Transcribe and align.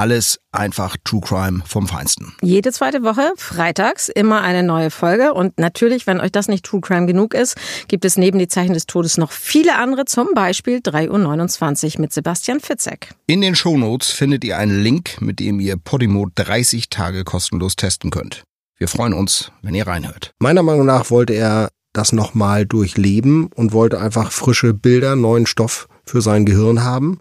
Alles 0.00 0.40
einfach 0.50 0.96
True 1.04 1.20
Crime 1.20 1.62
vom 1.66 1.86
Feinsten. 1.86 2.32
Jede 2.40 2.72
zweite 2.72 3.02
Woche, 3.02 3.34
freitags, 3.36 4.08
immer 4.08 4.40
eine 4.40 4.62
neue 4.62 4.90
Folge. 4.90 5.34
Und 5.34 5.58
natürlich, 5.58 6.06
wenn 6.06 6.20
euch 6.20 6.32
das 6.32 6.48
nicht 6.48 6.64
True 6.64 6.80
Crime 6.80 7.04
genug 7.04 7.34
ist, 7.34 7.54
gibt 7.86 8.06
es 8.06 8.16
neben 8.16 8.38
die 8.38 8.48
Zeichen 8.48 8.72
des 8.72 8.86
Todes 8.86 9.18
noch 9.18 9.30
viele 9.30 9.76
andere, 9.76 10.06
zum 10.06 10.28
Beispiel 10.34 10.78
3.29 10.78 11.96
Uhr 11.96 12.00
mit 12.00 12.14
Sebastian 12.14 12.60
Fitzek. 12.60 13.10
In 13.26 13.42
den 13.42 13.54
Shownotes 13.54 14.08
findet 14.08 14.42
ihr 14.42 14.56
einen 14.56 14.82
Link, 14.82 15.20
mit 15.20 15.38
dem 15.38 15.60
ihr 15.60 15.76
Podimo 15.76 16.28
30 16.34 16.88
Tage 16.88 17.24
kostenlos 17.24 17.76
testen 17.76 18.10
könnt. 18.10 18.42
Wir 18.78 18.88
freuen 18.88 19.12
uns, 19.12 19.52
wenn 19.60 19.74
ihr 19.74 19.86
reinhört. 19.86 20.32
Meiner 20.38 20.62
Meinung 20.62 20.86
nach 20.86 21.10
wollte 21.10 21.34
er 21.34 21.68
das 21.92 22.12
nochmal 22.12 22.64
durchleben 22.64 23.50
und 23.54 23.74
wollte 23.74 24.00
einfach 24.00 24.32
frische 24.32 24.72
Bilder, 24.72 25.14
neuen 25.14 25.44
Stoff 25.44 25.88
für 26.06 26.22
sein 26.22 26.46
Gehirn 26.46 26.84
haben 26.84 27.20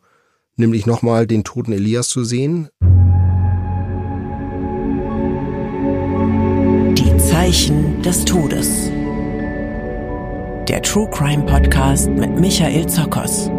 nämlich 0.59 0.85
nochmal 0.85 1.25
den 1.25 1.43
toten 1.43 1.71
Elias 1.71 2.09
zu 2.09 2.23
sehen. 2.23 2.69
Die 6.95 7.17
Zeichen 7.17 8.01
des 8.03 8.25
Todes. 8.25 8.91
Der 10.67 10.81
True 10.83 11.09
Crime 11.09 11.45
Podcast 11.45 12.09
mit 12.09 12.39
Michael 12.39 12.85
Zokos. 12.87 13.49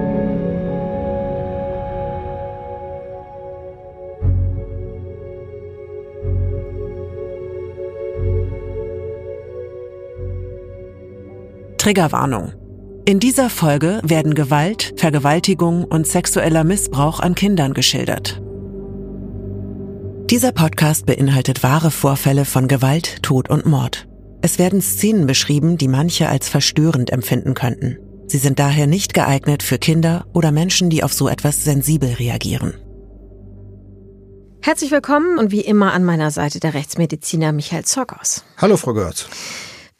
Triggerwarnung. 11.79 12.53
In 13.07 13.19
dieser 13.19 13.49
Folge 13.49 14.01
werden 14.05 14.35
Gewalt, 14.35 14.93
Vergewaltigung 14.97 15.85
und 15.85 16.07
sexueller 16.07 16.65
Missbrauch 16.65 17.19
an 17.21 17.35
Kindern 17.35 17.73
geschildert. 17.73 18.43
Dieser 20.31 20.53
Podcast 20.53 21.07
beinhaltet 21.07 21.63
wahre 21.63 21.91
Vorfälle 21.91 22.45
von 22.45 22.69
Gewalt, 22.69 23.23
Tod 23.23 23.49
und 23.49 23.65
Mord. 23.65 24.07
Es 24.43 24.59
werden 24.59 24.83
Szenen 24.83 25.27
beschrieben, 25.27 25.79
die 25.79 25.89
manche 25.89 26.29
als 26.29 26.49
verstörend 26.51 27.11
empfinden 27.11 27.55
könnten. 27.55 27.99
Sie 28.27 28.39
sind 28.39 28.59
daher 28.59 28.87
nicht 28.87 29.15
geeignet 29.15 29.63
für 29.63 29.79
Kinder 29.79 30.27
oder 30.35 30.53
Menschen, 30.53 30.91
die 30.91 31.03
auf 31.03 31.13
so 31.13 31.29
etwas 31.29 31.65
sensibel 31.65 32.13
reagieren. 32.13 32.75
Herzlich 34.63 34.91
willkommen 34.91 35.39
und 35.39 35.51
wie 35.51 35.63
immer 35.63 35.95
an 35.95 36.05
meiner 36.05 36.31
Seite 36.31 36.61
der 36.61 36.75
Rechtsmediziner 36.75 37.53
Michael 37.53 37.85
Zockers. 37.87 38.45
Hallo, 38.59 38.77
Frau 38.77 38.93
Görz. 38.93 39.27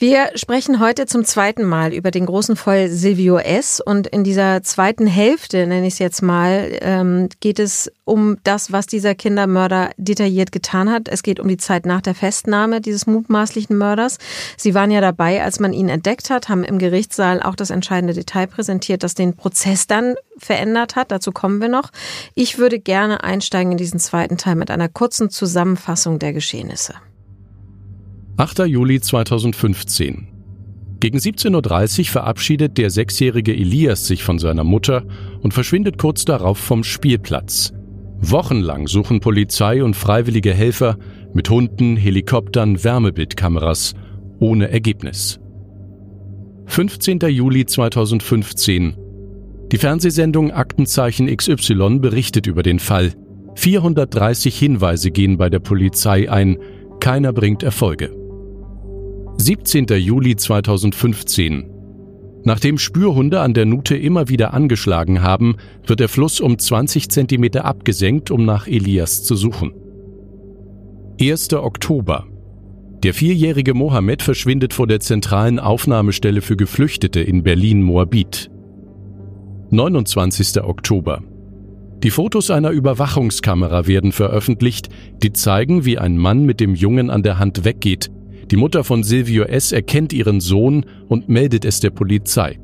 Wir 0.03 0.31
sprechen 0.35 0.81
heute 0.81 1.05
zum 1.05 1.27
zweiten 1.27 1.63
Mal 1.63 1.93
über 1.93 2.11
den 2.11 2.25
großen 2.25 2.57
Fall 2.57 2.89
Silvio 2.89 3.37
S. 3.37 3.83
Und 3.83 4.07
in 4.07 4.25
dieser 4.25 4.63
zweiten 4.63 5.07
Hälfte, 5.07 5.67
nenne 5.67 5.87
ich 5.87 5.93
es 5.93 5.99
jetzt 5.99 6.23
mal, 6.23 6.71
ähm, 6.81 7.29
geht 7.41 7.59
es 7.59 7.93
um 8.07 8.39
das, 8.43 8.73
was 8.73 8.87
dieser 8.87 9.15
Kindermörder 9.15 9.91
detailliert 9.99 10.53
getan 10.53 10.91
hat. 10.91 11.09
Es 11.09 11.23
geht 11.23 11.39
um 11.39 11.49
die 11.49 11.59
Zeit 11.59 11.85
nach 11.85 12.01
der 12.01 12.15
Festnahme 12.15 12.81
dieses 12.81 13.07
mutmaßlichen 13.07 13.77
Mörders. 13.77 14.17
Sie 14.57 14.73
waren 14.73 14.91
ja 14.91 15.03
dabei, 15.03 15.45
als 15.45 15.61
man 15.61 15.75
ihn 15.75 15.91
entdeckt 15.91 16.31
hat, 16.31 16.49
haben 16.49 16.65
im 16.65 16.79
Gerichtssaal 16.79 17.43
auch 17.43 17.55
das 17.55 17.69
entscheidende 17.69 18.15
Detail 18.15 18.47
präsentiert, 18.47 19.03
das 19.03 19.13
den 19.13 19.37
Prozess 19.37 19.87
dann 19.87 20.15
verändert 20.39 20.97
hat. 20.97 21.11
Dazu 21.11 21.31
kommen 21.31 21.61
wir 21.61 21.69
noch. 21.69 21.91
Ich 22.35 22.57
würde 22.57 22.79
gerne 22.79 23.23
einsteigen 23.23 23.73
in 23.73 23.77
diesen 23.77 24.01
zweiten 24.01 24.39
Teil 24.39 24.55
mit 24.55 24.71
einer 24.71 24.89
kurzen 24.89 25.29
Zusammenfassung 25.29 26.19
der 26.19 26.33
Geschehnisse. 26.33 26.95
8. 28.41 28.61
Juli 28.61 28.99
2015. 29.03 30.27
Gegen 30.99 31.19
17.30 31.19 31.99
Uhr 31.99 32.05
verabschiedet 32.07 32.79
der 32.79 32.89
sechsjährige 32.89 33.53
Elias 33.53 34.07
sich 34.07 34.25
von 34.25 34.39
seiner 34.39 34.65
Mutter 34.65 35.05
und 35.43 35.53
verschwindet 35.53 35.99
kurz 35.99 36.25
darauf 36.25 36.57
vom 36.57 36.83
Spielplatz. 36.83 37.75
Wochenlang 38.23 38.87
suchen 38.87 39.21
Polizei 39.21 39.85
und 39.85 39.95
freiwillige 39.95 40.55
Helfer 40.55 40.97
mit 41.35 41.51
Hunden, 41.51 41.99
Helikoptern, 41.99 42.83
Wärmebildkameras, 42.83 43.93
ohne 44.39 44.71
Ergebnis. 44.71 45.39
15. 46.65 47.19
Juli 47.29 47.67
2015. 47.67 48.97
Die 49.71 49.77
Fernsehsendung 49.77 50.51
Aktenzeichen 50.51 51.27
XY 51.27 51.99
berichtet 51.99 52.47
über 52.47 52.63
den 52.63 52.79
Fall. 52.79 53.13
430 53.57 54.59
Hinweise 54.59 55.11
gehen 55.11 55.37
bei 55.37 55.51
der 55.51 55.59
Polizei 55.59 56.31
ein, 56.31 56.57
keiner 57.01 57.35
bringt 57.35 57.63
Erfolge. 57.63 58.19
17. 59.43 59.87
Juli 59.97 60.37
2015. 60.37 61.65
Nachdem 62.45 62.77
Spürhunde 62.77 63.41
an 63.41 63.55
der 63.55 63.65
Nute 63.65 63.97
immer 63.97 64.29
wieder 64.29 64.53
angeschlagen 64.53 65.23
haben, 65.23 65.57
wird 65.87 66.01
der 66.01 66.11
Fluss 66.11 66.43
um 66.43 66.59
20 66.59 67.09
cm 67.09 67.57
abgesenkt, 67.57 68.31
um 68.31 68.45
nach 68.45 68.67
Elias 68.67 69.23
zu 69.23 69.37
suchen. 69.37 69.73
1. 71.19 71.55
Oktober. 71.55 72.27
Der 73.03 73.15
vierjährige 73.15 73.73
Mohammed 73.73 74.21
verschwindet 74.21 74.75
vor 74.75 74.87
der 74.87 75.01
zentralen 75.01 75.59
Aufnahmestelle 75.59 76.43
für 76.43 76.59
Geflüchtete 76.59 77.21
in 77.21 77.43
Berlin-Moabit. 77.43 78.51
29. 79.71 80.63
Oktober. 80.63 81.23
Die 82.03 82.11
Fotos 82.11 82.51
einer 82.51 82.73
Überwachungskamera 82.73 83.87
werden 83.87 84.13
veröffentlicht, 84.13 84.91
die 85.23 85.33
zeigen, 85.33 85.87
wie 85.87 85.97
ein 85.97 86.19
Mann 86.19 86.45
mit 86.45 86.61
dem 86.61 86.75
Jungen 86.75 87.09
an 87.09 87.23
der 87.23 87.39
Hand 87.39 87.65
weggeht, 87.65 88.11
die 88.51 88.57
Mutter 88.57 88.83
von 88.83 89.05
Silvio 89.05 89.45
S. 89.45 89.71
erkennt 89.71 90.13
ihren 90.13 90.41
Sohn 90.41 90.85
und 91.09 91.29
meldet 91.29 91.65
es 91.65 91.81
der 91.81 91.91
Polizei. 91.91 92.59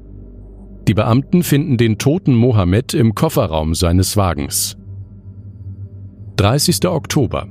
Die 0.89 0.95
Beamten 0.95 1.43
finden 1.43 1.77
den 1.77 1.99
toten 1.99 2.35
Mohammed 2.35 2.95
im 2.95 3.15
Kofferraum 3.15 3.75
seines 3.75 4.17
Wagens. 4.17 4.77
30. 6.37 6.87
Oktober. 6.87 7.49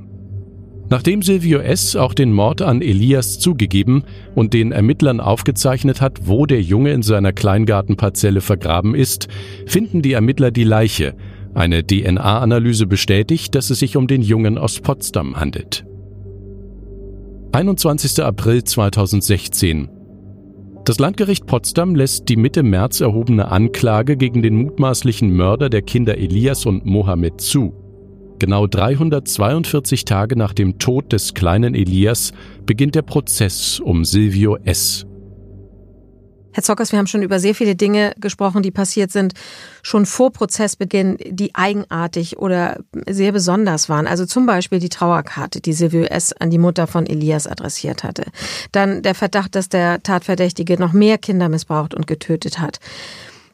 Nachdem 0.88 1.22
Silvio 1.22 1.58
S. 1.58 1.96
auch 1.96 2.14
den 2.14 2.32
Mord 2.32 2.62
an 2.62 2.82
Elias 2.82 3.38
zugegeben 3.38 4.04
und 4.34 4.52
den 4.52 4.70
Ermittlern 4.70 5.20
aufgezeichnet 5.20 6.00
hat, 6.00 6.26
wo 6.26 6.46
der 6.46 6.60
Junge 6.60 6.92
in 6.92 7.02
seiner 7.02 7.32
Kleingartenparzelle 7.32 8.40
vergraben 8.40 8.94
ist, 8.94 9.28
finden 9.66 10.02
die 10.02 10.12
Ermittler 10.12 10.50
die 10.50 10.64
Leiche. 10.64 11.14
Eine 11.54 11.86
DNA-Analyse 11.86 12.86
bestätigt, 12.86 13.54
dass 13.54 13.70
es 13.70 13.78
sich 13.78 13.96
um 13.96 14.06
den 14.06 14.20
Jungen 14.20 14.58
aus 14.58 14.78
Potsdam 14.80 15.40
handelt. 15.40 15.85
21. 17.56 18.22
April 18.22 18.64
2016. 18.64 19.88
Das 20.84 20.98
Landgericht 20.98 21.46
Potsdam 21.46 21.94
lässt 21.94 22.28
die 22.28 22.36
Mitte 22.36 22.62
März 22.62 23.00
erhobene 23.00 23.50
Anklage 23.50 24.18
gegen 24.18 24.42
den 24.42 24.56
mutmaßlichen 24.56 25.34
Mörder 25.34 25.70
der 25.70 25.80
Kinder 25.80 26.18
Elias 26.18 26.66
und 26.66 26.84
Mohammed 26.84 27.40
zu. 27.40 27.72
Genau 28.38 28.66
342 28.66 30.04
Tage 30.04 30.36
nach 30.36 30.52
dem 30.52 30.78
Tod 30.78 31.14
des 31.14 31.32
kleinen 31.32 31.74
Elias 31.74 32.34
beginnt 32.66 32.94
der 32.94 33.00
Prozess 33.00 33.80
um 33.80 34.04
Silvio 34.04 34.56
S. 34.56 35.05
Herr 36.56 36.62
Zockers, 36.62 36.90
wir 36.90 36.98
haben 36.98 37.06
schon 37.06 37.20
über 37.20 37.38
sehr 37.38 37.54
viele 37.54 37.76
Dinge 37.76 38.14
gesprochen, 38.18 38.62
die 38.62 38.70
passiert 38.70 39.12
sind, 39.12 39.34
schon 39.82 40.06
vor 40.06 40.32
Prozessbeginn, 40.32 41.18
die 41.28 41.54
eigenartig 41.54 42.38
oder 42.38 42.78
sehr 43.06 43.32
besonders 43.32 43.90
waren. 43.90 44.06
Also 44.06 44.24
zum 44.24 44.46
Beispiel 44.46 44.78
die 44.78 44.88
Trauerkarte, 44.88 45.60
die 45.60 45.74
Silvio 45.74 46.04
S. 46.04 46.32
an 46.32 46.48
die 46.48 46.56
Mutter 46.56 46.86
von 46.86 47.04
Elias 47.04 47.46
adressiert 47.46 48.04
hatte. 48.04 48.24
Dann 48.72 49.02
der 49.02 49.14
Verdacht, 49.14 49.54
dass 49.54 49.68
der 49.68 50.02
Tatverdächtige 50.02 50.80
noch 50.80 50.94
mehr 50.94 51.18
Kinder 51.18 51.50
missbraucht 51.50 51.92
und 51.92 52.06
getötet 52.06 52.58
hat. 52.58 52.78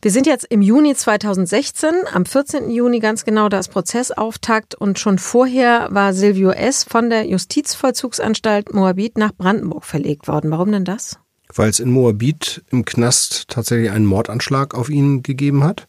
Wir 0.00 0.12
sind 0.12 0.28
jetzt 0.28 0.46
im 0.48 0.62
Juni 0.62 0.94
2016, 0.94 1.90
am 2.12 2.24
14. 2.24 2.70
Juni 2.70 3.00
ganz 3.00 3.24
genau, 3.24 3.48
da 3.48 3.58
ist 3.58 3.72
Prozessauftakt 3.72 4.76
und 4.76 5.00
schon 5.00 5.18
vorher 5.18 5.88
war 5.90 6.12
Silvio 6.12 6.50
S. 6.50 6.84
von 6.84 7.10
der 7.10 7.26
Justizvollzugsanstalt 7.26 8.72
Moabit 8.72 9.18
nach 9.18 9.32
Brandenburg 9.32 9.84
verlegt 9.84 10.28
worden. 10.28 10.52
Warum 10.52 10.70
denn 10.70 10.84
das? 10.84 11.18
Weil 11.54 11.70
es 11.70 11.80
in 11.80 11.90
Moabit 11.90 12.62
im 12.70 12.84
Knast 12.84 13.48
tatsächlich 13.48 13.90
einen 13.90 14.06
Mordanschlag 14.06 14.74
auf 14.74 14.88
ihn 14.88 15.22
gegeben 15.22 15.64
hat. 15.64 15.86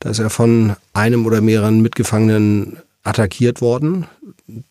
Da 0.00 0.10
ist 0.10 0.18
er 0.18 0.30
von 0.30 0.76
einem 0.92 1.26
oder 1.26 1.40
mehreren 1.40 1.80
Mitgefangenen 1.80 2.78
attackiert 3.04 3.60
worden. 3.60 4.06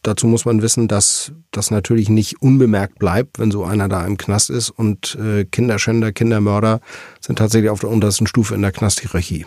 Dazu 0.01 0.27
muss 0.27 0.45
man 0.45 0.61
wissen, 0.61 0.87
dass 0.87 1.31
das 1.51 1.71
natürlich 1.71 2.09
nicht 2.09 2.41
unbemerkt 2.41 2.99
bleibt, 2.99 3.39
wenn 3.39 3.51
so 3.51 3.63
einer 3.63 3.87
da 3.87 4.05
im 4.05 4.17
Knast 4.17 4.49
ist 4.49 4.69
und 4.71 5.15
äh, 5.15 5.45
Kinderschänder, 5.45 6.11
Kindermörder 6.11 6.81
sind 7.21 7.37
tatsächlich 7.37 7.69
auf 7.69 7.79
der 7.79 7.89
untersten 7.89 8.27
Stufe 8.27 8.55
in 8.55 8.61
der 8.61 8.71
Knasthierarchie. 8.71 9.45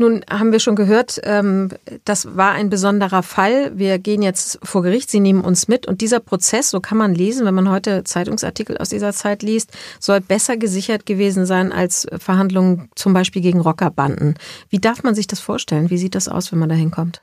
Nun 0.00 0.24
haben 0.30 0.52
wir 0.52 0.60
schon 0.60 0.76
gehört, 0.76 1.20
ähm, 1.24 1.70
das 2.04 2.36
war 2.36 2.52
ein 2.52 2.70
besonderer 2.70 3.24
Fall. 3.24 3.76
Wir 3.76 3.98
gehen 3.98 4.22
jetzt 4.22 4.60
vor 4.62 4.82
Gericht, 4.82 5.10
Sie 5.10 5.18
nehmen 5.18 5.40
uns 5.40 5.66
mit. 5.66 5.88
Und 5.88 6.00
dieser 6.00 6.20
Prozess, 6.20 6.70
so 6.70 6.78
kann 6.78 6.96
man 6.96 7.16
lesen, 7.16 7.44
wenn 7.44 7.54
man 7.54 7.68
heute 7.68 8.04
Zeitungsartikel 8.04 8.78
aus 8.78 8.90
dieser 8.90 9.12
Zeit 9.12 9.42
liest, 9.42 9.72
soll 9.98 10.20
besser 10.20 10.56
gesichert 10.56 11.04
gewesen 11.04 11.46
sein 11.46 11.72
als 11.72 12.06
Verhandlungen 12.16 12.90
zum 12.94 13.12
Beispiel 13.12 13.42
gegen 13.42 13.60
Rockerbanden. 13.60 14.34
Wie 14.70 14.78
darf 14.78 15.02
man 15.02 15.16
sich 15.16 15.26
das 15.26 15.40
vorstellen? 15.40 15.90
Wie 15.90 15.98
sieht 15.98 16.14
das 16.14 16.28
aus, 16.28 16.52
wenn 16.52 16.60
man 16.60 16.68
da 16.68 16.76
hinkommt? 16.76 17.20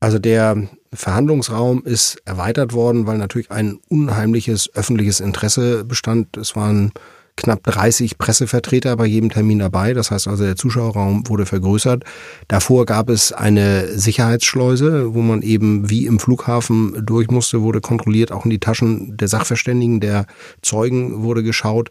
Also 0.00 0.18
der 0.18 0.68
Verhandlungsraum 0.92 1.82
ist 1.82 2.20
erweitert 2.26 2.74
worden, 2.74 3.06
weil 3.06 3.16
natürlich 3.16 3.50
ein 3.50 3.78
unheimliches 3.88 4.68
öffentliches 4.74 5.20
Interesse 5.20 5.84
bestand. 5.84 6.36
Es 6.36 6.56
waren 6.56 6.92
knapp 7.36 7.62
30 7.62 8.18
Pressevertreter 8.18 8.96
bei 8.96 9.06
jedem 9.06 9.30
Termin 9.30 9.58
dabei. 9.58 9.94
Das 9.94 10.10
heißt 10.10 10.28
also, 10.28 10.44
der 10.44 10.56
Zuschauerraum 10.56 11.28
wurde 11.28 11.46
vergrößert. 11.46 12.04
Davor 12.48 12.86
gab 12.86 13.08
es 13.08 13.32
eine 13.32 13.88
Sicherheitsschleuse, 13.98 15.14
wo 15.14 15.22
man 15.22 15.42
eben 15.42 15.88
wie 15.90 16.06
im 16.06 16.18
Flughafen 16.18 17.04
durch 17.04 17.30
musste, 17.30 17.62
wurde 17.62 17.80
kontrolliert. 17.80 18.32
Auch 18.32 18.44
in 18.44 18.50
die 18.50 18.60
Taschen 18.60 19.16
der 19.16 19.28
Sachverständigen, 19.28 20.00
der 20.00 20.26
Zeugen 20.62 21.22
wurde 21.22 21.42
geschaut. 21.42 21.90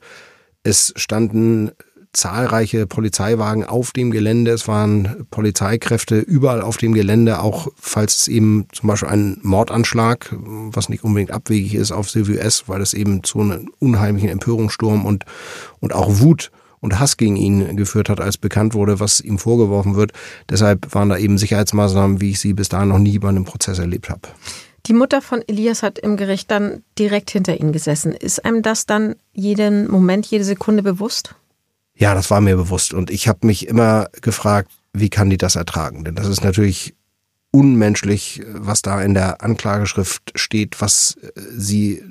Es 0.63 0.93
standen 0.95 1.71
zahlreiche 2.13 2.87
Polizeiwagen 2.87 3.65
auf 3.65 3.91
dem 3.91 4.11
Gelände. 4.11 4.51
Es 4.51 4.67
waren 4.67 5.25
Polizeikräfte 5.31 6.19
überall 6.19 6.61
auf 6.61 6.77
dem 6.77 6.93
Gelände, 6.93 7.39
auch 7.39 7.69
falls 7.75 8.17
es 8.17 8.27
eben 8.27 8.67
zum 8.73 8.87
Beispiel 8.87 9.09
einen 9.09 9.39
Mordanschlag, 9.43 10.35
was 10.37 10.89
nicht 10.89 11.03
unbedingt 11.03 11.31
abwegig 11.31 11.75
ist, 11.75 11.91
auf 11.91 12.09
Silvio 12.09 12.35
S., 12.35 12.65
weil 12.67 12.81
es 12.81 12.93
eben 12.93 13.23
zu 13.23 13.41
einem 13.41 13.71
unheimlichen 13.79 14.29
Empörungssturm 14.29 15.05
und, 15.05 15.25
und 15.79 15.93
auch 15.93 16.19
Wut 16.19 16.51
und 16.81 16.99
Hass 16.99 17.15
gegen 17.15 17.37
ihn 17.37 17.77
geführt 17.77 18.09
hat, 18.09 18.19
als 18.19 18.37
bekannt 18.37 18.73
wurde, 18.73 18.99
was 18.99 19.21
ihm 19.21 19.37
vorgeworfen 19.37 19.95
wird. 19.95 20.11
Deshalb 20.49 20.93
waren 20.93 21.09
da 21.09 21.17
eben 21.17 21.37
Sicherheitsmaßnahmen, 21.37 22.19
wie 22.19 22.31
ich 22.31 22.39
sie 22.39 22.53
bis 22.53 22.69
dahin 22.69 22.89
noch 22.89 22.99
nie 22.99 23.19
bei 23.19 23.29
einem 23.29 23.45
Prozess 23.45 23.79
erlebt 23.79 24.09
habe. 24.09 24.21
Die 24.87 24.93
Mutter 24.93 25.21
von 25.21 25.43
Elias 25.47 25.83
hat 25.83 25.99
im 25.99 26.17
Gericht 26.17 26.49
dann 26.49 26.83
direkt 26.97 27.29
hinter 27.29 27.59
ihm 27.59 27.71
gesessen. 27.71 28.13
Ist 28.13 28.43
einem 28.43 28.63
das 28.63 28.87
dann 28.87 29.15
jeden 29.31 29.89
Moment, 29.89 30.25
jede 30.25 30.43
Sekunde 30.43 30.81
bewusst? 30.81 31.35
Ja, 32.01 32.15
das 32.15 32.31
war 32.31 32.41
mir 32.41 32.55
bewusst. 32.55 32.95
Und 32.95 33.11
ich 33.11 33.27
habe 33.27 33.45
mich 33.45 33.67
immer 33.67 34.07
gefragt, 34.23 34.71
wie 34.91 35.11
kann 35.11 35.29
die 35.29 35.37
das 35.37 35.55
ertragen? 35.55 36.03
Denn 36.03 36.15
das 36.15 36.25
ist 36.25 36.43
natürlich 36.43 36.95
unmenschlich, 37.51 38.41
was 38.47 38.81
da 38.81 39.03
in 39.03 39.13
der 39.13 39.43
Anklageschrift 39.43 40.31
steht, 40.33 40.81
was 40.81 41.15
äh, 41.21 41.29
sie 41.51 42.01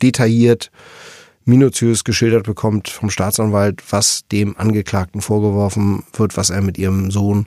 detailliert, 0.00 0.70
minutiös 1.44 2.02
geschildert 2.02 2.46
bekommt 2.46 2.88
vom 2.88 3.10
Staatsanwalt, 3.10 3.82
was 3.90 4.26
dem 4.32 4.56
Angeklagten 4.56 5.20
vorgeworfen 5.20 6.04
wird, 6.14 6.38
was 6.38 6.48
er 6.48 6.62
mit 6.62 6.78
ihrem 6.78 7.10
Sohn 7.10 7.46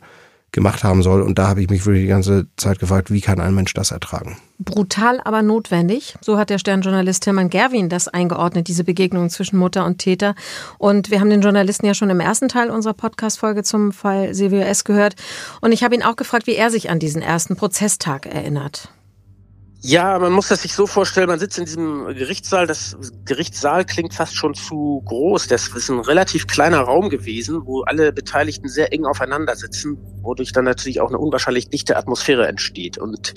gemacht 0.52 0.84
haben 0.84 1.04
soll. 1.04 1.22
Und 1.22 1.40
da 1.40 1.48
habe 1.48 1.62
ich 1.62 1.70
mich 1.70 1.86
wirklich 1.86 2.04
die 2.04 2.10
ganze 2.10 2.48
Zeit 2.58 2.80
gefragt, 2.80 3.12
wie 3.12 3.22
kann 3.22 3.40
ein 3.40 3.54
Mensch 3.54 3.74
das 3.74 3.92
ertragen? 3.92 4.38
Brutal, 4.60 5.22
aber 5.24 5.42
notwendig. 5.42 6.16
So 6.22 6.38
hat 6.38 6.50
der 6.50 6.58
Sternjournalist 6.58 7.24
Tilman 7.24 7.50
Gerwin 7.50 7.90
das 7.90 8.08
eingeordnet, 8.08 8.68
diese 8.68 8.84
Begegnung 8.84 9.30
zwischen 9.30 9.58
Mutter 9.58 9.86
und 9.86 10.00
Täter. 10.00 10.36
Und 10.78 11.12
wir 11.12 11.20
haben 11.22 11.30
den 11.30 11.42
Journalisten 11.42 11.86
ja 11.86 11.94
schon 11.94 12.10
im 12.10 12.20
ersten 12.20 12.50
Teil 12.50 12.70
unserer 12.70 12.94
Podcast-Folge 12.94 13.64
zum 13.64 13.92
Fall 13.92 14.34
Silvio 14.34 14.60
S. 14.60 14.84
gehört. 14.84 15.16
Und 15.62 15.72
ich 15.72 15.84
habe 15.84 15.96
ihn 15.96 16.04
auch 16.04 16.16
gefragt, 16.16 16.48
wie 16.48 16.56
er 16.56 16.72
sich 16.72 16.90
an 16.90 17.00
diesen 17.00 17.22
ersten 17.22 17.56
Prozesstag 17.56 18.26
erinnert. 18.26 18.90
Ja, 19.82 20.20
man 20.20 20.34
muss 20.34 20.50
das 20.50 20.64
sich 20.64 20.74
so 20.74 20.88
vorstellen, 20.88 21.30
man 21.30 21.40
sitzt 21.40 21.58
in 21.58 21.64
diesem 21.64 22.08
Gerichtssaal, 22.08 22.68
das 22.68 22.98
Gerichtssaal 23.24 23.86
klingt 23.86 24.14
fast 24.14 24.36
schon 24.36 24.54
zu 24.54 25.02
groß. 25.06 25.48
Das 25.48 25.70
ist 25.70 25.90
ein 25.90 26.00
relativ 26.00 26.48
kleiner 26.48 26.82
Raum 26.82 27.10
gewesen, 27.10 27.62
wo 27.66 27.84
alle 27.84 28.12
Beteiligten 28.12 28.68
sehr 28.68 28.92
eng 28.92 29.06
aufeinander 29.06 29.56
sitzen, 29.56 29.98
wodurch 30.22 30.52
dann 30.52 30.66
natürlich 30.66 31.00
auch 31.00 31.08
eine 31.08 31.18
unwahrscheinlich 31.18 31.70
dichte 31.70 31.96
Atmosphäre 31.96 32.46
entsteht. 32.46 32.98
Und 32.98 33.34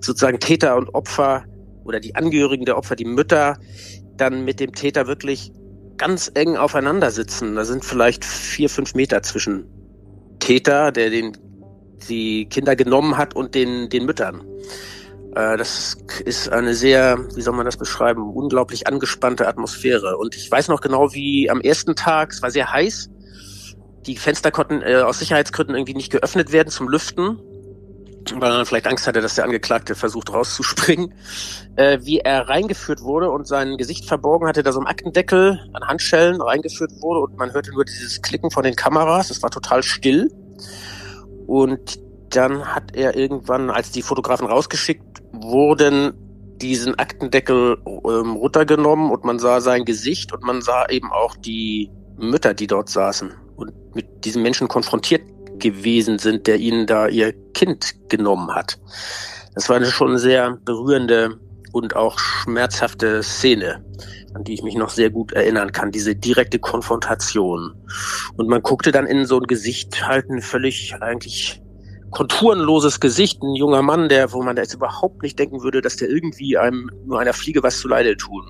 sozusagen 0.00 0.40
Täter 0.40 0.76
und 0.76 0.92
Opfer 0.96 1.44
oder 1.84 2.00
die 2.00 2.16
Angehörigen 2.16 2.64
der 2.64 2.76
Opfer, 2.76 2.96
die 2.96 3.04
Mütter, 3.04 3.58
dann 4.16 4.44
mit 4.44 4.58
dem 4.58 4.72
Täter 4.72 5.06
wirklich 5.06 5.52
ganz 5.96 6.28
eng 6.34 6.56
aufeinander 6.56 7.12
sitzen. 7.12 7.54
Da 7.54 7.64
sind 7.64 7.84
vielleicht 7.84 8.24
vier, 8.24 8.68
fünf 8.68 8.94
Meter 8.94 9.22
zwischen 9.22 9.66
Täter, 10.40 10.90
der 10.90 11.10
den, 11.10 11.38
die 12.08 12.46
Kinder 12.46 12.74
genommen 12.74 13.16
hat, 13.16 13.36
und 13.36 13.54
den, 13.54 13.90
den 13.90 14.06
Müttern. 14.06 14.42
Äh, 15.34 15.56
das 15.56 15.96
ist 16.24 16.48
eine 16.50 16.74
sehr, 16.74 17.18
wie 17.34 17.42
soll 17.42 17.54
man 17.54 17.66
das 17.66 17.76
beschreiben, 17.76 18.32
unglaublich 18.32 18.86
angespannte 18.86 19.48
Atmosphäre. 19.48 20.16
Und 20.16 20.36
ich 20.36 20.50
weiß 20.50 20.68
noch 20.68 20.80
genau, 20.80 21.12
wie 21.12 21.50
am 21.50 21.60
ersten 21.60 21.96
Tag, 21.96 22.32
es 22.32 22.42
war 22.42 22.50
sehr 22.50 22.72
heiß, 22.72 23.10
die 24.06 24.16
Fenster 24.16 24.50
konnten 24.50 24.82
äh, 24.82 24.96
aus 24.96 25.18
Sicherheitsgründen 25.18 25.74
irgendwie 25.76 25.94
nicht 25.94 26.12
geöffnet 26.12 26.52
werden 26.52 26.68
zum 26.68 26.88
Lüften, 26.88 27.40
weil 28.36 28.52
er 28.52 28.66
vielleicht 28.66 28.86
Angst 28.86 29.06
hatte, 29.06 29.20
dass 29.20 29.34
der 29.34 29.44
Angeklagte 29.44 29.94
versucht 29.94 30.32
rauszuspringen. 30.32 31.14
Äh, 31.76 31.98
wie 32.02 32.18
er 32.18 32.48
reingeführt 32.48 33.02
wurde 33.02 33.30
und 33.30 33.46
sein 33.48 33.76
Gesicht 33.76 34.06
verborgen 34.06 34.46
hatte, 34.46 34.62
da 34.62 34.72
so 34.72 34.80
ein 34.80 34.86
Aktendeckel 34.86 35.58
an 35.72 35.88
Handschellen 35.88 36.40
reingeführt 36.40 36.92
wurde 37.00 37.20
und 37.20 37.36
man 37.36 37.52
hörte 37.52 37.72
nur 37.72 37.84
dieses 37.84 38.22
Klicken 38.22 38.50
von 38.50 38.62
den 38.62 38.76
Kameras. 38.76 39.30
Es 39.30 39.42
war 39.42 39.50
total 39.50 39.82
still. 39.82 40.30
Und 41.46 41.98
dann 42.34 42.64
hat 42.74 42.94
er 42.94 43.16
irgendwann, 43.16 43.70
als 43.70 43.90
die 43.90 44.02
Fotografen 44.02 44.46
rausgeschickt 44.46 45.22
wurden, 45.32 46.12
diesen 46.60 46.98
Aktendeckel 46.98 47.78
ähm, 47.86 48.32
runtergenommen 48.32 49.10
und 49.10 49.24
man 49.24 49.38
sah 49.38 49.60
sein 49.60 49.84
Gesicht 49.84 50.32
und 50.32 50.42
man 50.42 50.62
sah 50.62 50.86
eben 50.88 51.10
auch 51.12 51.36
die 51.36 51.90
Mütter, 52.16 52.54
die 52.54 52.66
dort 52.66 52.88
saßen 52.88 53.32
und 53.56 53.72
mit 53.94 54.24
diesem 54.24 54.42
Menschen 54.42 54.68
konfrontiert 54.68 55.22
gewesen 55.58 56.18
sind, 56.18 56.46
der 56.46 56.58
ihnen 56.58 56.86
da 56.86 57.08
ihr 57.08 57.32
Kind 57.52 58.08
genommen 58.08 58.54
hat. 58.54 58.78
Das 59.54 59.68
war 59.68 59.76
eine 59.76 59.86
schon 59.86 60.18
sehr 60.18 60.58
berührende 60.64 61.38
und 61.72 61.96
auch 61.96 62.18
schmerzhafte 62.18 63.22
Szene, 63.22 63.84
an 64.34 64.44
die 64.44 64.54
ich 64.54 64.62
mich 64.62 64.76
noch 64.76 64.90
sehr 64.90 65.10
gut 65.10 65.32
erinnern 65.32 65.72
kann, 65.72 65.90
diese 65.90 66.14
direkte 66.14 66.58
Konfrontation. 66.58 67.74
Und 68.36 68.48
man 68.48 68.62
guckte 68.62 68.92
dann 68.92 69.06
in 69.06 69.26
so 69.26 69.38
ein 69.38 69.46
Gesicht 69.46 70.06
halt 70.06 70.28
ein 70.30 70.40
völlig 70.40 70.94
eigentlich 71.00 71.63
konturenloses 72.14 73.00
Gesicht, 73.00 73.42
ein 73.42 73.54
junger 73.54 73.82
Mann, 73.82 74.08
der, 74.08 74.32
wo 74.32 74.42
man 74.42 74.56
jetzt 74.56 74.74
überhaupt 74.74 75.22
nicht 75.22 75.38
denken 75.38 75.62
würde, 75.62 75.80
dass 75.80 75.96
der 75.96 76.08
irgendwie 76.08 76.56
einem 76.56 76.90
nur 77.04 77.18
einer 77.18 77.32
Fliege 77.32 77.62
was 77.62 77.78
zu 77.78 77.88
Leide 77.88 78.16
tun 78.16 78.46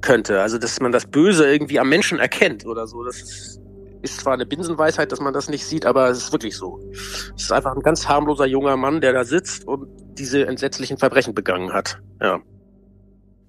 könnte. 0.00 0.40
Also, 0.40 0.58
dass 0.58 0.80
man 0.80 0.90
das 0.90 1.06
Böse 1.06 1.50
irgendwie 1.50 1.78
am 1.78 1.88
Menschen 1.88 2.18
erkennt 2.18 2.66
oder 2.66 2.86
so. 2.86 3.04
Das 3.04 3.20
ist, 3.20 3.60
ist 4.02 4.20
zwar 4.20 4.32
eine 4.32 4.46
Binsenweisheit, 4.46 5.12
dass 5.12 5.20
man 5.20 5.34
das 5.34 5.48
nicht 5.48 5.66
sieht, 5.66 5.84
aber 5.84 6.08
es 6.08 6.18
ist 6.18 6.32
wirklich 6.32 6.56
so. 6.56 6.80
Es 6.92 7.42
ist 7.42 7.52
einfach 7.52 7.74
ein 7.76 7.82
ganz 7.82 8.08
harmloser 8.08 8.46
junger 8.46 8.76
Mann, 8.76 9.00
der 9.00 9.12
da 9.12 9.24
sitzt 9.24 9.66
und 9.66 9.88
diese 10.18 10.46
entsetzlichen 10.46 10.98
Verbrechen 10.98 11.34
begangen 11.34 11.72
hat. 11.72 12.00
Ja. 12.20 12.40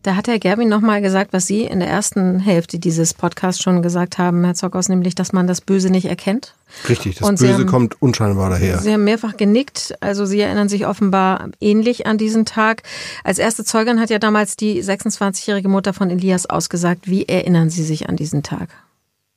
Da 0.02 0.16
hat 0.16 0.28
Herr 0.30 0.40
Gerbin 0.40 0.70
nochmal 0.70 1.02
gesagt, 1.02 1.34
was 1.34 1.46
Sie 1.46 1.64
in 1.64 1.80
der 1.80 1.90
ersten 1.90 2.40
Hälfte 2.40 2.80
dieses 2.80 3.14
Podcasts 3.14 3.62
schon 3.62 3.82
gesagt 3.82 4.18
haben, 4.18 4.46
Herr 4.46 4.54
Zockhaus, 4.54 4.88
nämlich, 4.88 5.14
dass 5.14 5.34
man 5.34 5.46
das 5.46 5.60
Böse 5.60 5.90
nicht 5.90 6.06
erkennt. 6.06 6.56
Richtig, 6.88 7.18
das 7.18 7.28
Und 7.28 7.40
Böse 7.40 7.54
haben, 7.54 7.66
kommt 7.66 8.02
unscheinbar 8.02 8.50
daher. 8.50 8.80
Sie 8.80 8.94
haben 8.94 9.04
mehrfach 9.04 9.36
genickt, 9.36 9.96
also 10.00 10.26
Sie 10.26 10.40
erinnern 10.40 10.70
sich 10.70 10.88
offenbar 10.88 11.50
ähnlich 11.60 12.08
an 12.08 12.18
diesen 12.18 12.46
Tag. 12.46 12.84
Als 13.26 13.40
erste 13.40 13.66
Zeugin 13.66 14.00
hat 14.00 14.10
ja 14.10 14.20
damals 14.20 14.56
die 14.56 14.82
26-jährige 14.82 15.68
Mutter 15.68 15.92
von 15.92 16.10
Elias 16.10 16.46
ausgesagt. 16.46 17.10
Wie 17.10 17.28
erinnern 17.28 17.70
Sie 17.70 17.84
sich 17.84 18.08
an 18.08 18.16
diesen 18.16 18.42
Tag? 18.42 18.70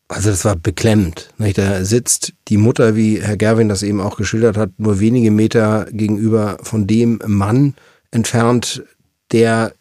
Also 0.07 0.31
das 0.31 0.45
war 0.45 0.55
beklemmend. 0.55 1.31
Da 1.39 1.85
sitzt 1.85 2.35
die 2.49 2.59
Mutter, 2.59 2.95
wie 2.95 3.21
Herr 3.21 3.37
Gerwin 3.37 3.69
das 3.69 3.83
eben 3.83 4.01
auch 4.01 4.17
geschildert 4.17 4.57
hat, 4.57 4.71
nur 4.79 5.01
wenige 5.01 5.31
Meter 5.31 5.87
gegenüber 5.91 6.59
von 6.63 6.87
dem 6.87 7.21
Mann 7.27 7.75
entfernt, 8.11 8.85
der 9.33 9.73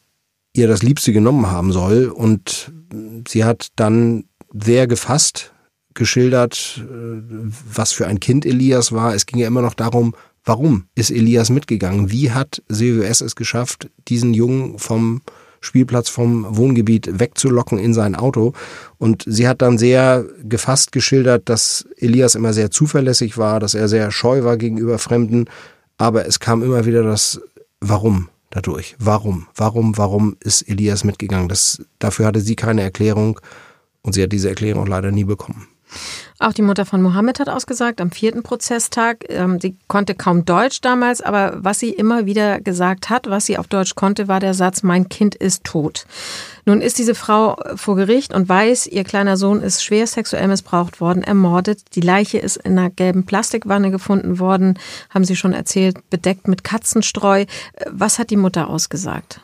ihr 0.55 0.67
das 0.67 0.83
Liebste 0.83 1.13
genommen 1.13 1.47
haben 1.47 1.71
soll. 1.71 2.05
Und 2.05 2.71
sie 3.27 3.43
hat 3.43 3.67
dann 3.75 4.25
sehr 4.53 4.87
gefasst 4.87 5.53
geschildert, 5.93 6.81
äh, 6.81 7.21
was 7.73 7.91
für 7.91 8.07
ein 8.07 8.19
Kind 8.19 8.45
Elias 8.45 8.91
war. 8.91 9.13
Es 9.13 9.25
ging 9.25 9.39
ja 9.39 9.47
immer 9.47 9.61
noch 9.61 9.73
darum, 9.73 10.15
warum 10.43 10.85
ist 10.95 11.11
Elias 11.11 11.49
mitgegangen? 11.49 12.11
Wie 12.11 12.31
hat 12.31 12.61
Silvio 12.69 13.03
S. 13.03 13.21
es 13.21 13.35
geschafft, 13.35 13.89
diesen 14.07 14.33
Jungen 14.33 14.79
vom 14.79 15.21
Spielplatz 15.61 16.09
vom 16.09 16.57
Wohngebiet 16.57 17.19
wegzulocken 17.19 17.77
in 17.77 17.93
sein 17.93 18.15
Auto. 18.15 18.53
Und 18.97 19.23
sie 19.27 19.47
hat 19.47 19.61
dann 19.61 19.77
sehr 19.77 20.25
gefasst 20.43 20.91
geschildert, 20.91 21.47
dass 21.49 21.87
Elias 21.97 22.33
immer 22.33 22.51
sehr 22.51 22.71
zuverlässig 22.71 23.37
war, 23.37 23.59
dass 23.59 23.75
er 23.75 23.87
sehr 23.87 24.09
scheu 24.11 24.43
war 24.43 24.57
gegenüber 24.57 24.97
Fremden. 24.97 25.45
Aber 25.97 26.25
es 26.25 26.39
kam 26.39 26.63
immer 26.63 26.85
wieder 26.85 27.03
das 27.03 27.39
Warum 27.79 28.29
dadurch. 28.51 28.95
Warum? 28.99 29.47
Warum, 29.55 29.97
warum 29.97 30.37
ist 30.39 30.61
Elias 30.69 31.03
mitgegangen? 31.03 31.49
Das, 31.49 31.83
dafür 31.97 32.27
hatte 32.27 32.41
sie 32.41 32.55
keine 32.55 32.83
Erklärung 32.83 33.39
und 34.03 34.13
sie 34.13 34.21
hat 34.21 34.31
diese 34.31 34.49
Erklärung 34.49 34.85
leider 34.85 35.11
nie 35.11 35.23
bekommen. 35.23 35.67
Auch 36.39 36.53
die 36.53 36.61
Mutter 36.61 36.85
von 36.85 37.01
Mohammed 37.01 37.39
hat 37.39 37.49
ausgesagt 37.49 38.01
am 38.01 38.11
vierten 38.11 38.43
Prozesstag. 38.43 39.25
Ähm, 39.29 39.59
sie 39.59 39.75
konnte 39.87 40.15
kaum 40.15 40.45
Deutsch 40.45 40.81
damals, 40.81 41.21
aber 41.21 41.57
was 41.57 41.79
sie 41.79 41.91
immer 41.91 42.25
wieder 42.25 42.59
gesagt 42.59 43.09
hat, 43.09 43.29
was 43.29 43.45
sie 43.45 43.57
auf 43.57 43.67
Deutsch 43.67 43.95
konnte, 43.95 44.27
war 44.27 44.39
der 44.39 44.53
Satz, 44.53 44.83
mein 44.83 45.09
Kind 45.09 45.35
ist 45.35 45.63
tot. 45.63 46.05
Nun 46.65 46.81
ist 46.81 46.97
diese 46.97 47.15
Frau 47.15 47.57
vor 47.75 47.95
Gericht 47.95 48.33
und 48.33 48.47
weiß, 48.47 48.87
ihr 48.87 49.03
kleiner 49.03 49.37
Sohn 49.37 49.61
ist 49.61 49.83
schwer 49.83 50.07
sexuell 50.07 50.47
missbraucht 50.47 51.01
worden, 51.01 51.23
ermordet. 51.23 51.81
Die 51.95 52.01
Leiche 52.01 52.37
ist 52.37 52.57
in 52.57 52.77
einer 52.77 52.89
gelben 52.89 53.25
Plastikwanne 53.25 53.91
gefunden 53.91 54.39
worden, 54.39 54.79
haben 55.09 55.25
Sie 55.25 55.35
schon 55.35 55.53
erzählt, 55.53 56.09
bedeckt 56.09 56.47
mit 56.47 56.63
Katzenstreu. 56.63 57.45
Was 57.89 58.19
hat 58.19 58.29
die 58.29 58.37
Mutter 58.37 58.69
ausgesagt? 58.69 59.41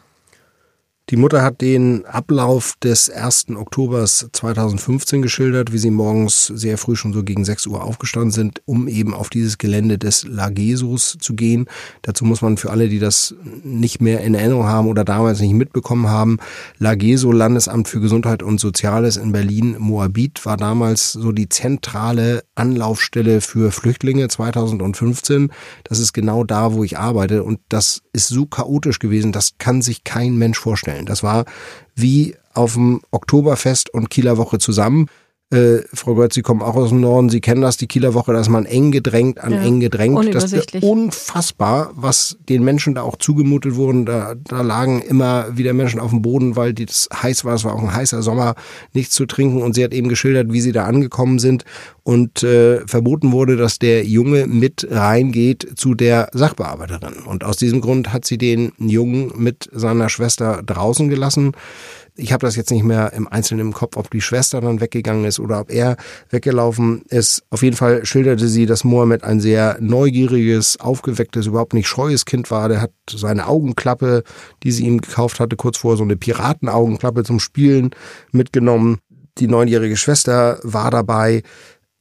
Die 1.10 1.16
Mutter 1.16 1.42
hat 1.42 1.62
den 1.62 2.06
Ablauf 2.06 2.74
des 2.84 3.10
1. 3.10 3.46
Oktobers 3.56 4.28
2015 4.30 5.22
geschildert, 5.22 5.72
wie 5.72 5.78
sie 5.78 5.90
morgens 5.90 6.48
sehr 6.48 6.78
früh 6.78 6.98
schon 6.98 7.14
so 7.14 7.24
gegen 7.24 7.46
6 7.46 7.68
Uhr 7.68 7.82
aufgestanden 7.82 8.32
sind, 8.32 8.62
um 8.66 8.90
eben 8.90 9.14
auf 9.14 9.30
dieses 9.30 9.58
Gelände 9.58 9.98
des 9.98 10.26
Lagesos 10.26 11.16
zu 11.18 11.34
gehen. 11.34 11.68
Dazu 12.02 12.26
muss 12.26 12.42
man 12.42 12.58
für 12.58 12.72
alle, 12.72 12.90
die 12.90 13.00
das 13.00 13.36
nicht 13.64 14.02
mehr 14.02 14.20
in 14.20 14.36
Erinnerung 14.36 14.66
haben 14.66 14.90
oder 14.90 15.06
damals 15.06 15.40
nicht 15.40 15.54
mitbekommen 15.54 16.10
haben, 16.10 16.40
Lageso, 16.78 17.32
Landesamt 17.32 17.88
für 17.88 18.02
Gesundheit 18.02 18.44
und 18.44 18.60
Soziales 18.60 19.16
in 19.16 19.32
Berlin, 19.32 19.78
Moabit, 19.80 20.46
war 20.46 20.58
damals 20.58 21.14
so 21.14 21.32
die 21.32 21.48
zentrale 21.48 22.44
Anlaufstelle 22.56 23.40
für 23.40 23.72
Flüchtlinge 23.72 24.28
2015. 24.28 25.54
Das 25.86 26.00
ist 26.00 26.12
genau 26.12 26.44
da, 26.44 26.74
wo 26.74 26.84
ich 26.84 26.98
arbeite 26.98 27.46
und 27.46 27.62
das 27.70 28.02
ist 28.18 28.30
so 28.30 28.48
chaotisch 28.48 28.98
gewesen, 28.98 29.32
das 29.32 29.60
kann 29.60 29.84
sich 29.84 30.04
kein 30.04 30.36
Mensch 30.38 30.58
vorstellen. 30.58 31.06
Das 31.06 31.22
war 31.22 31.46
wie 31.96 32.36
auf 32.56 32.74
dem 32.74 33.02
Oktoberfest 33.12 33.94
und 33.94 34.10
Kieler 34.10 34.38
Woche 34.38 34.58
zusammen. 34.58 35.08
Äh, 35.50 35.84
Frau 35.94 36.16
Götz, 36.16 36.36
Sie 36.36 36.42
kommen 36.42 36.62
auch 36.62 36.76
aus 36.76 36.90
dem 36.90 37.00
Norden, 37.00 37.30
Sie 37.30 37.40
kennen 37.40 37.62
das, 37.62 37.78
die 37.78 37.88
Kieler 37.88 38.14
Woche, 38.14 38.34
dass 38.34 38.50
man 38.50 38.66
eng 38.66 38.92
gedrängt 38.92 39.40
an 39.40 39.54
ja, 39.54 39.62
eng 39.62 39.80
gedrängt. 39.80 40.36
Das 40.36 40.52
ist 40.52 40.76
unfassbar, 40.84 41.92
was 41.96 42.38
den 42.50 42.66
Menschen 42.66 42.96
da 42.96 43.04
auch 43.04 43.16
zugemutet 43.16 43.76
wurden. 43.76 44.06
Da, 44.06 44.36
da 44.36 44.62
lagen 44.62 45.02
immer 45.02 45.58
wieder 45.58 45.72
Menschen 45.72 46.02
auf 46.02 46.10
dem 46.10 46.22
Boden, 46.22 46.58
weil 46.58 46.74
das 46.74 47.08
heiß 47.14 47.46
war. 47.46 47.56
Es 47.56 47.64
war 47.64 47.74
auch 47.74 47.82
ein 47.82 47.96
heißer 47.96 48.22
Sommer, 48.24 48.56
nichts 48.92 49.16
zu 49.16 49.26
trinken. 49.26 49.62
Und 49.62 49.74
sie 49.74 49.86
hat 49.86 49.94
eben 49.94 50.10
geschildert, 50.10 50.52
wie 50.52 50.60
sie 50.60 50.74
da 50.74 50.84
angekommen 50.84 51.40
sind 51.40 51.64
und 52.04 52.44
äh, 52.44 52.86
verboten 52.86 53.32
wurde, 53.32 53.56
dass 53.56 53.80
der 53.80 54.04
Junge 54.04 54.48
mit 54.48 54.86
reingeht 54.92 55.80
zu 55.80 55.94
der 55.94 56.30
Sachbearbeiterin. 56.34 57.24
Und 57.26 57.46
aus 57.46 57.56
diesem 57.56 57.80
Grund 57.80 58.12
hat 58.12 58.26
sie 58.26 58.38
den 58.38 58.74
Jungen 58.80 59.32
mit 59.38 59.70
seiner 59.72 60.10
Schwester 60.10 60.62
draußen 60.66 61.08
gelassen. 61.08 61.54
Ich 62.20 62.34
habe 62.34 62.46
das 62.46 62.56
jetzt 62.56 62.72
nicht 62.72 62.84
mehr 62.84 63.14
im 63.14 63.28
Einzelnen 63.28 63.68
im 63.68 63.74
Kopf, 63.74 63.96
ob 63.96 64.10
die 64.10 64.22
Schwester 64.22 64.60
dann 64.60 64.82
weggegangen 64.82 65.26
ist 65.26 65.40
oder 65.40 65.60
ob 65.62 65.72
er 65.72 65.98
weggelaufen 66.32 67.04
ist. 67.10 67.44
Auf 67.52 67.62
jeden 67.62 67.76
Fall 67.76 68.06
schilderte 68.06 68.48
sie, 68.48 68.66
dass 68.66 68.84
Mohammed 68.84 69.24
ein 69.24 69.40
sehr 69.40 69.78
neugieriges, 69.80 70.80
aufgewecktes, 70.80 71.46
überhaupt 71.46 71.76
nicht 71.76 71.88
scheues 71.88 72.26
Kind 72.26 72.50
war. 72.50 72.70
Der 72.70 72.82
hat 72.82 72.92
seine 73.10 73.48
Augenklappe, 73.48 74.24
die 74.64 74.72
sie 74.72 74.86
ihm 74.86 75.00
gekauft 75.00 75.40
hatte, 75.40 75.56
kurz 75.56 75.78
vorher 75.78 75.98
so 75.98 76.04
eine 76.04 76.18
Piratenaugenklappe 76.18 77.24
zum 77.24 77.40
Spielen 77.40 77.92
mitgenommen. 78.32 78.98
Die 79.38 79.48
neunjährige 79.48 79.98
Schwester 79.98 80.60
war 80.64 80.90
dabei 80.90 81.44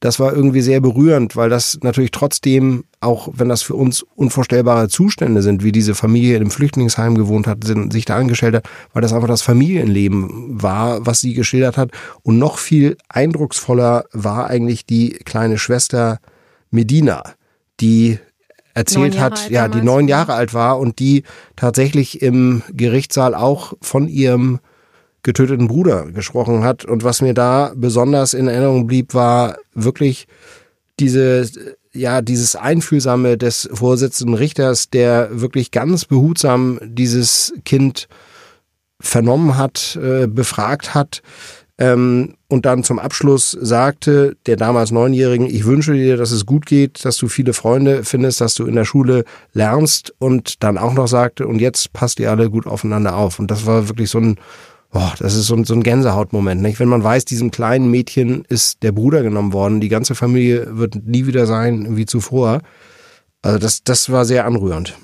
das 0.07 0.21
war 0.21 0.33
irgendwie 0.33 0.61
sehr 0.61 0.81
berührend, 0.81 1.35
weil 1.35 1.51
das 1.51 1.81
natürlich 1.83 2.13
trotzdem, 2.13 2.85
auch 3.01 3.29
wenn 3.33 3.49
das 3.49 3.63
für 3.63 3.75
uns 3.75 4.03
unvorstellbare 4.15 4.89
Zustände 4.89 5.43
sind, 5.43 5.65
wie 5.65 5.73
diese 5.73 5.97
Familie 5.97 6.37
im 6.37 6.53
Flüchtlingsheim 6.53 7.17
gewohnt 7.17 7.49
hat, 7.49 7.65
sind, 7.65 7.93
sich 7.93 8.05
da 8.05 8.17
angestellt 8.17 8.55
hat, 8.55 8.69
weil 8.93 9.03
das 9.03 9.13
einfach 9.13 9.27
das 9.27 9.43
Familienleben 9.43 10.63
war, 10.63 11.05
was 11.05 11.21
sie 11.21 11.35
geschildert 11.35 11.77
hat. 11.77 11.91
Und 12.23 12.39
noch 12.39 12.59
viel 12.59 12.97
eindrucksvoller 13.09 14.05
war 14.13 14.47
eigentlich 14.47 14.87
die 14.87 15.11
kleine 15.11 15.59
Schwester 15.59 16.21
Medina, 16.71 17.25
die 17.81 18.21
erzählt 18.75 19.19
hat, 19.19 19.51
ja, 19.51 19.67
die 19.67 19.83
neun 19.83 20.07
Jahre 20.07 20.35
alt 20.35 20.55
war 20.55 20.79
und 20.79 21.01
die 21.01 21.25
tatsächlich 21.57 22.23
im 22.23 22.63
Gerichtssaal 22.73 23.35
auch 23.35 23.73
von 23.81 24.07
ihrem 24.07 24.61
getöteten 25.27 25.69
Bruder 25.69 26.07
gesprochen 26.07 26.65
hat. 26.65 26.85
Und 26.85 27.05
was 27.05 27.21
mir 27.21 27.35
da 27.35 27.73
besonders 27.77 28.33
in 28.33 28.49
Erinnerung 28.49 28.87
blieb, 28.87 29.13
war 29.13 29.59
wirklich 29.75 30.27
diese, 30.99 31.47
ja, 31.93 32.23
dieses 32.23 32.57
Einfühlsame 32.57 33.37
des 33.37 33.69
Vorsitzenden 33.73 34.35
Richters, 34.35 34.89
der 34.89 35.29
wirklich 35.33 35.73
ganz 35.73 36.05
behutsam 36.07 36.79
dieses 36.83 37.53
Kind 37.65 38.09
vernommen 39.01 39.59
hat, 39.59 39.99
äh, 40.01 40.27
befragt 40.27 40.95
hat, 40.95 41.23
ähm, 41.79 42.35
und 42.49 42.65
dann 42.65 42.85
zum 42.85 42.99
Abschluss 42.99 43.51
sagte 43.51 44.37
der 44.47 44.57
damals 44.57 44.93
Neunjährigen, 44.93 45.47
ich 45.47 45.67
wünsche 45.67 45.93
dir, 45.93 46.17
dass 46.17 46.31
es 46.31 46.47
gut 46.47 46.65
geht, 46.65 47.05
dass 47.05 47.19
du 47.19 47.29
viele 47.29 47.53
Freunde 47.53 48.03
findest, 48.03 48.41
dass 48.41 48.55
du 48.55 48.65
in 48.65 48.77
der 48.77 48.87
Schule 48.87 49.25
lernst 49.53 50.15
und 50.19 50.63
dann 50.63 50.79
auch 50.79 50.95
noch 50.95 51.07
sagte, 51.07 51.47
und 51.47 51.59
jetzt 51.59 51.93
passt 51.93 52.19
ihr 52.19 52.31
alle 52.31 52.49
gut 52.49 52.67
aufeinander 52.67 53.17
auf. 53.17 53.39
Und 53.39 53.51
das 53.51 53.67
war 53.67 53.89
wirklich 53.89 54.09
so 54.09 54.19
ein 54.19 54.37
boah, 54.97 55.13
das 55.19 55.35
ist 55.35 55.47
so 55.49 55.55
ein, 55.55 55.65
so 55.65 55.75
ein 55.75 55.83
Gänsehautmoment. 55.83 56.63
Nicht? 56.63 56.81
Wenn 56.81 56.89
man 56.89 57.05
weiß, 57.05 57.27
diesem 57.27 57.51
kleinen 57.51 57.91
Mädchen 57.91 58.47
ist 58.49 58.83
der 58.83 58.93
Bruder 58.93 59.23
genommen 59.23 59.53
worden, 59.53 59.79
die 59.83 59.91
ganze 59.91 60.15
Familie 60.15 60.79
wird 60.79 61.07
nie 61.07 61.27
wieder 61.27 61.47
sein 61.47 61.99
wie 61.99 62.07
zuvor. 62.07 62.63
Also 63.43 63.59
das, 63.59 63.85
das 63.85 64.11
war 64.11 64.25
sehr 64.25 64.47
anrührend. 64.47 64.97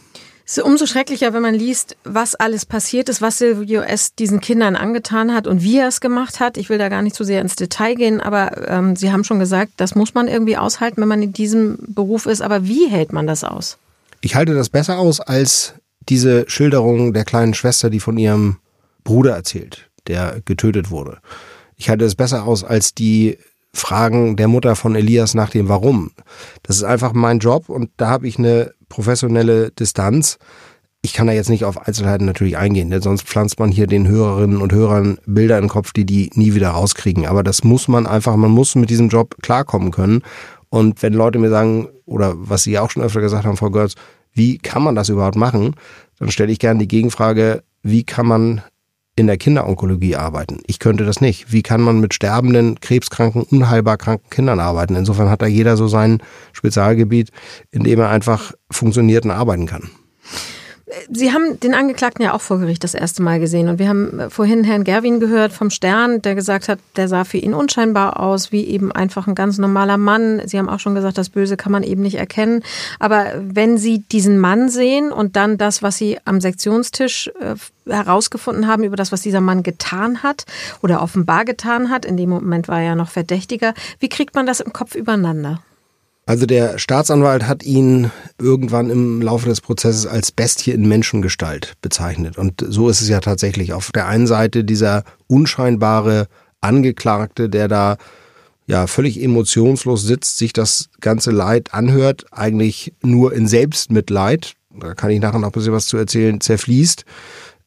Es 0.46 0.56
ist 0.56 0.64
umso 0.64 0.86
schrecklicher, 0.86 1.34
wenn 1.34 1.42
man 1.42 1.54
liest, 1.54 1.98
was 2.04 2.34
alles 2.34 2.64
passiert 2.64 3.10
ist, 3.10 3.20
was 3.20 3.36
Silvio 3.36 3.82
S. 3.82 4.14
diesen 4.14 4.40
Kindern 4.40 4.76
angetan 4.76 5.34
hat 5.34 5.46
und 5.46 5.62
wie 5.62 5.76
er 5.76 5.88
es 5.88 6.00
gemacht 6.00 6.40
hat. 6.40 6.56
Ich 6.56 6.70
will 6.70 6.78
da 6.78 6.88
gar 6.88 7.02
nicht 7.02 7.14
zu 7.14 7.24
so 7.24 7.28
sehr 7.28 7.42
ins 7.42 7.56
Detail 7.56 7.94
gehen, 7.94 8.22
aber 8.22 8.66
ähm, 8.68 8.96
Sie 8.96 9.12
haben 9.12 9.24
schon 9.24 9.40
gesagt, 9.40 9.72
das 9.76 9.94
muss 9.94 10.14
man 10.14 10.26
irgendwie 10.26 10.56
aushalten, 10.56 11.02
wenn 11.02 11.08
man 11.08 11.22
in 11.22 11.34
diesem 11.34 11.76
Beruf 11.86 12.24
ist. 12.24 12.40
Aber 12.40 12.64
wie 12.64 12.88
hält 12.88 13.12
man 13.12 13.26
das 13.26 13.44
aus? 13.44 13.76
Ich 14.22 14.36
halte 14.36 14.54
das 14.54 14.70
besser 14.70 14.98
aus 14.98 15.20
als 15.20 15.74
diese 16.08 16.46
Schilderung 16.48 17.12
der 17.12 17.26
kleinen 17.26 17.52
Schwester, 17.52 17.90
die 17.90 18.00
von 18.00 18.16
ihrem 18.16 18.56
Bruder 19.04 19.34
erzählt, 19.34 19.90
der 20.06 20.40
getötet 20.44 20.90
wurde. 20.90 21.18
Ich 21.76 21.88
halte 21.88 22.04
es 22.04 22.14
besser 22.14 22.44
aus 22.44 22.64
als 22.64 22.94
die 22.94 23.38
Fragen 23.74 24.36
der 24.36 24.48
Mutter 24.48 24.76
von 24.76 24.94
Elias 24.94 25.34
nach 25.34 25.50
dem 25.50 25.68
Warum. 25.68 26.10
Das 26.62 26.76
ist 26.76 26.84
einfach 26.84 27.12
mein 27.12 27.38
Job 27.38 27.68
und 27.68 27.90
da 27.96 28.08
habe 28.08 28.28
ich 28.28 28.38
eine 28.38 28.72
professionelle 28.88 29.70
Distanz. 29.70 30.38
Ich 31.00 31.14
kann 31.14 31.26
da 31.26 31.32
jetzt 31.32 31.48
nicht 31.48 31.64
auf 31.64 31.86
Einzelheiten 31.86 32.26
natürlich 32.26 32.56
eingehen, 32.56 32.90
denn 32.90 33.02
sonst 33.02 33.22
pflanzt 33.22 33.58
man 33.58 33.72
hier 33.72 33.86
den 33.86 34.06
Hörerinnen 34.06 34.60
und 34.60 34.72
Hörern 34.72 35.18
Bilder 35.26 35.56
in 35.56 35.64
den 35.64 35.70
Kopf, 35.70 35.92
die 35.92 36.04
die 36.04 36.30
nie 36.34 36.54
wieder 36.54 36.70
rauskriegen. 36.70 37.26
Aber 37.26 37.42
das 37.42 37.64
muss 37.64 37.88
man 37.88 38.06
einfach, 38.06 38.36
man 38.36 38.50
muss 38.50 38.74
mit 38.74 38.90
diesem 38.90 39.08
Job 39.08 39.36
klarkommen 39.42 39.90
können. 39.90 40.22
Und 40.68 41.02
wenn 41.02 41.14
Leute 41.14 41.38
mir 41.38 41.50
sagen, 41.50 41.88
oder 42.04 42.34
was 42.36 42.62
Sie 42.62 42.78
auch 42.78 42.90
schon 42.90 43.02
öfter 43.02 43.20
gesagt 43.20 43.44
haben, 43.44 43.56
Frau 43.56 43.70
Görz, 43.70 43.94
wie 44.32 44.58
kann 44.58 44.82
man 44.82 44.94
das 44.94 45.08
überhaupt 45.08 45.36
machen? 45.36 45.74
Dann 46.18 46.30
stelle 46.30 46.52
ich 46.52 46.58
gerne 46.58 46.78
die 46.78 46.88
Gegenfrage, 46.88 47.62
wie 47.82 48.04
kann 48.04 48.26
man 48.26 48.62
in 49.14 49.26
der 49.26 49.36
Kinderonkologie 49.36 50.16
arbeiten. 50.16 50.60
Ich 50.66 50.78
könnte 50.78 51.04
das 51.04 51.20
nicht. 51.20 51.52
Wie 51.52 51.62
kann 51.62 51.82
man 51.82 52.00
mit 52.00 52.14
sterbenden, 52.14 52.80
krebskranken, 52.80 53.42
unheilbar 53.42 53.98
kranken 53.98 54.30
Kindern 54.30 54.60
arbeiten? 54.60 54.94
Insofern 54.94 55.28
hat 55.28 55.42
da 55.42 55.46
jeder 55.46 55.76
so 55.76 55.86
sein 55.86 56.22
Spezialgebiet, 56.52 57.30
in 57.70 57.84
dem 57.84 58.00
er 58.00 58.08
einfach 58.08 58.52
funktioniert 58.70 59.24
und 59.24 59.30
arbeiten 59.30 59.66
kann. 59.66 59.90
Sie 61.10 61.32
haben 61.32 61.58
den 61.60 61.74
Angeklagten 61.74 62.22
ja 62.22 62.34
auch 62.34 62.40
vor 62.40 62.58
Gericht 62.58 62.84
das 62.84 62.94
erste 62.94 63.22
Mal 63.22 63.40
gesehen. 63.40 63.68
Und 63.68 63.78
wir 63.78 63.88
haben 63.88 64.30
vorhin 64.30 64.64
Herrn 64.64 64.84
Gerwin 64.84 65.20
gehört 65.20 65.52
vom 65.52 65.70
Stern, 65.70 66.22
der 66.22 66.34
gesagt 66.34 66.68
hat, 66.68 66.78
der 66.96 67.08
sah 67.08 67.24
für 67.24 67.38
ihn 67.38 67.54
unscheinbar 67.54 68.20
aus, 68.20 68.52
wie 68.52 68.64
eben 68.64 68.92
einfach 68.92 69.26
ein 69.26 69.34
ganz 69.34 69.58
normaler 69.58 69.96
Mann. 69.96 70.42
Sie 70.46 70.58
haben 70.58 70.68
auch 70.68 70.80
schon 70.80 70.94
gesagt, 70.94 71.18
das 71.18 71.30
Böse 71.30 71.56
kann 71.56 71.72
man 71.72 71.82
eben 71.82 72.02
nicht 72.02 72.16
erkennen. 72.16 72.62
Aber 72.98 73.26
wenn 73.40 73.78
Sie 73.78 74.00
diesen 74.00 74.38
Mann 74.38 74.68
sehen 74.68 75.12
und 75.12 75.36
dann 75.36 75.58
das, 75.58 75.82
was 75.82 75.96
Sie 75.96 76.18
am 76.24 76.40
Sektionstisch 76.40 77.30
äh, 77.40 77.54
herausgefunden 77.90 78.66
haben 78.66 78.84
über 78.84 78.96
das, 78.96 79.12
was 79.12 79.22
dieser 79.22 79.40
Mann 79.40 79.62
getan 79.62 80.22
hat 80.22 80.44
oder 80.82 81.02
offenbar 81.02 81.44
getan 81.44 81.90
hat, 81.90 82.04
in 82.04 82.16
dem 82.16 82.30
Moment 82.30 82.68
war 82.68 82.78
er 82.78 82.86
ja 82.86 82.94
noch 82.94 83.10
Verdächtiger, 83.10 83.74
wie 83.98 84.08
kriegt 84.08 84.34
man 84.34 84.46
das 84.46 84.60
im 84.60 84.72
Kopf 84.72 84.94
übereinander? 84.94 85.60
Also 86.24 86.46
der 86.46 86.78
Staatsanwalt 86.78 87.48
hat 87.48 87.64
ihn 87.64 88.10
irgendwann 88.40 88.90
im 88.90 89.20
Laufe 89.20 89.48
des 89.48 89.60
Prozesses 89.60 90.06
als 90.06 90.30
Bestie 90.30 90.70
in 90.70 90.86
Menschengestalt 90.86 91.74
bezeichnet. 91.82 92.38
Und 92.38 92.64
so 92.66 92.88
ist 92.88 93.00
es 93.00 93.08
ja 93.08 93.20
tatsächlich. 93.20 93.72
Auf 93.72 93.90
der 93.90 94.06
einen 94.06 94.28
Seite 94.28 94.62
dieser 94.62 95.02
unscheinbare 95.26 96.28
Angeklagte, 96.60 97.48
der 97.48 97.66
da 97.66 97.96
ja 98.66 98.86
völlig 98.86 99.20
emotionslos 99.20 100.04
sitzt, 100.04 100.38
sich 100.38 100.52
das 100.52 100.88
ganze 101.00 101.32
Leid 101.32 101.74
anhört, 101.74 102.26
eigentlich 102.30 102.94
nur 103.02 103.32
in 103.32 103.48
Selbstmitleid, 103.48 104.54
da 104.70 104.94
kann 104.94 105.10
ich 105.10 105.20
nachher 105.20 105.40
noch 105.40 105.48
ein 105.48 105.52
bisschen 105.52 105.72
was 105.72 105.86
zu 105.86 105.96
erzählen, 105.96 106.40
zerfließt. 106.40 107.04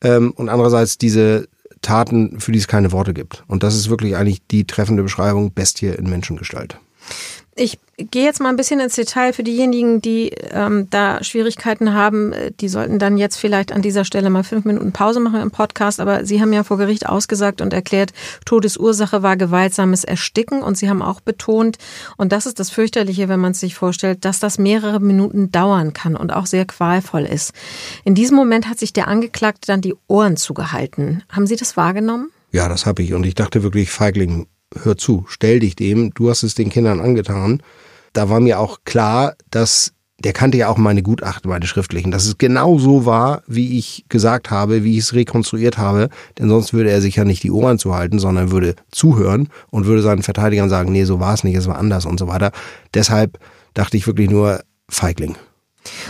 Ähm, 0.02 0.32
und 0.32 0.48
andererseits 0.48 0.98
diese 0.98 1.48
Taten, 1.82 2.40
für 2.40 2.52
die 2.52 2.60
es 2.60 2.68
keine 2.68 2.94
Worte 2.94 3.14
gibt. 3.14 3.44
Und 3.48 3.64
das 3.64 3.76
ist 3.76 3.90
wirklich 3.90 4.16
eigentlich 4.16 4.42
die 4.48 4.66
treffende 4.66 5.04
Beschreibung 5.04 5.52
Bestie 5.52 5.88
in 5.88 6.10
Menschengestalt. 6.10 6.80
Ich 7.56 7.78
gehe 7.98 8.26
jetzt 8.26 8.42
mal 8.42 8.50
ein 8.50 8.58
bisschen 8.58 8.80
ins 8.80 8.96
Detail 8.96 9.32
für 9.32 9.44
diejenigen, 9.44 10.02
die 10.02 10.30
ähm, 10.52 10.88
da 10.90 11.24
Schwierigkeiten 11.24 11.94
haben. 11.94 12.34
Die 12.60 12.68
sollten 12.68 13.00
dann 13.00 13.18
jetzt 13.18 13.38
vielleicht 13.38 13.72
an 13.72 13.82
dieser 13.82 14.04
Stelle 14.04 14.30
mal 14.30 14.44
fünf 14.44 14.66
Minuten 14.66 14.92
Pause 14.92 15.20
machen 15.20 15.42
im 15.42 15.52
Podcast. 15.52 16.00
Aber 16.00 16.26
Sie 16.26 16.42
haben 16.42 16.52
ja 16.52 16.64
vor 16.64 16.78
Gericht 16.78 17.08
ausgesagt 17.08 17.62
und 17.62 17.74
erklärt, 17.74 18.12
Todesursache 18.46 19.24
war 19.24 19.38
gewaltsames 19.38 20.04
Ersticken. 20.04 20.62
Und 20.62 20.78
Sie 20.78 20.90
haben 20.90 21.02
auch 21.02 21.22
betont, 21.22 21.78
und 22.18 22.32
das 22.32 22.46
ist 22.46 22.60
das 22.60 22.70
Fürchterliche, 22.70 23.30
wenn 23.30 23.40
man 23.40 23.52
es 23.52 23.62
sich 23.62 23.76
vorstellt, 23.76 24.26
dass 24.26 24.40
das 24.40 24.58
mehrere 24.58 25.00
Minuten 25.00 25.52
dauern 25.52 25.94
kann 25.94 26.16
und 26.16 26.34
auch 26.34 26.46
sehr 26.46 26.66
qualvoll 26.66 27.24
ist. 27.24 27.54
In 28.04 28.16
diesem 28.16 28.36
Moment 28.36 28.68
hat 28.68 28.80
sich 28.80 28.92
der 28.92 29.08
Angeklagte 29.08 29.68
dann 29.68 29.82
die 29.82 29.96
Ohren 30.08 30.36
zugehalten. 30.36 31.24
Haben 31.30 31.48
Sie 31.48 31.56
das 31.56 31.78
wahrgenommen? 31.78 32.30
Ja, 32.52 32.68
das 32.70 32.86
habe 32.86 33.04
ich. 33.04 33.14
Und 33.14 33.26
ich 33.26 33.36
dachte 33.36 33.64
wirklich, 33.64 33.90
Feigling, 33.90 34.48
hör 34.84 34.98
zu, 34.98 35.26
stell 35.28 35.60
dich 35.60 35.76
dem, 35.76 36.12
du 36.14 36.30
hast 36.30 36.44
es 36.44 36.56
den 36.56 36.70
Kindern 36.70 37.00
angetan 37.00 37.62
da 38.16 38.30
war 38.30 38.40
mir 38.40 38.60
auch 38.60 38.80
klar, 38.86 39.36
dass 39.52 39.92
der 40.20 40.32
kannte 40.32 40.58
ja 40.58 40.70
auch 40.70 40.78
meine 40.78 41.04
Gutachten, 41.04 41.50
meine 41.50 41.68
schriftlichen, 41.68 42.10
dass 42.10 42.26
es 42.26 42.38
genau 42.38 42.80
so 42.80 43.06
war, 43.06 43.44
wie 43.48 43.78
ich 43.78 44.06
gesagt 44.08 44.50
habe, 44.50 44.84
wie 44.84 44.94
ich 44.94 45.00
es 45.00 45.14
rekonstruiert 45.14 45.78
habe, 45.78 46.10
denn 46.40 46.48
sonst 46.48 46.74
würde 46.74 46.90
er 46.90 47.02
sich 47.02 47.18
ja 47.18 47.26
nicht 47.26 47.44
die 47.44 47.52
Ohren 47.52 47.78
zuhalten, 47.78 48.18
sondern 48.18 48.50
würde 48.50 48.76
zuhören 48.92 49.50
und 49.70 49.86
würde 49.86 50.02
seinen 50.02 50.24
Verteidigern 50.24 50.70
sagen, 50.70 50.94
nee, 50.94 51.04
so 51.04 51.20
war 51.20 51.34
es 51.34 51.44
nicht, 51.44 51.56
es 51.56 51.68
war 51.68 51.78
anders 51.78 52.06
und 52.06 52.18
so 52.18 52.28
weiter. 52.30 52.52
Deshalb 52.94 53.38
dachte 53.74 53.98
ich 53.98 54.08
wirklich 54.08 54.30
nur 54.30 54.62
Feigling. 54.88 55.36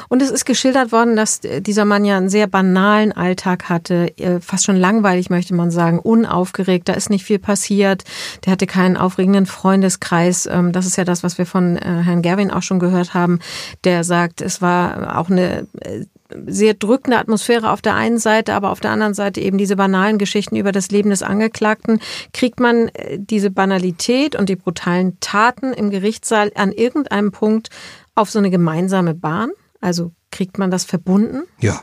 Und 0.10 0.22
es 0.22 0.32
ist 0.32 0.46
geschildert 0.46 0.92
worden, 0.92 1.16
dass 1.16 1.42
dieser 1.42 1.86
Mann 1.86 2.06
ja 2.06 2.18
einen 2.18 2.30
sehr 2.30 2.48
banalen 2.48 3.12
Alltag 3.12 3.70
hatte, 3.70 4.18
äh, 4.18 4.40
fast 4.40 4.66
schon 4.66 4.76
langweilig 4.76 5.30
möchte 5.30 5.54
man 5.54 5.72
sagen, 5.72 6.00
unaufgeregt, 6.00 6.90
da 6.90 6.94
ist 6.94 7.10
nicht 7.10 7.26
viel 7.26 7.40
passiert, 7.40 8.04
der 8.46 8.54
hatte 8.54 8.68
keinen 8.68 8.98
aufregenden 8.98 9.46
Freundeskreis. 9.46 10.46
Ähm, 10.46 10.72
das 10.72 10.86
ist 10.86 10.98
ja 10.98 11.04
das, 11.04 11.24
was 11.24 11.38
wir 11.38 11.46
von 11.46 11.78
äh, 11.78 12.02
Herrn 12.04 12.22
Gerwin 12.22 12.52
auch 12.52 12.64
schon 12.64 12.80
gehört 12.80 13.14
haben, 13.14 13.40
der 13.84 14.04
sagt, 14.04 14.42
es 14.42 14.62
war 14.62 15.18
auch 15.18 15.30
eine 15.30 15.68
äh, 15.82 16.06
sehr 16.48 16.74
drückende 16.74 17.18
Atmosphäre 17.18 17.72
auf 17.72 17.82
der 17.82 17.96
einen 17.96 18.18
Seite, 18.18 18.54
aber 18.54 18.72
auf 18.72 18.80
der 18.80 18.92
anderen 18.92 19.14
Seite 19.14 19.42
eben 19.42 19.58
diese 19.58 19.76
banalen 19.76 20.18
Geschichten 20.18 20.56
über 20.56 20.72
das 20.72 20.90
Leben 20.90 21.12
des 21.12 21.22
Angeklagten. 21.22 22.00
Kriegt 22.34 22.60
man 22.60 22.90
diese 23.18 23.52
Banalität 23.52 24.36
und 24.36 24.50
die 24.50 24.56
brutalen 24.56 25.20
Taten 25.20 25.72
im 25.72 25.92
Gerichtssaal 25.92 26.52
an 26.56 26.72
irgendeinem 26.72 27.32
Punkt 27.32 27.70
auf 28.16 28.32
so 28.32 28.40
eine 28.40 28.50
gemeinsame 28.50 29.14
Bahn? 29.14 29.52
Also 29.82 30.12
kriegt 30.32 30.58
man 30.58 30.72
das 30.72 30.84
verbunden? 30.84 31.44
Ja, 31.60 31.82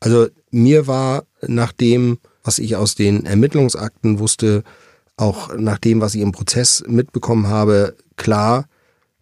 also 0.00 0.28
mir 0.50 0.86
war 0.86 1.24
nach 1.46 1.72
dem, 1.72 2.18
was 2.42 2.58
ich 2.58 2.76
aus 2.76 2.94
den 2.94 3.26
Ermittlungsakten 3.26 4.18
wusste, 4.18 4.64
auch 5.16 5.54
nach 5.56 5.78
dem, 5.78 6.00
was 6.00 6.14
ich 6.14 6.22
im 6.22 6.32
Prozess 6.32 6.82
mitbekommen 6.86 7.48
habe, 7.48 7.96
klar, 8.16 8.66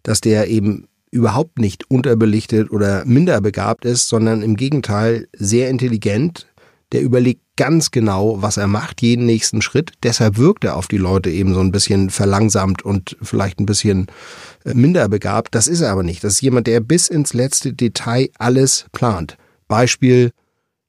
dass 0.03 0.21
der 0.21 0.47
eben 0.47 0.87
überhaupt 1.11 1.59
nicht 1.59 1.89
unterbelichtet 1.89 2.71
oder 2.71 3.03
minderbegabt 3.05 3.83
ist, 3.83 4.07
sondern 4.07 4.41
im 4.41 4.55
Gegenteil 4.55 5.27
sehr 5.33 5.69
intelligent. 5.69 6.47
Der 6.91 7.01
überlegt 7.01 7.41
ganz 7.59 7.91
genau, 7.91 8.41
was 8.41 8.55
er 8.55 8.67
macht, 8.67 9.01
jeden 9.01 9.25
nächsten 9.25 9.61
Schritt. 9.61 9.91
Deshalb 10.01 10.37
wirkt 10.37 10.63
er 10.63 10.77
auf 10.77 10.87
die 10.87 10.97
Leute 10.97 11.29
eben 11.29 11.53
so 11.53 11.59
ein 11.59 11.73
bisschen 11.73 12.09
verlangsamt 12.09 12.83
und 12.83 13.17
vielleicht 13.21 13.59
ein 13.59 13.65
bisschen 13.65 14.07
äh, 14.63 14.73
minder 14.73 15.09
begabt. 15.09 15.53
Das 15.53 15.67
ist 15.67 15.81
er 15.81 15.91
aber 15.91 16.03
nicht. 16.03 16.23
Das 16.23 16.35
ist 16.35 16.41
jemand, 16.41 16.67
der 16.67 16.79
bis 16.79 17.09
ins 17.09 17.33
letzte 17.33 17.73
Detail 17.73 18.29
alles 18.37 18.85
plant. 18.93 19.35
Beispiel 19.67 20.31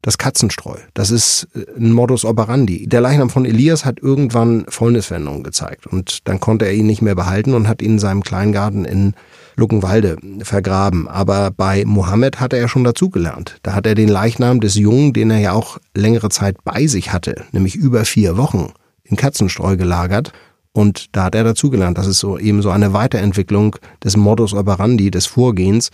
das 0.01 0.17
Katzenstreu. 0.17 0.79
Das 0.95 1.11
ist 1.11 1.49
äh, 1.57 1.65
ein 1.77 1.91
Modus 1.91 2.25
operandi. 2.25 2.87
Der 2.87 3.01
Leichnam 3.01 3.31
von 3.31 3.45
Elias 3.45 3.85
hat 3.85 3.99
irgendwann 3.99 4.65
Fäulnisveränderungen 4.69 5.43
gezeigt 5.43 5.89
und 5.89 6.29
dann 6.29 6.39
konnte 6.39 6.67
er 6.67 6.73
ihn 6.73 6.87
nicht 6.87 7.03
mehr 7.03 7.17
behalten 7.17 7.53
und 7.55 7.67
hat 7.67 7.83
ihn 7.83 7.95
in 7.95 7.99
seinem 7.99 8.23
Kleingarten 8.23 8.85
in 8.85 9.15
Luckenwalde 9.61 10.17
vergraben. 10.43 11.07
Aber 11.07 11.53
bei 11.53 11.85
Mohammed 11.85 12.41
hat 12.41 12.53
er 12.53 12.59
ja 12.59 12.69
schon 12.69 12.83
dazugelernt. 12.83 13.59
Da 13.63 13.75
hat 13.75 13.87
er 13.87 13.95
den 13.95 14.09
Leichnam 14.09 14.61
des 14.61 14.75
Jungen, 14.75 15.13
den 15.13 15.31
er 15.31 15.39
ja 15.39 15.53
auch 15.53 15.79
längere 15.95 16.31
Zeit 16.31 16.57
bei 16.65 16.89
sich 16.89 17.13
hatte, 17.13 17.45
nämlich 17.53 17.77
über 17.77 18.05
vier 18.05 18.37
Wochen, 18.37 18.73
in 19.05 19.17
Katzenstreu 19.17 19.77
gelagert. 19.77 20.33
Und 20.73 21.15
da 21.17 21.25
hat 21.25 21.35
er 21.35 21.45
dazugelernt. 21.45 21.99
Das 21.99 22.07
ist 22.07 22.19
so 22.19 22.39
eben 22.39 22.63
so 22.63 22.71
eine 22.71 22.93
Weiterentwicklung 22.93 23.77
des 24.03 24.17
Modus 24.17 24.55
operandi, 24.55 25.11
des 25.11 25.27
Vorgehens. 25.27 25.91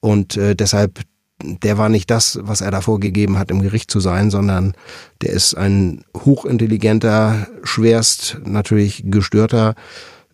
Und 0.00 0.36
äh, 0.36 0.54
deshalb, 0.54 1.00
der 1.42 1.78
war 1.78 1.88
nicht 1.88 2.10
das, 2.10 2.38
was 2.42 2.60
er 2.60 2.70
davor 2.70 3.00
gegeben 3.00 3.38
hat, 3.38 3.50
im 3.50 3.62
Gericht 3.62 3.90
zu 3.90 4.00
sein, 4.00 4.30
sondern 4.30 4.74
der 5.22 5.30
ist 5.30 5.54
ein 5.54 6.04
hochintelligenter, 6.24 7.46
schwerst 7.62 8.38
natürlich 8.44 9.04
gestörter 9.06 9.74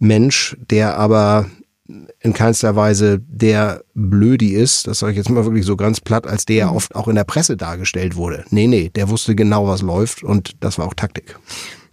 Mensch, 0.01 0.57
der 0.71 0.99
aber 0.99 1.47
in 1.87 2.33
keinster 2.33 2.77
Weise 2.77 3.21
der 3.21 3.85
Blödi 3.95 4.55
ist, 4.55 4.87
das 4.87 5.01
sage 5.01 5.13
ich 5.13 5.19
jetzt 5.19 5.29
mal 5.29 5.45
wirklich 5.45 5.67
so 5.67 5.77
ganz 5.77 6.01
platt, 6.01 6.27
als 6.27 6.47
der 6.47 6.69
mhm. 6.69 6.77
oft 6.77 6.95
auch 6.95 7.09
in 7.09 7.15
der 7.15 7.25
Presse 7.25 7.57
dargestellt 7.57 8.17
wurde. 8.17 8.45
Nee, 8.51 8.67
nee, 8.67 8.89
der 8.89 9.09
wusste 9.11 9.35
genau, 9.35 9.67
was 9.69 9.83
läuft 9.83 10.23
und 10.23 10.57
das 10.61 10.79
war 10.79 10.87
auch 10.87 10.95
Taktik. 10.95 11.39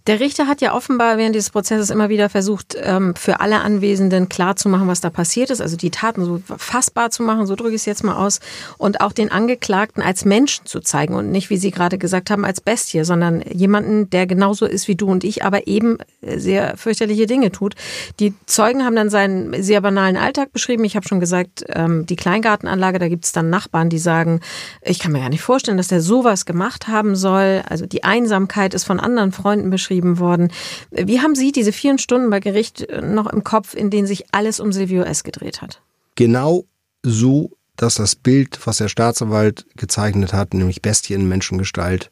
Der 0.08 0.18
Richter 0.18 0.48
hat 0.48 0.60
ja 0.60 0.74
offenbar 0.74 1.16
während 1.16 1.36
dieses 1.36 1.50
Prozesses 1.50 1.90
immer 1.90 2.08
wieder 2.08 2.28
versucht, 2.28 2.76
ähm, 2.80 3.14
für 3.14 3.38
alle 3.38 3.60
Anwesenden 3.60 4.28
klarzumachen, 4.28 4.88
was 4.88 5.00
da 5.00 5.10
passiert 5.10 5.50
ist, 5.50 5.60
also 5.60 5.76
die 5.76 5.90
Taten 5.90 6.24
so 6.24 6.42
fassbar 6.44 7.10
zu 7.10 7.22
machen, 7.22 7.46
so 7.46 7.54
drücke 7.54 7.70
ich 7.70 7.82
es 7.82 7.86
jetzt 7.86 8.02
mal 8.02 8.16
aus, 8.16 8.40
und 8.78 9.00
auch 9.00 9.12
den 9.12 9.30
Angeklagten 9.30 10.02
als 10.02 10.24
Menschen 10.24 10.66
zu 10.66 10.80
zeigen 10.80 11.14
und 11.14 11.30
nicht, 11.30 11.50
wie 11.50 11.56
Sie 11.56 11.70
gerade 11.70 11.98
gesagt 11.98 12.30
haben, 12.30 12.44
als 12.44 12.60
Bestie, 12.60 13.04
sondern 13.04 13.42
jemanden, 13.42 14.10
der 14.10 14.26
genauso 14.26 14.66
ist 14.66 14.88
wie 14.88 14.96
du 14.96 15.06
und 15.06 15.22
ich, 15.22 15.44
aber 15.44 15.68
eben 15.68 15.98
sehr 16.20 16.76
fürchterliche 16.76 17.26
Dinge 17.26 17.52
tut. 17.52 17.76
Die 18.18 18.34
Zeugen 18.46 18.84
haben 18.84 18.96
dann 18.96 19.08
seinen 19.10 19.62
sehr 19.62 19.80
banalen 19.82 20.16
Alltag 20.16 20.52
beschrieben. 20.52 20.84
Ich 20.84 20.96
habe 20.96 21.06
schon 21.06 21.20
gesagt, 21.20 21.64
ähm, 21.68 22.06
die 22.06 22.16
Kleingartenanlage, 22.16 22.98
da 22.98 23.08
gibt 23.08 23.24
es 23.24 23.30
dann 23.30 23.50
Nachbarn, 23.50 23.88
die 23.88 23.98
sagen, 23.98 24.40
ich 24.82 24.98
kann 24.98 25.12
mir 25.12 25.20
gar 25.20 25.28
nicht 25.28 25.42
vorstellen, 25.42 25.76
dass 25.76 25.88
der 25.88 26.00
sowas 26.00 26.44
gemacht 26.44 26.88
haben 26.88 27.14
soll. 27.14 27.62
Also 27.68 27.86
die 27.86 28.02
Einsamkeit 28.02 28.74
ist 28.74 28.82
von 28.82 28.98
anderen 28.98 29.30
Freunden 29.30 29.70
beschrieben 29.70 29.91
geschrieben 29.92 30.18
worden. 30.18 30.50
Wie 30.90 31.20
haben 31.20 31.34
Sie 31.34 31.52
diese 31.52 31.72
vielen 31.72 31.98
Stunden 31.98 32.30
bei 32.30 32.40
Gericht 32.40 32.86
noch 33.02 33.26
im 33.26 33.44
Kopf, 33.44 33.74
in 33.74 33.90
denen 33.90 34.06
sich 34.06 34.24
alles 34.32 34.58
um 34.58 34.72
Silvio 34.72 35.02
S. 35.02 35.22
gedreht 35.22 35.60
hat? 35.60 35.82
Genau 36.14 36.64
so, 37.02 37.50
dass 37.76 37.96
das 37.96 38.16
Bild, 38.16 38.58
was 38.64 38.78
der 38.78 38.88
Staatsanwalt 38.88 39.66
gezeichnet 39.76 40.32
hat, 40.32 40.54
nämlich 40.54 40.82
Bestie 40.82 41.14
in 41.14 41.28
Menschengestalt, 41.28 42.10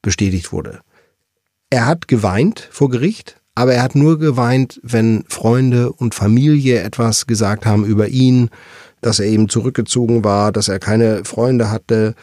bestätigt 0.00 0.52
wurde. 0.52 0.80
Er 1.70 1.86
hat 1.86 2.08
geweint 2.08 2.68
vor 2.70 2.88
Gericht, 2.88 3.36
aber 3.54 3.74
er 3.74 3.82
hat 3.82 3.94
nur 3.94 4.18
geweint, 4.18 4.80
wenn 4.82 5.24
Freunde 5.28 5.92
und 5.92 6.14
Familie 6.14 6.80
etwas 6.80 7.26
gesagt 7.26 7.66
haben 7.66 7.84
über 7.84 8.08
ihn, 8.08 8.48
dass 9.00 9.18
er 9.18 9.26
eben 9.26 9.48
zurückgezogen 9.48 10.24
war, 10.24 10.50
dass 10.50 10.68
er 10.68 10.78
keine 10.78 11.24
Freunde 11.24 11.70
hatte. 11.70 12.14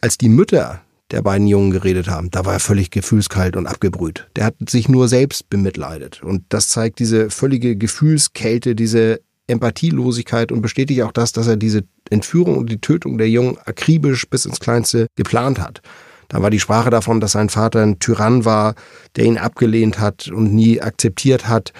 Als 0.00 0.16
die 0.16 0.28
Mütter 0.28 0.83
der 1.10 1.22
beiden 1.22 1.46
Jungen 1.46 1.70
geredet 1.70 2.08
haben. 2.08 2.30
Da 2.30 2.44
war 2.44 2.54
er 2.54 2.60
völlig 2.60 2.90
gefühlskalt 2.90 3.56
und 3.56 3.66
abgebrüht. 3.66 4.28
Der 4.36 4.44
hat 4.46 4.56
sich 4.68 4.88
nur 4.88 5.08
selbst 5.08 5.50
bemitleidet. 5.50 6.22
Und 6.22 6.44
das 6.48 6.68
zeigt 6.68 6.98
diese 6.98 7.30
völlige 7.30 7.76
Gefühlskälte, 7.76 8.74
diese 8.74 9.20
Empathielosigkeit 9.46 10.52
und 10.52 10.62
bestätigt 10.62 11.02
auch 11.02 11.12
das, 11.12 11.32
dass 11.32 11.46
er 11.46 11.56
diese 11.56 11.82
Entführung 12.08 12.56
und 12.56 12.70
die 12.70 12.80
Tötung 12.80 13.18
der 13.18 13.28
Jungen 13.28 13.58
akribisch 13.64 14.28
bis 14.28 14.46
ins 14.46 14.60
Kleinste 14.60 15.06
geplant 15.16 15.60
hat. 15.60 15.82
Da 16.28 16.40
war 16.40 16.50
die 16.50 16.60
Sprache 16.60 16.90
davon, 16.90 17.20
dass 17.20 17.32
sein 17.32 17.50
Vater 17.50 17.82
ein 17.82 17.98
Tyrann 17.98 18.46
war, 18.46 18.74
der 19.16 19.26
ihn 19.26 19.36
abgelehnt 19.36 20.00
hat 20.00 20.28
und 20.28 20.54
nie 20.54 20.80
akzeptiert 20.80 21.48
hat. 21.48 21.72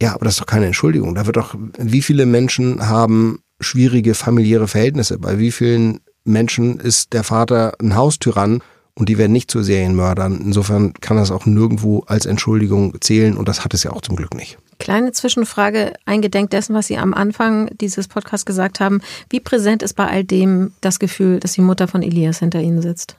Ja, 0.00 0.14
aber 0.14 0.24
das 0.24 0.34
ist 0.34 0.40
doch 0.40 0.46
keine 0.46 0.66
Entschuldigung. 0.66 1.14
Da 1.14 1.26
wird 1.26 1.36
doch, 1.36 1.54
wie 1.78 2.02
viele 2.02 2.24
Menschen 2.24 2.88
haben 2.88 3.40
schwierige 3.60 4.14
familiäre 4.14 4.66
Verhältnisse? 4.66 5.18
Bei 5.18 5.38
wie 5.38 5.52
vielen 5.52 6.00
Menschen 6.24 6.78
ist 6.78 7.12
der 7.12 7.24
Vater 7.24 7.74
ein 7.80 7.96
Haustyrann 7.96 8.62
und 8.94 9.08
die 9.08 9.18
werden 9.18 9.32
nicht 9.32 9.50
zu 9.50 9.62
Serienmördern. 9.62 10.40
Insofern 10.44 10.92
kann 10.94 11.16
das 11.16 11.30
auch 11.30 11.46
nirgendwo 11.46 12.00
als 12.06 12.26
Entschuldigung 12.26 12.94
zählen 13.00 13.36
und 13.36 13.48
das 13.48 13.64
hat 13.64 13.74
es 13.74 13.82
ja 13.82 13.92
auch 13.92 14.02
zum 14.02 14.16
Glück 14.16 14.34
nicht. 14.34 14.58
Kleine 14.78 15.12
Zwischenfrage, 15.12 15.92
eingedenk 16.04 16.50
dessen, 16.50 16.74
was 16.74 16.88
Sie 16.88 16.98
am 16.98 17.14
Anfang 17.14 17.70
dieses 17.80 18.08
Podcasts 18.08 18.44
gesagt 18.44 18.80
haben. 18.80 19.00
Wie 19.30 19.40
präsent 19.40 19.82
ist 19.82 19.94
bei 19.94 20.06
all 20.06 20.24
dem 20.24 20.72
das 20.80 20.98
Gefühl, 20.98 21.40
dass 21.40 21.52
die 21.52 21.60
Mutter 21.60 21.88
von 21.88 22.02
Elias 22.02 22.40
hinter 22.40 22.60
Ihnen 22.60 22.82
sitzt? 22.82 23.16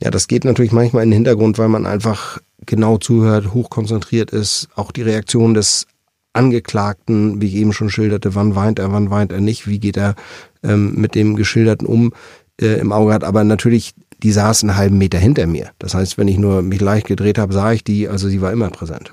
Ja, 0.00 0.10
das 0.10 0.26
geht 0.26 0.44
natürlich 0.44 0.72
manchmal 0.72 1.04
in 1.04 1.10
den 1.10 1.18
Hintergrund, 1.18 1.58
weil 1.58 1.68
man 1.68 1.86
einfach 1.86 2.38
genau 2.66 2.98
zuhört, 2.98 3.54
hochkonzentriert 3.54 4.32
ist. 4.32 4.68
Auch 4.74 4.90
die 4.90 5.02
Reaktion 5.02 5.54
des 5.54 5.86
Angeklagten, 6.32 7.40
wie 7.40 7.46
ich 7.46 7.54
eben 7.54 7.72
schon 7.72 7.90
schilderte, 7.90 8.34
wann 8.34 8.54
weint 8.54 8.78
er, 8.78 8.92
wann 8.92 9.10
weint 9.10 9.32
er 9.32 9.40
nicht, 9.40 9.66
wie 9.66 9.78
geht 9.78 9.96
er 9.96 10.14
ähm, 10.62 10.94
mit 10.94 11.14
dem 11.14 11.36
Geschilderten 11.36 11.86
um, 11.86 12.12
äh, 12.60 12.78
im 12.78 12.92
Auge 12.92 13.12
hat. 13.12 13.24
Aber 13.24 13.44
natürlich, 13.44 13.94
die 14.22 14.32
saß 14.32 14.62
einen 14.62 14.76
halben 14.76 14.98
Meter 14.98 15.18
hinter 15.18 15.46
mir. 15.46 15.70
Das 15.78 15.94
heißt, 15.94 16.18
wenn 16.18 16.28
ich 16.28 16.38
nur 16.38 16.62
mich 16.62 16.80
leicht 16.80 17.06
gedreht 17.06 17.38
habe, 17.38 17.52
sah 17.52 17.72
ich 17.72 17.84
die, 17.84 18.08
also 18.08 18.28
sie 18.28 18.40
war 18.40 18.52
immer 18.52 18.70
präsent. 18.70 19.12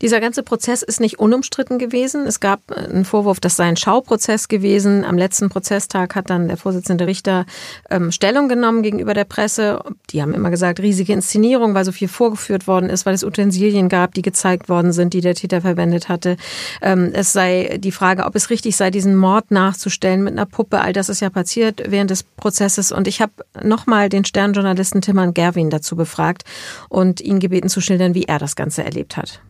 Dieser 0.00 0.20
ganze 0.20 0.42
Prozess 0.42 0.82
ist 0.82 1.00
nicht 1.00 1.18
unumstritten 1.18 1.78
gewesen. 1.78 2.26
Es 2.26 2.40
gab 2.40 2.60
einen 2.70 3.04
Vorwurf, 3.04 3.40
das 3.40 3.56
sei 3.56 3.64
ein 3.64 3.76
Schauprozess 3.76 4.48
gewesen. 4.48 5.04
Am 5.04 5.18
letzten 5.18 5.48
Prozesstag 5.48 6.14
hat 6.14 6.30
dann 6.30 6.48
der 6.48 6.56
Vorsitzende 6.56 7.06
Richter 7.06 7.46
ähm, 7.90 8.12
Stellung 8.12 8.48
genommen 8.48 8.82
gegenüber 8.82 9.14
der 9.14 9.24
Presse. 9.24 9.82
Die 10.10 10.22
haben 10.22 10.34
immer 10.34 10.50
gesagt, 10.50 10.80
riesige 10.80 11.12
Inszenierung, 11.12 11.74
weil 11.74 11.84
so 11.84 11.92
viel 11.92 12.08
vorgeführt 12.08 12.66
worden 12.66 12.90
ist, 12.90 13.06
weil 13.06 13.14
es 13.14 13.24
Utensilien 13.24 13.88
gab, 13.88 14.14
die 14.14 14.22
gezeigt 14.22 14.68
worden 14.68 14.92
sind, 14.92 15.14
die 15.14 15.20
der 15.20 15.34
Täter 15.34 15.60
verwendet 15.60 16.08
hatte. 16.08 16.36
Ähm, 16.80 17.10
es 17.12 17.32
sei 17.32 17.78
die 17.80 17.92
Frage, 17.92 18.24
ob 18.24 18.36
es 18.36 18.50
richtig 18.50 18.76
sei, 18.76 18.90
diesen 18.90 19.16
Mord 19.16 19.50
nachzustellen 19.50 20.22
mit 20.22 20.32
einer 20.32 20.46
Puppe. 20.46 20.80
All 20.80 20.92
das 20.92 21.08
ist 21.08 21.20
ja 21.20 21.30
passiert 21.30 21.82
während 21.88 22.10
des 22.10 22.22
Prozesses. 22.22 22.92
Und 22.92 23.08
ich 23.08 23.20
habe 23.20 23.32
nochmal 23.62 24.08
den 24.08 24.24
Sternjournalisten 24.24 25.00
Timman 25.00 25.34
Gerwin 25.34 25.70
dazu 25.70 25.96
befragt 25.96 26.44
und 26.88 27.20
ihn 27.20 27.40
gebeten 27.40 27.68
zu 27.68 27.80
schildern, 27.80 28.14
wie 28.14 28.24
er 28.24 28.38
das 28.38 28.56
Ganze 28.56 28.84
erlebt 28.84 29.16
hat. 29.16 29.40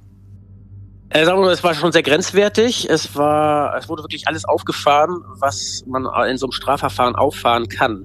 Äh, 1.11 1.25
sagen 1.25 1.39
wir 1.39 1.47
mal, 1.47 1.53
es 1.53 1.65
war 1.65 1.75
schon 1.75 1.93
sehr 1.93 2.03
grenzwertig. 2.03 2.89
Es 2.91 3.17
war, 3.17 3.77
es 3.77 3.89
wurde 3.89 4.03
wirklich 4.03 4.29
alles 4.29 4.45
aufgefahren, 4.45 5.23
was 5.39 5.83
man 5.87 6.05
in 6.29 6.37
so 6.37 6.47
einem 6.47 6.53
Strafverfahren 6.53 7.17
auffahren 7.17 7.69
kann. 7.69 8.05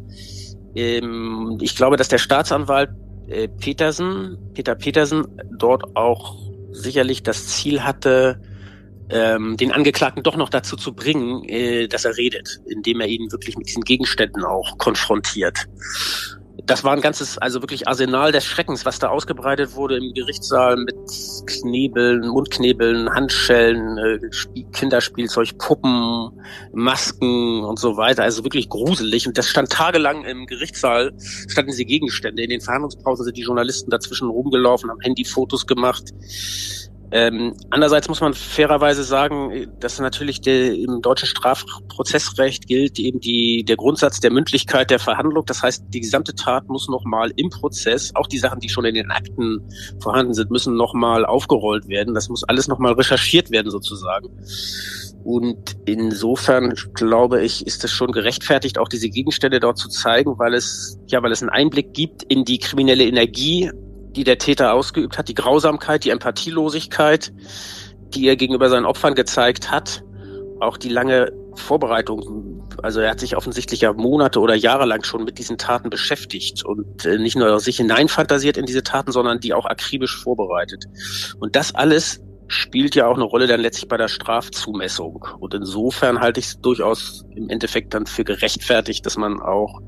Ähm, 0.75 1.57
ich 1.61 1.75
glaube, 1.75 1.97
dass 1.97 2.07
der 2.07 2.17
Staatsanwalt 2.17 2.89
äh, 3.27 3.47
Petersen, 3.47 4.37
Peter 4.53 4.75
Petersen, 4.75 5.25
dort 5.57 5.95
auch 5.95 6.37
sicherlich 6.71 7.23
das 7.23 7.47
Ziel 7.47 7.83
hatte, 7.83 8.41
ähm, 9.09 9.57
den 9.57 9.71
Angeklagten 9.71 10.23
doch 10.23 10.37
noch 10.37 10.49
dazu 10.49 10.77
zu 10.77 10.93
bringen, 10.93 11.43
äh, 11.43 11.87
dass 11.87 12.05
er 12.05 12.17
redet, 12.17 12.61
indem 12.67 13.01
er 13.01 13.07
ihn 13.07 13.31
wirklich 13.31 13.57
mit 13.57 13.67
diesen 13.67 13.83
Gegenständen 13.83 14.45
auch 14.45 14.77
konfrontiert 14.77 15.67
das 16.65 16.83
war 16.83 16.93
ein 16.93 17.01
ganzes, 17.01 17.37
also 17.37 17.61
wirklich 17.61 17.87
Arsenal 17.87 18.31
des 18.31 18.45
Schreckens, 18.45 18.85
was 18.85 18.97
da 18.97 19.09
ausgebreitet 19.09 19.75
wurde 19.75 19.97
im 19.97 20.13
Gerichtssaal 20.13 20.77
mit 20.77 20.95
Knebeln, 21.45 22.27
Mundknebeln, 22.27 23.09
Handschellen, 23.09 23.97
äh, 23.97 24.19
Kinderspielzeug, 24.71 25.57
Puppen, 25.57 26.31
Masken 26.71 27.65
und 27.65 27.79
so 27.79 27.97
weiter. 27.97 28.23
Also 28.23 28.43
wirklich 28.43 28.69
gruselig. 28.69 29.27
Und 29.27 29.37
das 29.37 29.49
stand 29.49 29.71
tagelang 29.71 30.23
im 30.23 30.45
Gerichtssaal, 30.45 31.11
standen 31.19 31.71
diese 31.71 31.85
Gegenstände. 31.85 32.43
In 32.43 32.49
den 32.49 32.61
Verhandlungspausen 32.61 33.25
sind 33.25 33.35
die 33.35 33.43
Journalisten 33.43 33.91
dazwischen 33.91 34.29
rumgelaufen, 34.29 34.89
haben 34.89 35.01
Handyfotos 35.01 35.67
gemacht. 35.67 36.11
Ähm, 37.15 37.53
andererseits 37.69 38.09
muss 38.09 38.21
man 38.21 38.33
fairerweise 38.33 39.03
sagen, 39.03 39.67
dass 39.79 39.99
natürlich 39.99 40.41
der, 40.41 40.73
im 40.73 40.99
deutschen 41.03 41.27
Strafprozessrecht 41.27 42.65
gilt 42.65 42.97
eben 42.97 43.19
die, 43.19 43.63
der 43.63 43.75
Grundsatz 43.75 44.19
der 44.19 44.31
Mündlichkeit 44.31 44.89
der 44.89 44.97
Verhandlung. 44.97 45.45
Das 45.45 45.61
heißt, 45.61 45.85
die 45.89 45.99
gesamte 45.99 46.33
Tat 46.33 46.67
muss 46.69 46.89
nochmal 46.89 47.31
im 47.35 47.51
Prozess, 47.51 48.11
auch 48.15 48.25
die 48.25 48.39
Sachen, 48.39 48.59
die 48.61 48.69
schon 48.69 48.85
in 48.85 48.95
den 48.95 49.11
Akten 49.11 49.61
vorhanden 50.01 50.33
sind, 50.33 50.49
müssen 50.49 50.75
nochmal 50.75 51.23
aufgerollt 51.23 51.87
werden. 51.87 52.15
Das 52.15 52.29
muss 52.29 52.43
alles 52.45 52.67
nochmal 52.67 52.93
recherchiert 52.93 53.51
werden 53.51 53.69
sozusagen. 53.69 54.29
Und 55.23 55.77
insofern 55.85 56.73
glaube 56.95 57.43
ich, 57.43 57.67
ist 57.67 57.83
es 57.83 57.91
schon 57.91 58.11
gerechtfertigt, 58.11 58.79
auch 58.79 58.89
diese 58.89 59.09
Gegenstände 59.09 59.59
dort 59.59 59.77
zu 59.77 59.87
zeigen, 59.87 60.39
weil 60.39 60.55
es, 60.55 60.97
ja, 61.07 61.21
weil 61.21 61.31
es 61.31 61.43
einen 61.43 61.51
Einblick 61.51 61.93
gibt 61.93 62.23
in 62.23 62.43
die 62.43 62.57
kriminelle 62.57 63.05
Energie 63.05 63.71
die 64.15 64.23
der 64.23 64.37
Täter 64.37 64.73
ausgeübt 64.73 65.17
hat, 65.17 65.27
die 65.27 65.33
Grausamkeit, 65.33 66.03
die 66.03 66.09
Empathielosigkeit, 66.09 67.33
die 68.13 68.27
er 68.27 68.35
gegenüber 68.35 68.69
seinen 68.69 68.85
Opfern 68.85 69.15
gezeigt 69.15 69.71
hat, 69.71 70.03
auch 70.59 70.77
die 70.77 70.89
lange 70.89 71.31
Vorbereitung. 71.55 72.61
Also 72.81 73.01
er 73.01 73.11
hat 73.11 73.19
sich 73.19 73.35
offensichtlich 73.35 73.81
ja 73.81 73.93
Monate 73.93 74.39
oder 74.39 74.55
Jahre 74.55 74.85
lang 74.85 75.03
schon 75.03 75.23
mit 75.23 75.37
diesen 75.37 75.57
Taten 75.57 75.89
beschäftigt 75.89 76.63
und 76.65 77.05
äh, 77.05 77.17
nicht 77.17 77.35
nur 77.35 77.59
sich 77.59 77.77
hineinfantasiert 77.77 78.57
in 78.57 78.65
diese 78.65 78.83
Taten, 78.83 79.11
sondern 79.11 79.39
die 79.39 79.53
auch 79.53 79.65
akribisch 79.65 80.17
vorbereitet. 80.21 80.85
Und 81.39 81.55
das 81.55 81.75
alles 81.75 82.21
spielt 82.47 82.95
ja 82.95 83.07
auch 83.07 83.15
eine 83.15 83.23
Rolle 83.23 83.47
dann 83.47 83.61
letztlich 83.61 83.87
bei 83.87 83.97
der 83.97 84.07
Strafzumessung. 84.07 85.25
Und 85.39 85.53
insofern 85.53 86.19
halte 86.19 86.39
ich 86.39 86.47
es 86.47 86.61
durchaus 86.61 87.25
im 87.35 87.49
Endeffekt 87.49 87.93
dann 87.93 88.05
für 88.05 88.23
gerechtfertigt, 88.23 89.05
dass 89.05 89.17
man 89.17 89.41
auch 89.41 89.79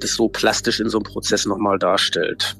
das 0.00 0.14
so 0.14 0.28
plastisch 0.28 0.80
in 0.80 0.88
so 0.88 0.98
einem 0.98 1.04
Prozess 1.04 1.46
nochmal 1.46 1.78
darstellt. 1.78 2.56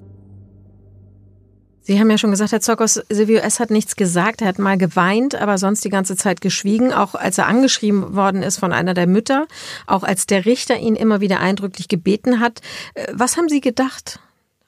Sie 1.89 1.99
haben 1.99 2.11
ja 2.11 2.19
schon 2.19 2.33
gesagt, 2.33 2.53
Herr 2.53 2.61
Zokos, 2.61 3.01
Silvio 3.09 3.39
S. 3.39 3.61
hat 3.61 3.71
nichts 3.71 3.97
gesagt. 3.97 4.43
Er 4.43 4.49
hat 4.49 4.59
mal 4.59 4.77
geweint, 4.77 5.35
aber 5.35 5.57
sonst 5.57 5.83
die 5.87 5.89
ganze 5.89 6.17
Zeit 6.17 6.43
geschwiegen. 6.43 6.93
Auch 6.93 7.15
als 7.15 7.39
er 7.39 7.47
angeschrieben 7.47 8.15
worden 8.15 8.43
ist 8.43 8.59
von 8.59 8.75
einer 8.75 8.93
der 8.93 9.07
Mütter, 9.07 9.49
auch 9.87 10.03
als 10.03 10.27
der 10.27 10.45
Richter 10.45 10.79
ihn 10.79 10.97
immer 10.97 11.23
wieder 11.23 11.41
eindrücklich 11.41 11.89
gebeten 11.89 12.41
hat. 12.41 12.61
Äh, 12.93 13.07
was 13.15 13.39
haben 13.39 13.49
Sie 13.49 13.63
gedacht, 13.63 14.21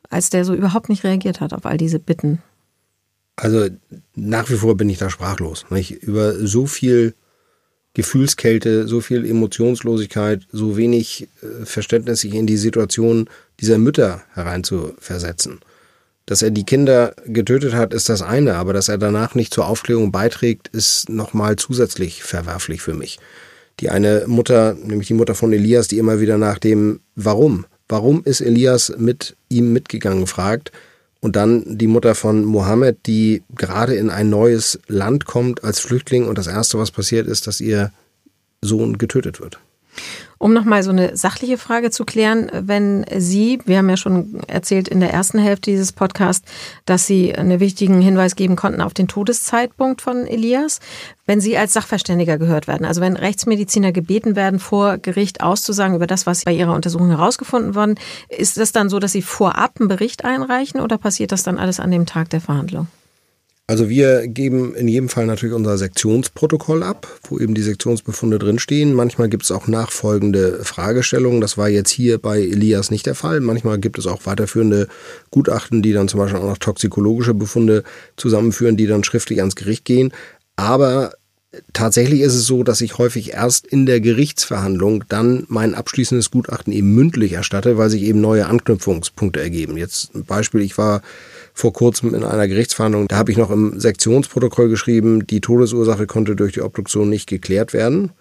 als 0.09 0.31
der 0.31 0.47
so 0.47 0.55
überhaupt 0.55 0.89
nicht 0.89 1.05
reagiert 1.05 1.43
hat 1.43 1.53
auf 1.53 1.67
all 1.67 1.77
diese 1.77 1.99
Bitten? 1.99 2.41
Also 3.37 3.69
nach 4.15 4.49
wie 4.49 4.57
vor 4.57 4.79
bin 4.79 4.89
ich 4.89 4.97
da 4.97 5.11
sprachlos. 5.11 5.67
Nicht? 5.69 5.91
Über 6.03 6.33
so 6.47 6.65
viel 6.65 7.15
Gefühlskälte, 7.93 8.89
so 8.89 9.03
viel 9.03 9.27
Emotionslosigkeit, 9.27 10.47
so 10.53 10.79
wenig 10.79 11.29
äh, 11.43 11.67
Verständnis 11.67 12.21
sich 12.21 12.33
in 12.33 12.47
die 12.47 12.57
Situation 12.57 13.29
dieser 13.61 13.77
Mütter 13.77 14.23
hereinzuversetzen. 14.33 15.61
Dass 16.31 16.43
er 16.43 16.53
die 16.53 16.62
Kinder 16.62 17.12
getötet 17.27 17.75
hat, 17.75 17.93
ist 17.93 18.09
das 18.09 18.23
eine, 18.23 18.55
aber 18.55 18.73
dass 18.73 18.88
er 18.88 18.99
danach 18.99 19.35
nicht 19.35 19.53
zur 19.53 19.66
Aufklärung 19.66 20.12
beiträgt, 20.12 20.69
ist 20.69 21.09
nochmal 21.09 21.57
zusätzlich 21.57 22.23
verwerflich 22.23 22.83
für 22.83 22.95
mich. 22.95 23.19
Die 23.81 23.90
eine 23.90 24.27
Mutter, 24.29 24.75
nämlich 24.75 25.09
die 25.09 25.14
Mutter 25.14 25.35
von 25.35 25.53
Elias, 25.53 25.88
die 25.88 25.99
immer 25.99 26.21
wieder 26.21 26.38
nach 26.38 26.61
dem 26.61 27.01
Warum, 27.16 27.66
warum 27.88 28.23
ist 28.25 28.43
Elias 28.43 28.95
mit 28.97 29.35
ihm 29.49 29.73
mitgegangen, 29.73 30.29
fragt. 30.29 30.71
Und 31.19 31.35
dann 31.35 31.64
die 31.66 31.88
Mutter 31.88 32.14
von 32.14 32.45
Mohammed, 32.45 32.99
die 33.07 33.43
gerade 33.57 33.97
in 33.97 34.09
ein 34.09 34.31
neues 34.31 34.79
Land 34.87 35.25
kommt 35.25 35.64
als 35.64 35.81
Flüchtling 35.81 36.29
und 36.29 36.38
das 36.38 36.47
Erste, 36.47 36.79
was 36.79 36.93
passiert, 36.93 37.27
ist, 37.27 37.49
dass 37.49 37.61
ihr 37.61 37.90
Sohn 38.62 38.99
getötet 38.99 39.40
wird. 39.40 39.59
Um 40.42 40.55
nochmal 40.55 40.83
so 40.83 40.88
eine 40.88 41.18
sachliche 41.18 41.59
Frage 41.59 41.90
zu 41.90 42.07
klären, 42.07 42.50
wenn 42.50 43.05
Sie, 43.14 43.59
wir 43.66 43.76
haben 43.76 43.90
ja 43.90 43.98
schon 43.98 44.40
erzählt 44.46 44.88
in 44.88 44.98
der 45.00 45.12
ersten 45.12 45.38
Hälfte 45.38 45.70
dieses 45.70 45.92
Podcasts, 45.92 46.50
dass 46.87 47.07
Sie 47.07 47.35
einen 47.35 47.61
wichtigen 47.61 48.00
Hinweis 48.00 48.37
geben 48.37 48.57
konnten 48.57 48.81
auf 48.81 48.94
den 48.94 49.07
Todeszeitpunkt 49.07 50.00
von 50.00 50.26
Elias. 50.26 50.81
Wenn 51.26 51.42
Sie 51.42 51.59
als 51.59 51.74
Sachverständiger 51.74 52.38
gehört 52.38 52.68
werden, 52.68 52.87
also 52.87 53.03
wenn 53.03 53.18
Rechtsmediziner 53.18 53.92
gebeten 53.92 54.35
werden, 54.35 54.61
vor 54.61 54.96
Gericht 54.96 55.42
auszusagen 55.42 55.94
über 55.94 56.07
das, 56.07 56.24
was 56.24 56.46
bei 56.46 56.55
Ihrer 56.55 56.72
Untersuchung 56.72 57.11
herausgefunden 57.11 57.74
worden, 57.74 57.96
ist 58.31 58.57
das 58.57 58.72
dann 58.72 58.88
so, 58.88 58.98
dass 58.98 59.12
Sie 59.12 59.20
vorab 59.20 59.72
einen 59.79 59.88
Bericht 59.88 60.24
einreichen 60.24 60.81
oder 60.81 60.96
passiert 60.96 61.33
das 61.33 61.42
dann 61.42 61.59
alles 61.59 61.81
an 61.81 61.90
dem 61.90 62.07
Tag 62.07 62.31
der 62.31 62.40
Verhandlung? 62.40 62.87
Also 63.71 63.89
wir 63.89 64.27
geben 64.27 64.75
in 64.75 64.89
jedem 64.89 65.09
Fall 65.09 65.27
natürlich 65.27 65.55
unser 65.55 65.79
Sektionsprotokoll 65.79 66.83
ab, 66.83 67.07
wo 67.29 67.39
eben 67.39 67.55
die 67.55 67.63
Sektionsbefunde 67.63 68.41
drinstehen. 68.41 68.95
Manchmal 68.95 69.29
gibt 69.29 69.45
es 69.45 69.53
auch 69.53 69.69
nachfolgende 69.69 70.65
Fragestellungen. 70.65 71.41
Das 71.41 71.57
war 71.57 71.69
jetzt 71.69 71.91
hier 71.91 72.19
bei 72.19 72.41
Elias 72.41 72.91
nicht 72.91 73.07
der 73.07 73.15
Fall. 73.15 73.39
Manchmal 73.39 73.79
gibt 73.79 73.97
es 73.97 74.09
auch 74.09 74.27
weiterführende 74.27 74.89
Gutachten, 75.31 75.83
die 75.83 75.93
dann 75.93 76.09
zum 76.09 76.19
Beispiel 76.19 76.41
auch 76.41 76.49
noch 76.49 76.59
toxikologische 76.59 77.33
Befunde 77.33 77.85
zusammenführen, 78.17 78.77
die 78.77 78.89
dann 78.89 79.05
schriftlich 79.05 79.39
ans 79.39 79.55
Gericht 79.55 79.85
gehen. 79.85 80.13
Aber 80.57 81.13
Tatsächlich 81.73 82.21
ist 82.21 82.35
es 82.35 82.47
so, 82.47 82.63
dass 82.63 82.81
ich 82.81 82.99
häufig 82.99 83.33
erst 83.33 83.67
in 83.67 83.85
der 83.85 84.01
Gerichtsverhandlung 84.01 85.03
dann 85.09 85.47
mein 85.49 85.75
abschließendes 85.75 86.31
Gutachten 86.31 86.73
eben 86.73 86.95
mündlich 86.95 87.33
erstatte, 87.33 87.77
weil 87.77 87.91
sich 87.91 88.03
eben 88.03 88.21
neue 88.21 88.47
Anknüpfungspunkte 88.47 89.41
ergeben. 89.41 89.77
Jetzt 89.77 90.15
ein 90.15 90.25
Beispiel, 90.25 90.61
ich 90.61 90.79
war 90.79 91.03
vor 91.61 91.73
kurzem 91.73 92.14
in 92.14 92.25
einer 92.25 92.49
Gerichtsverhandlung. 92.49 93.07
Da 93.09 93.16
habe 93.16 93.31
ich 93.31 93.37
noch 93.37 93.51
im 93.51 93.79
Sektionsprotokoll 93.79 94.68
geschrieben, 94.68 95.27
die 95.27 95.40
Todesursache 95.40 96.07
konnte 96.07 96.35
durch 96.35 96.55
die 96.55 96.62
Obduktion 96.62 97.11
nicht 97.11 97.29
geklärt 97.29 97.73
werden. 97.73 98.12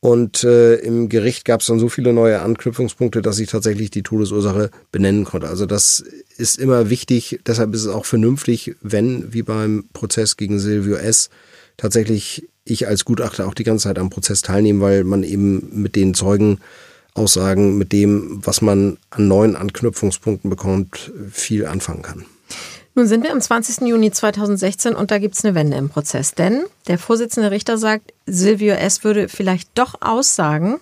Und 0.00 0.44
äh, 0.44 0.76
im 0.76 1.10
Gericht 1.10 1.44
gab 1.44 1.60
es 1.60 1.66
dann 1.66 1.78
so 1.78 1.90
viele 1.90 2.14
neue 2.14 2.40
Anknüpfungspunkte, 2.40 3.20
dass 3.20 3.38
ich 3.38 3.50
tatsächlich 3.50 3.90
die 3.90 4.02
Todesursache 4.02 4.70
benennen 4.92 5.24
konnte. 5.24 5.48
Also 5.48 5.66
das 5.66 6.02
ist 6.38 6.58
immer 6.58 6.88
wichtig. 6.88 7.40
Deshalb 7.46 7.74
ist 7.74 7.82
es 7.82 7.88
auch 7.88 8.06
vernünftig, 8.06 8.76
wenn, 8.80 9.32
wie 9.34 9.42
beim 9.42 9.84
Prozess 9.92 10.36
gegen 10.36 10.58
Silvio 10.58 10.96
S., 10.96 11.28
tatsächlich 11.76 12.48
ich 12.64 12.88
als 12.88 13.04
Gutachter 13.04 13.46
auch 13.46 13.54
die 13.54 13.64
ganze 13.64 13.84
Zeit 13.84 13.98
am 13.98 14.10
Prozess 14.10 14.42
teilnehme, 14.42 14.80
weil 14.80 15.04
man 15.04 15.22
eben 15.22 15.68
mit 15.82 15.96
den 15.96 16.14
Zeugenaussagen, 16.14 17.76
mit 17.76 17.92
dem, 17.92 18.40
was 18.44 18.62
man 18.62 18.96
an 19.10 19.28
neuen 19.28 19.56
Anknüpfungspunkten 19.56 20.48
bekommt, 20.48 21.12
viel 21.30 21.66
anfangen 21.66 22.02
kann. 22.02 22.24
Nun 23.00 23.08
sind 23.08 23.24
wir 23.24 23.32
am 23.32 23.40
20. 23.40 23.88
Juni 23.88 24.10
2016 24.10 24.94
und 24.94 25.10
da 25.10 25.16
gibt 25.16 25.34
es 25.34 25.42
eine 25.42 25.54
Wende 25.54 25.78
im 25.78 25.88
Prozess. 25.88 26.34
Denn 26.34 26.64
der 26.86 26.98
Vorsitzende 26.98 27.50
Richter 27.50 27.78
sagt, 27.78 28.12
Silvio 28.26 28.74
S. 28.74 29.04
würde 29.04 29.30
vielleicht 29.30 29.70
doch 29.78 29.94
aussagen, 30.02 30.78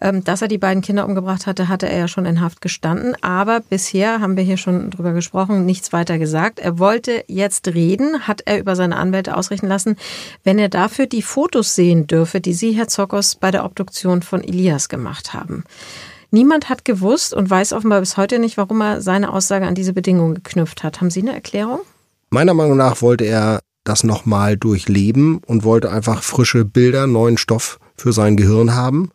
ähm, 0.00 0.24
dass 0.24 0.42
er 0.42 0.48
die 0.48 0.58
beiden 0.58 0.82
Kinder 0.82 1.06
umgebracht 1.06 1.46
hatte, 1.46 1.68
hatte 1.68 1.88
er 1.88 1.98
ja 1.98 2.08
schon 2.08 2.26
in 2.26 2.40
Haft 2.40 2.62
gestanden. 2.62 3.14
Aber 3.22 3.60
bisher 3.60 4.18
haben 4.18 4.36
wir 4.36 4.42
hier 4.42 4.56
schon 4.56 4.90
drüber 4.90 5.12
gesprochen, 5.12 5.64
nichts 5.64 5.92
weiter 5.92 6.18
gesagt. 6.18 6.58
Er 6.58 6.80
wollte 6.80 7.22
jetzt 7.28 7.68
reden, 7.68 8.26
hat 8.26 8.40
er 8.44 8.58
über 8.58 8.74
seine 8.74 8.96
Anwälte 8.96 9.36
ausrichten 9.36 9.68
lassen, 9.68 9.94
wenn 10.42 10.58
er 10.58 10.68
dafür 10.68 11.06
die 11.06 11.22
Fotos 11.22 11.76
sehen 11.76 12.08
dürfe, 12.08 12.40
die 12.40 12.54
Sie, 12.54 12.72
Herr 12.72 12.88
Zokos, 12.88 13.36
bei 13.36 13.52
der 13.52 13.64
Obduktion 13.64 14.22
von 14.22 14.42
Elias 14.42 14.88
gemacht 14.88 15.32
haben. 15.32 15.62
Niemand 16.34 16.70
hat 16.70 16.86
gewusst 16.86 17.34
und 17.34 17.50
weiß 17.50 17.74
offenbar 17.74 18.00
bis 18.00 18.16
heute 18.16 18.38
nicht, 18.38 18.56
warum 18.56 18.80
er 18.80 19.02
seine 19.02 19.34
Aussage 19.34 19.66
an 19.66 19.74
diese 19.74 19.92
Bedingungen 19.92 20.34
geknüpft 20.34 20.82
hat. 20.82 21.00
Haben 21.00 21.10
Sie 21.10 21.20
eine 21.20 21.34
Erklärung? 21.34 21.80
Meiner 22.30 22.54
Meinung 22.54 22.78
nach 22.78 23.02
wollte 23.02 23.24
er 23.24 23.60
das 23.84 24.02
nochmal 24.02 24.56
durchleben 24.56 25.42
und 25.46 25.62
wollte 25.62 25.90
einfach 25.90 26.22
frische 26.22 26.64
Bilder, 26.64 27.06
neuen 27.06 27.36
Stoff 27.36 27.78
für 27.96 28.14
sein 28.14 28.38
Gehirn 28.38 28.74
haben, 28.74 29.10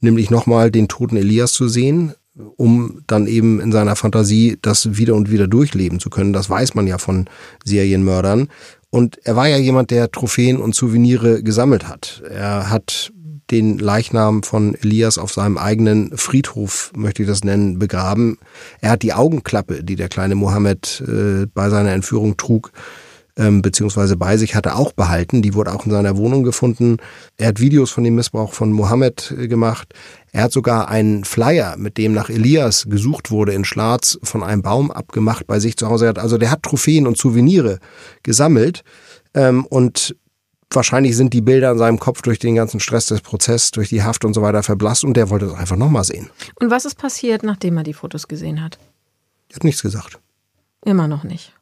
nämlich 0.00 0.30
nochmal 0.30 0.70
den 0.70 0.88
toten 0.88 1.18
Elias 1.18 1.52
zu 1.52 1.68
sehen, 1.68 2.14
um 2.56 3.02
dann 3.06 3.26
eben 3.26 3.60
in 3.60 3.70
seiner 3.70 3.94
Fantasie 3.94 4.56
das 4.62 4.96
wieder 4.96 5.16
und 5.16 5.30
wieder 5.30 5.46
durchleben 5.46 6.00
zu 6.00 6.08
können. 6.08 6.32
Das 6.32 6.48
weiß 6.48 6.74
man 6.74 6.86
ja 6.86 6.96
von 6.96 7.28
Serienmördern. 7.64 8.48
Und 8.88 9.18
er 9.24 9.36
war 9.36 9.48
ja 9.48 9.58
jemand, 9.58 9.90
der 9.90 10.10
Trophäen 10.10 10.62
und 10.62 10.74
Souvenire 10.74 11.42
gesammelt 11.42 11.88
hat. 11.88 12.22
Er 12.30 12.70
hat 12.70 13.12
den 13.50 13.78
Leichnam 13.78 14.42
von 14.42 14.74
Elias 14.74 15.18
auf 15.18 15.32
seinem 15.32 15.58
eigenen 15.58 16.16
Friedhof, 16.16 16.92
möchte 16.96 17.22
ich 17.22 17.28
das 17.28 17.44
nennen, 17.44 17.78
begraben. 17.78 18.38
Er 18.80 18.90
hat 18.90 19.02
die 19.02 19.12
Augenklappe, 19.12 19.84
die 19.84 19.96
der 19.96 20.08
kleine 20.08 20.34
Mohammed 20.34 21.02
äh, 21.06 21.46
bei 21.52 21.68
seiner 21.68 21.92
Entführung 21.92 22.36
trug, 22.36 22.72
ähm, 23.36 23.62
beziehungsweise 23.62 24.16
bei 24.16 24.36
sich 24.36 24.54
hatte, 24.54 24.76
auch 24.76 24.92
behalten. 24.92 25.42
Die 25.42 25.54
wurde 25.54 25.72
auch 25.72 25.84
in 25.84 25.92
seiner 25.92 26.16
Wohnung 26.16 26.42
gefunden. 26.42 26.98
Er 27.36 27.48
hat 27.48 27.60
Videos 27.60 27.90
von 27.90 28.04
dem 28.04 28.14
Missbrauch 28.14 28.52
von 28.52 28.72
Mohammed 28.72 29.34
äh, 29.38 29.48
gemacht. 29.48 29.92
Er 30.32 30.44
hat 30.44 30.52
sogar 30.52 30.88
einen 30.88 31.24
Flyer, 31.24 31.76
mit 31.76 31.98
dem 31.98 32.12
nach 32.14 32.30
Elias 32.30 32.86
gesucht 32.88 33.30
wurde 33.30 33.52
in 33.52 33.64
Schlarz, 33.64 34.18
von 34.22 34.42
einem 34.42 34.62
Baum 34.62 34.90
abgemacht 34.90 35.46
bei 35.46 35.60
sich 35.60 35.76
zu 35.76 35.88
Hause. 35.88 36.14
Also 36.16 36.38
der 36.38 36.50
hat 36.50 36.62
Trophäen 36.62 37.06
und 37.06 37.18
Souvenire 37.18 37.78
gesammelt. 38.22 38.84
Ähm, 39.34 39.66
und 39.66 40.16
wahrscheinlich 40.70 41.16
sind 41.16 41.32
die 41.32 41.40
Bilder 41.40 41.70
in 41.70 41.78
seinem 41.78 41.98
Kopf 41.98 42.22
durch 42.22 42.38
den 42.38 42.54
ganzen 42.54 42.80
Stress 42.80 43.06
des 43.06 43.20
Prozesses, 43.20 43.70
durch 43.70 43.88
die 43.88 44.02
Haft 44.02 44.24
und 44.24 44.34
so 44.34 44.42
weiter 44.42 44.62
verblasst 44.62 45.04
und 45.04 45.16
der 45.16 45.30
wollte 45.30 45.46
es 45.46 45.54
einfach 45.54 45.76
nochmal 45.76 46.04
sehen. 46.04 46.30
Und 46.60 46.70
was 46.70 46.84
ist 46.84 46.96
passiert, 46.96 47.42
nachdem 47.42 47.76
er 47.76 47.82
die 47.82 47.94
Fotos 47.94 48.28
gesehen 48.28 48.62
hat? 48.62 48.78
Er 49.48 49.56
hat 49.56 49.64
nichts 49.64 49.82
gesagt. 49.82 50.18
Immer 50.84 51.08
noch 51.08 51.24
nicht. 51.24 51.53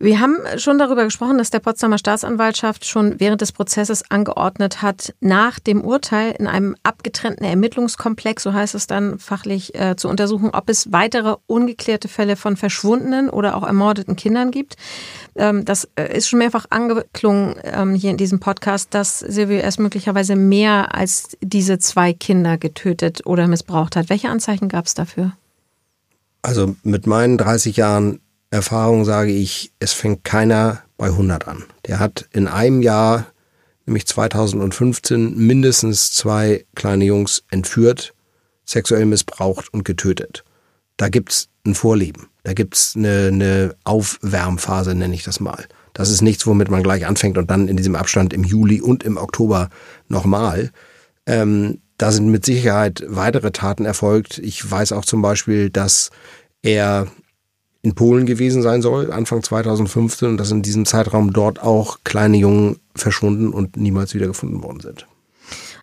Wir 0.00 0.18
haben 0.18 0.36
schon 0.56 0.78
darüber 0.78 1.04
gesprochen, 1.04 1.38
dass 1.38 1.50
der 1.50 1.60
Potsdamer 1.60 1.98
Staatsanwaltschaft 1.98 2.84
schon 2.84 3.20
während 3.20 3.40
des 3.40 3.52
Prozesses 3.52 4.10
angeordnet 4.10 4.82
hat, 4.82 5.14
nach 5.20 5.60
dem 5.60 5.82
Urteil 5.82 6.34
in 6.36 6.48
einem 6.48 6.74
abgetrennten 6.82 7.46
Ermittlungskomplex, 7.46 8.42
so 8.42 8.52
heißt 8.52 8.74
es 8.74 8.88
dann 8.88 9.20
fachlich, 9.20 9.74
äh, 9.76 9.94
zu 9.94 10.08
untersuchen, 10.08 10.50
ob 10.52 10.68
es 10.68 10.90
weitere 10.90 11.36
ungeklärte 11.46 12.08
Fälle 12.08 12.34
von 12.34 12.56
verschwundenen 12.56 13.30
oder 13.30 13.56
auch 13.56 13.62
ermordeten 13.62 14.16
Kindern 14.16 14.50
gibt. 14.50 14.76
Ähm, 15.36 15.64
das 15.64 15.88
äh, 15.94 16.16
ist 16.16 16.28
schon 16.28 16.40
mehrfach 16.40 16.66
angeklungen 16.70 17.54
ähm, 17.62 17.94
hier 17.94 18.10
in 18.10 18.16
diesem 18.16 18.40
Podcast, 18.40 18.94
dass 18.94 19.20
Silvio 19.20 19.60
S. 19.60 19.78
möglicherweise 19.78 20.34
mehr 20.34 20.92
als 20.94 21.36
diese 21.40 21.78
zwei 21.78 22.12
Kinder 22.12 22.58
getötet 22.58 23.24
oder 23.26 23.46
missbraucht 23.46 23.94
hat. 23.94 24.10
Welche 24.10 24.28
Anzeichen 24.28 24.68
gab 24.68 24.86
es 24.86 24.94
dafür? 24.94 25.32
Also 26.42 26.74
mit 26.82 27.06
meinen 27.06 27.38
30 27.38 27.76
Jahren 27.76 28.20
Erfahrung 28.54 29.04
sage 29.04 29.32
ich, 29.32 29.72
es 29.80 29.92
fängt 29.92 30.22
keiner 30.22 30.82
bei 30.96 31.06
100 31.06 31.48
an. 31.48 31.64
Der 31.86 31.98
hat 31.98 32.28
in 32.32 32.46
einem 32.46 32.82
Jahr, 32.82 33.26
nämlich 33.84 34.06
2015, 34.06 35.36
mindestens 35.36 36.12
zwei 36.12 36.64
kleine 36.76 37.04
Jungs 37.04 37.42
entführt, 37.50 38.14
sexuell 38.64 39.06
missbraucht 39.06 39.74
und 39.74 39.84
getötet. 39.84 40.44
Da 40.96 41.08
gibt's 41.08 41.48
ein 41.66 41.74
Vorleben. 41.74 42.28
Da 42.44 42.52
gibt's 42.52 42.94
eine, 42.94 43.28
eine 43.32 43.74
Aufwärmphase, 43.82 44.94
nenne 44.94 45.14
ich 45.14 45.24
das 45.24 45.40
mal. 45.40 45.66
Das 45.92 46.10
ist 46.10 46.22
nichts, 46.22 46.46
womit 46.46 46.70
man 46.70 46.84
gleich 46.84 47.06
anfängt 47.06 47.36
und 47.38 47.50
dann 47.50 47.66
in 47.66 47.76
diesem 47.76 47.96
Abstand 47.96 48.32
im 48.32 48.44
Juli 48.44 48.80
und 48.80 49.02
im 49.02 49.16
Oktober 49.16 49.68
nochmal. 50.06 50.70
Ähm, 51.26 51.80
da 51.98 52.12
sind 52.12 52.28
mit 52.28 52.44
Sicherheit 52.44 53.04
weitere 53.08 53.50
Taten 53.50 53.84
erfolgt. 53.84 54.38
Ich 54.38 54.70
weiß 54.70 54.92
auch 54.92 55.04
zum 55.04 55.22
Beispiel, 55.22 55.70
dass 55.70 56.10
er 56.62 57.08
in 57.84 57.94
Polen 57.94 58.24
gewesen 58.24 58.62
sein 58.62 58.80
soll, 58.80 59.12
Anfang 59.12 59.42
2015, 59.42 60.28
und 60.28 60.36
dass 60.38 60.50
in 60.50 60.62
diesem 60.62 60.86
Zeitraum 60.86 61.34
dort 61.34 61.62
auch 61.62 61.98
kleine 62.02 62.38
Jungen 62.38 62.78
verschwunden 62.96 63.52
und 63.52 63.76
niemals 63.76 64.14
wieder 64.14 64.26
gefunden 64.26 64.62
worden 64.62 64.80
sind. 64.80 65.06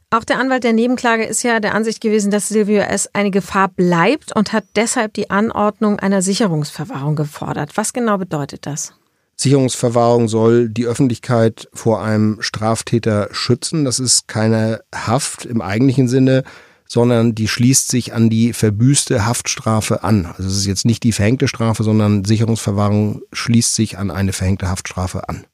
Auch 0.10 0.24
der 0.24 0.40
Anwalt 0.40 0.64
der 0.64 0.74
Nebenklage 0.74 1.24
ist 1.24 1.44
ja 1.44 1.60
der 1.60 1.76
Ansicht 1.76 2.02
gewesen, 2.02 2.32
dass 2.32 2.50
Silvio 2.50 2.82
S. 2.82 3.08
eine 3.14 3.30
Gefahr 3.30 3.70
bleibt 3.70 4.36
und 4.36 4.52
hat 4.52 4.66
deshalb 4.76 5.14
die 5.14 5.30
Anordnung 5.30 6.00
einer 6.00 6.24
Sicherungsverwahrung 6.24 7.16
gefordert. 7.16 7.78
Was 7.78 7.94
genau 7.94 8.18
bedeutet 8.18 8.66
das? 8.66 8.94
Sicherungsverwahrung 9.38 10.28
soll 10.28 10.70
die 10.70 10.88
Öffentlichkeit 10.88 11.70
vor 11.72 12.02
einem 12.02 12.42
Straftäter 12.42 13.30
schützen. 13.32 13.86
Das 13.86 14.00
ist 14.00 14.28
keine 14.28 14.82
Haft 14.94 15.46
im 15.46 15.62
eigentlichen 15.62 16.08
Sinne, 16.08 16.44
sondern 16.92 17.34
die 17.34 17.48
schließt 17.48 17.88
sich 17.88 18.14
an 18.14 18.30
die 18.30 18.52
verbüßte 18.52 19.26
Haftstrafe 19.26 20.04
an. 20.04 20.26
Also 20.26 20.50
es 20.50 20.58
ist 20.58 20.66
jetzt 20.66 20.84
nicht 20.84 21.04
die 21.04 21.14
verhängte 21.14 21.48
Strafe, 21.48 21.84
sondern 21.84 22.26
Sicherungsverwahrung 22.26 23.22
schließt 23.32 23.74
sich 23.74 23.98
an 23.98 24.12
eine 24.12 24.34
verhängte 24.34 24.68
Haftstrafe 24.68 25.30
an. 25.30 25.46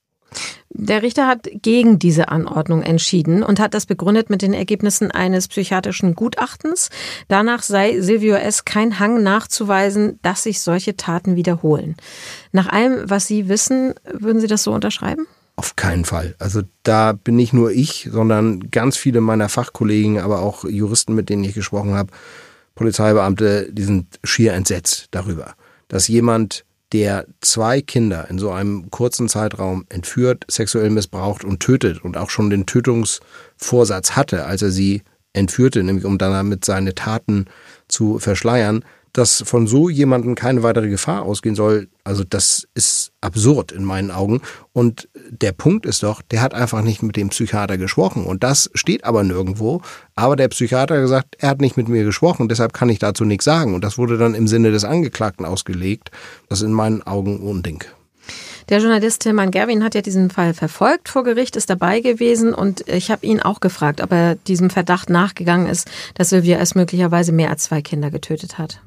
Der 0.69 1.03
Richter 1.03 1.27
hat 1.27 1.47
gegen 1.61 1.99
diese 1.99 2.29
Anordnung 2.29 2.81
entschieden 2.81 3.43
und 3.43 3.59
hat 3.59 3.75
das 3.75 3.85
begründet 3.85 4.31
mit 4.31 4.41
den 4.41 4.53
Ergebnissen 4.53 5.11
eines 5.11 5.47
psychiatrischen 5.47 6.15
Gutachtens. 6.15 6.89
Danach 7.27 7.61
sei 7.61 8.01
Silvio 8.01 8.33
S. 8.33 8.65
kein 8.65 8.97
Hang 8.97 9.21
nachzuweisen, 9.21 10.17
dass 10.23 10.41
sich 10.41 10.59
solche 10.59 10.97
Taten 10.97 11.35
wiederholen. 11.35 11.97
Nach 12.51 12.67
allem, 12.67 13.07
was 13.07 13.27
Sie 13.27 13.47
wissen, 13.47 13.93
würden 14.11 14.41
Sie 14.41 14.47
das 14.47 14.63
so 14.63 14.71
unterschreiben? 14.73 15.27
Auf 15.59 15.75
keinen 15.75 16.05
Fall. 16.05 16.35
Also 16.37 16.61
da 16.83 17.13
bin 17.13 17.35
nicht 17.35 17.51
nur 17.51 17.71
ich, 17.71 18.07
sondern 18.11 18.69
ganz 18.69 18.95
viele 18.95 19.21
meiner 19.21 19.49
Fachkollegen, 19.49 20.19
aber 20.19 20.41
auch 20.41 20.63
Juristen, 20.63 21.15
mit 21.15 21.29
denen 21.29 21.43
ich 21.43 21.55
gesprochen 21.55 21.95
habe, 21.95 22.11
Polizeibeamte, 22.75 23.67
die 23.73 23.83
sind 23.83 24.19
schier 24.23 24.53
entsetzt 24.53 25.07
darüber, 25.11 25.55
dass 25.87 26.07
jemand, 26.07 26.63
der 26.93 27.25
zwei 27.41 27.81
Kinder 27.81 28.29
in 28.29 28.37
so 28.37 28.51
einem 28.51 28.91
kurzen 28.91 29.27
Zeitraum 29.27 29.85
entführt, 29.89 30.45
sexuell 30.47 30.91
missbraucht 30.91 31.43
und 31.43 31.59
tötet 31.59 32.03
und 32.03 32.17
auch 32.17 32.29
schon 32.29 32.49
den 32.49 32.65
Tötungsvorsatz 32.67 34.11
hatte, 34.11 34.45
als 34.45 34.61
er 34.61 34.71
sie 34.71 35.01
entführte, 35.33 35.83
nämlich 35.83 36.05
um 36.05 36.17
dann 36.17 36.31
damit 36.31 36.65
seine 36.65 36.95
Taten 36.95 37.47
zu 37.87 38.19
verschleiern, 38.19 38.85
dass 39.17 39.43
von 39.45 39.65
so 39.65 39.89
jemandem 39.89 40.35
keine 40.35 40.61
weitere 40.61 40.89
Gefahr 40.89 41.23
ausgehen 41.23 41.55
soll, 41.55 41.87
also 42.03 42.23
das 42.23 42.67
ist 42.75 43.11
absurd 43.19 43.71
in 43.71 43.83
meinen 43.83 44.11
Augen. 44.11 44.41
Und 44.73 45.09
der 45.29 45.53
Punkt 45.53 45.85
ist 45.85 46.03
doch, 46.03 46.21
der 46.21 46.41
hat 46.41 46.53
einfach 46.53 46.83
nicht 46.83 47.01
mit 47.01 47.15
dem 47.15 47.29
Psychiater 47.29 47.77
gesprochen. 47.77 48.25
Und 48.25 48.43
das 48.43 48.69
steht 48.75 49.05
aber 49.05 49.23
nirgendwo. 49.23 49.81
Aber 50.15 50.35
der 50.35 50.49
Psychiater 50.49 50.95
hat 50.95 51.01
gesagt, 51.01 51.35
er 51.39 51.49
hat 51.49 51.61
nicht 51.61 51.77
mit 51.77 51.87
mir 51.87 52.03
gesprochen, 52.03 52.47
deshalb 52.47 52.73
kann 52.73 52.89
ich 52.89 52.99
dazu 52.99 53.25
nichts 53.25 53.45
sagen. 53.45 53.73
Und 53.73 53.83
das 53.83 53.97
wurde 53.97 54.17
dann 54.17 54.35
im 54.35 54.47
Sinne 54.47 54.71
des 54.71 54.85
Angeklagten 54.85 55.45
ausgelegt. 55.45 56.11
Das 56.47 56.59
ist 56.59 56.67
in 56.67 56.73
meinen 56.73 57.01
Augen 57.01 57.39
Unding. 57.39 57.83
Der 58.69 58.79
Journalist 58.79 59.21
Tilman 59.21 59.49
Gerwin 59.51 59.83
hat 59.83 59.95
ja 59.95 60.01
diesen 60.01 60.29
Fall 60.29 60.53
verfolgt 60.53 61.07
vor 61.07 61.23
Gericht, 61.23 61.55
ist 61.55 61.69
dabei 61.69 62.01
gewesen 62.01 62.53
und 62.53 62.87
ich 62.89 63.09
habe 63.09 63.25
ihn 63.25 63.39
auch 63.39 63.61
gefragt, 63.61 64.01
ob 64.01 64.11
er 64.11 64.35
diesem 64.35 64.69
Verdacht 64.69 65.09
nachgegangen 65.09 65.67
ist, 65.67 65.89
dass 66.15 66.29
Sylvia 66.29 66.59
es 66.59 66.75
möglicherweise 66.75 67.31
mehr 67.31 67.49
als 67.49 67.63
zwei 67.63 67.81
Kinder 67.81 68.11
getötet 68.11 68.57
hat. 68.57 68.81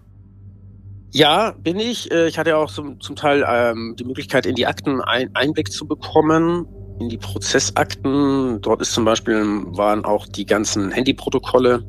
Ja, 1.13 1.55
bin 1.59 1.81
ich. 1.81 2.11
Äh, 2.11 2.29
ich 2.29 2.39
hatte 2.39 2.57
auch 2.57 2.71
zum, 2.71 3.01
zum 3.01 3.17
Teil 3.17 3.45
ähm, 3.47 3.97
die 3.99 4.05
Möglichkeit, 4.05 4.47
in 4.47 4.55
die 4.55 4.67
Akten 4.67 5.01
ein, 5.01 5.31
Einblick 5.35 5.73
zu 5.73 5.87
bekommen, 5.87 6.67
in 7.01 7.09
die 7.09 7.19
Prozessakten. 7.19 8.61
Dort 8.61 8.81
ist 8.81 8.93
zum 8.93 9.05
Beispiel 9.05 9.43
waren 9.77 10.05
auch 10.05 10.27
die 10.27 10.47
ganzen 10.47 10.93
Handyprotokolle 10.93 11.85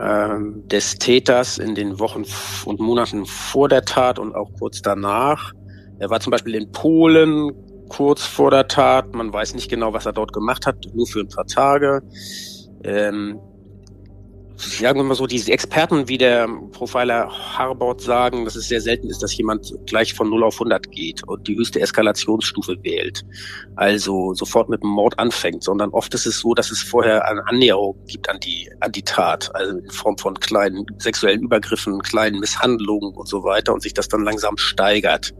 ähm, 0.00 0.66
des 0.68 0.96
Täters 0.96 1.58
in 1.58 1.74
den 1.74 1.98
Wochen 1.98 2.24
und 2.64 2.80
Monaten 2.80 3.26
vor 3.26 3.68
der 3.68 3.84
Tat 3.84 4.18
und 4.18 4.34
auch 4.34 4.50
kurz 4.58 4.80
danach. 4.80 5.52
Er 5.98 6.08
war 6.08 6.20
zum 6.20 6.30
Beispiel 6.30 6.54
in 6.54 6.72
Polen 6.72 7.52
kurz 7.90 8.24
vor 8.24 8.50
der 8.50 8.68
Tat. 8.68 9.14
Man 9.14 9.32
weiß 9.32 9.54
nicht 9.54 9.68
genau, 9.68 9.92
was 9.92 10.06
er 10.06 10.12
dort 10.12 10.32
gemacht 10.32 10.66
hat, 10.66 10.76
nur 10.94 11.06
für 11.06 11.20
ein 11.20 11.28
paar 11.28 11.46
Tage. 11.46 12.00
Ähm, 12.84 13.38
sagen 14.60 14.98
wir 14.98 15.04
mal 15.04 15.14
so, 15.14 15.26
diese 15.26 15.52
Experten 15.52 16.08
wie 16.08 16.18
der 16.18 16.48
Profiler 16.72 17.28
Harbord 17.28 18.00
sagen, 18.00 18.44
dass 18.44 18.56
es 18.56 18.68
sehr 18.68 18.80
selten 18.80 19.08
ist, 19.08 19.22
dass 19.22 19.36
jemand 19.36 19.72
gleich 19.86 20.14
von 20.14 20.28
0 20.28 20.44
auf 20.44 20.54
100 20.54 20.90
geht 20.90 21.26
und 21.26 21.46
die 21.48 21.56
höchste 21.56 21.80
Eskalationsstufe 21.80 22.76
wählt. 22.82 23.24
Also 23.76 24.34
sofort 24.34 24.68
mit 24.68 24.82
dem 24.82 24.90
Mord 24.90 25.18
anfängt, 25.18 25.62
sondern 25.62 25.90
oft 25.90 26.12
ist 26.14 26.26
es 26.26 26.40
so, 26.40 26.54
dass 26.54 26.70
es 26.70 26.82
vorher 26.82 27.26
eine 27.26 27.46
Annäherung 27.46 27.96
gibt 28.06 28.28
an 28.28 28.40
die, 28.40 28.70
an 28.80 28.92
die 28.92 29.02
Tat, 29.02 29.54
also 29.54 29.78
in 29.78 29.90
Form 29.90 30.18
von 30.18 30.34
kleinen 30.34 30.84
sexuellen 30.98 31.42
Übergriffen, 31.42 32.00
kleinen 32.02 32.40
Misshandlungen 32.40 33.14
und 33.14 33.28
so 33.28 33.44
weiter 33.44 33.72
und 33.72 33.82
sich 33.82 33.94
das 33.94 34.08
dann 34.08 34.24
langsam 34.24 34.56
steigert. 34.56 35.32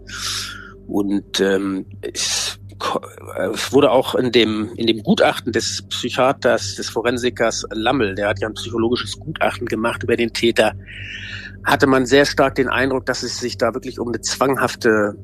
Und 0.86 1.40
ähm, 1.40 1.86
es 2.00 2.59
wurde 2.80 3.90
auch 3.90 4.14
in 4.14 4.32
dem, 4.32 4.72
in 4.76 4.86
dem 4.86 5.02
Gutachten 5.02 5.52
des 5.52 5.82
Psychiaters, 5.88 6.76
des 6.76 6.88
Forensikers 6.88 7.66
Lammel, 7.70 8.14
der 8.14 8.28
hat 8.28 8.40
ja 8.40 8.48
ein 8.48 8.54
psychologisches 8.54 9.18
Gutachten 9.18 9.66
gemacht 9.66 10.02
über 10.02 10.16
den 10.16 10.32
Täter, 10.32 10.72
hatte 11.64 11.86
man 11.86 12.06
sehr 12.06 12.24
stark 12.24 12.54
den 12.54 12.68
Eindruck, 12.68 13.06
dass 13.06 13.22
es 13.22 13.38
sich 13.38 13.58
da 13.58 13.74
wirklich 13.74 13.98
um 13.98 14.08
eine 14.08 14.20
zwanghafte 14.20 15.16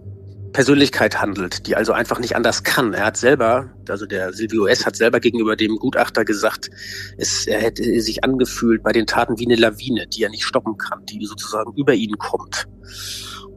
Persönlichkeit 0.52 1.20
handelt, 1.20 1.66
die 1.66 1.76
also 1.76 1.92
einfach 1.92 2.18
nicht 2.18 2.34
anders 2.34 2.62
kann. 2.62 2.94
Er 2.94 3.06
hat 3.06 3.16
selber, 3.16 3.70
also 3.88 4.06
der 4.06 4.32
Silvio 4.32 4.66
S. 4.66 4.86
hat 4.86 4.96
selber 4.96 5.20
gegenüber 5.20 5.56
dem 5.56 5.76
Gutachter 5.76 6.24
gesagt, 6.24 6.70
es, 7.18 7.46
er 7.46 7.60
hätte 7.60 7.82
sich 8.00 8.24
angefühlt 8.24 8.82
bei 8.82 8.92
den 8.92 9.06
Taten 9.06 9.38
wie 9.38 9.46
eine 9.46 9.56
Lawine, 9.56 10.06
die 10.06 10.22
er 10.22 10.30
nicht 10.30 10.44
stoppen 10.44 10.78
kann, 10.78 11.04
die 11.04 11.24
sozusagen 11.26 11.74
über 11.76 11.92
ihn 11.92 12.16
kommt. 12.16 12.66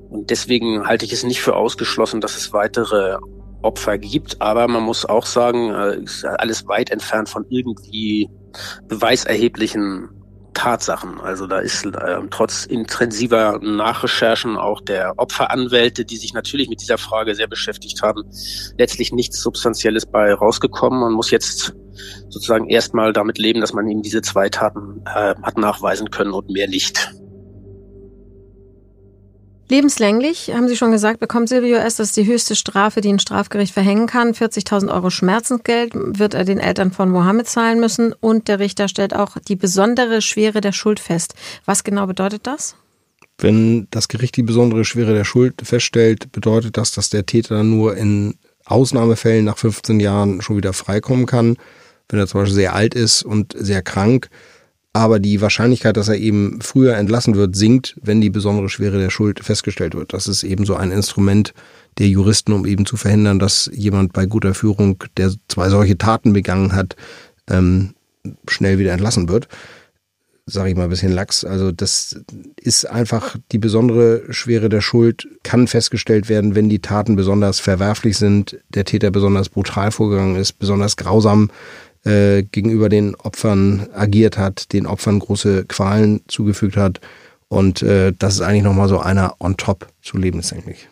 Und 0.09 0.29
deswegen 0.29 0.87
halte 0.87 1.05
ich 1.05 1.13
es 1.13 1.23
nicht 1.23 1.41
für 1.41 1.55
ausgeschlossen, 1.55 2.19
dass 2.19 2.35
es 2.35 2.51
weitere 2.51 3.17
Opfer 3.61 3.97
gibt. 3.97 4.41
Aber 4.41 4.67
man 4.67 4.83
muss 4.83 5.05
auch 5.05 5.25
sagen, 5.25 5.71
äh, 5.71 6.01
ist 6.03 6.25
alles 6.25 6.67
weit 6.67 6.89
entfernt 6.89 7.29
von 7.29 7.45
irgendwie 7.49 8.29
beweiserheblichen 8.87 10.09
Tatsachen. 10.53 11.21
Also 11.21 11.47
da 11.47 11.59
ist 11.59 11.85
äh, 11.85 12.19
trotz 12.31 12.65
intensiver 12.65 13.59
Nachrecherchen 13.61 14.57
auch 14.57 14.81
der 14.81 15.13
Opferanwälte, 15.17 16.03
die 16.03 16.17
sich 16.17 16.33
natürlich 16.33 16.69
mit 16.69 16.81
dieser 16.81 16.97
Frage 16.97 17.33
sehr 17.35 17.47
beschäftigt 17.47 18.01
haben, 18.01 18.23
letztlich 18.77 19.13
nichts 19.13 19.41
Substanzielles 19.41 20.05
bei 20.05 20.33
rausgekommen. 20.33 20.99
Man 20.99 21.13
muss 21.13 21.31
jetzt 21.31 21.75
sozusagen 22.29 22.67
erstmal 22.67 23.13
damit 23.13 23.37
leben, 23.37 23.61
dass 23.61 23.73
man 23.73 23.87
ihm 23.87 24.01
diese 24.01 24.21
zwei 24.21 24.49
Taten 24.49 25.01
äh, 25.05 25.35
hat 25.41 25.57
nachweisen 25.57 26.09
können 26.09 26.31
und 26.31 26.49
mehr 26.49 26.67
nicht. 26.67 27.13
Lebenslänglich, 29.69 30.51
haben 30.51 30.67
Sie 30.67 30.75
schon 30.75 30.91
gesagt, 30.91 31.19
bekommt 31.19 31.47
Silvio 31.47 31.77
S. 31.77 31.97
Das 31.97 32.07
ist 32.07 32.17
die 32.17 32.25
höchste 32.25 32.55
Strafe, 32.55 33.01
die 33.01 33.09
ein 33.09 33.19
Strafgericht 33.19 33.71
verhängen 33.71 34.07
kann. 34.07 34.33
40.000 34.33 34.91
Euro 34.91 35.11
Schmerzensgeld 35.11 35.91
wird 35.93 36.33
er 36.33 36.43
den 36.43 36.57
Eltern 36.57 36.91
von 36.91 37.11
Mohammed 37.11 37.47
zahlen 37.47 37.79
müssen. 37.79 38.13
Und 38.13 38.47
der 38.47 38.57
Richter 38.57 38.87
stellt 38.87 39.15
auch 39.15 39.37
die 39.47 39.55
besondere 39.55 40.23
Schwere 40.23 40.61
der 40.61 40.71
Schuld 40.71 40.99
fest. 40.99 41.35
Was 41.65 41.83
genau 41.83 42.07
bedeutet 42.07 42.47
das? 42.47 42.75
Wenn 43.37 43.87
das 43.91 44.07
Gericht 44.07 44.37
die 44.37 44.43
besondere 44.43 44.85
Schwere 44.85 45.13
der 45.13 45.23
Schuld 45.23 45.61
feststellt, 45.63 46.31
bedeutet 46.31 46.75
das, 46.75 46.91
dass 46.91 47.11
der 47.11 47.27
Täter 47.27 47.63
nur 47.63 47.95
in 47.95 48.39
Ausnahmefällen 48.65 49.45
nach 49.45 49.59
15 49.59 49.99
Jahren 49.99 50.41
schon 50.41 50.57
wieder 50.57 50.73
freikommen 50.73 51.27
kann. 51.27 51.57
Wenn 52.09 52.19
er 52.19 52.25
zum 52.25 52.41
Beispiel 52.41 52.55
sehr 52.55 52.73
alt 52.73 52.95
ist 52.95 53.21
und 53.21 53.53
sehr 53.55 53.83
krank, 53.83 54.29
aber 54.93 55.19
die 55.19 55.39
Wahrscheinlichkeit, 55.41 55.97
dass 55.97 56.07
er 56.07 56.17
eben 56.17 56.59
früher 56.61 56.95
entlassen 56.97 57.35
wird, 57.35 57.55
sinkt, 57.55 57.95
wenn 58.01 58.21
die 58.21 58.31
besondere 58.31 58.69
Schwere 58.69 58.97
der 58.97 59.11
Schuld 59.11 59.39
festgestellt 59.43 59.93
wird. 59.93 60.13
Das 60.13 60.27
ist 60.27 60.43
eben 60.43 60.65
so 60.65 60.75
ein 60.75 60.91
Instrument 60.91 61.53
der 61.99 62.07
Juristen, 62.07 62.53
um 62.53 62.65
eben 62.65 62.85
zu 62.85 62.97
verhindern, 62.97 63.39
dass 63.39 63.69
jemand 63.73 64.13
bei 64.13 64.25
guter 64.25 64.53
Führung, 64.53 65.03
der 65.17 65.31
zwei 65.47 65.69
solche 65.69 65.97
Taten 65.97 66.33
begangen 66.33 66.73
hat, 66.73 66.95
ähm, 67.49 67.93
schnell 68.47 68.79
wieder 68.79 68.91
entlassen 68.91 69.29
wird. 69.29 69.47
Sage 70.47 70.71
ich 70.71 70.75
mal 70.75 70.85
ein 70.85 70.89
bisschen 70.89 71.11
lax. 71.11 71.45
Also 71.45 71.71
das 71.71 72.19
ist 72.59 72.89
einfach 72.89 73.35
die 73.51 73.59
besondere 73.59 74.23
Schwere 74.33 74.69
der 74.69 74.81
Schuld, 74.81 75.27
kann 75.43 75.67
festgestellt 75.67 76.27
werden, 76.27 76.55
wenn 76.55 76.69
die 76.69 76.79
Taten 76.79 77.15
besonders 77.15 77.59
verwerflich 77.59 78.17
sind, 78.17 78.57
der 78.69 78.85
Täter 78.85 79.11
besonders 79.11 79.49
brutal 79.49 79.91
vorgegangen 79.91 80.37
ist, 80.37 80.53
besonders 80.53 80.97
grausam 80.97 81.51
äh, 82.05 82.43
gegenüber 82.43 82.89
den 82.89 83.15
Opfern 83.15 83.87
agiert 83.93 84.37
hat, 84.37 84.73
den 84.73 84.85
Opfern 84.85 85.19
große 85.19 85.65
Qualen 85.65 86.21
zugefügt 86.27 86.77
hat. 86.77 86.99
Und 87.47 87.81
äh, 87.81 88.13
das 88.17 88.35
ist 88.35 88.41
eigentlich 88.41 88.63
nochmal 88.63 88.89
so 88.89 88.99
einer 88.99 89.35
on 89.39 89.57
top 89.57 89.87
zu 90.01 90.17
lebenslänglich. 90.17 90.87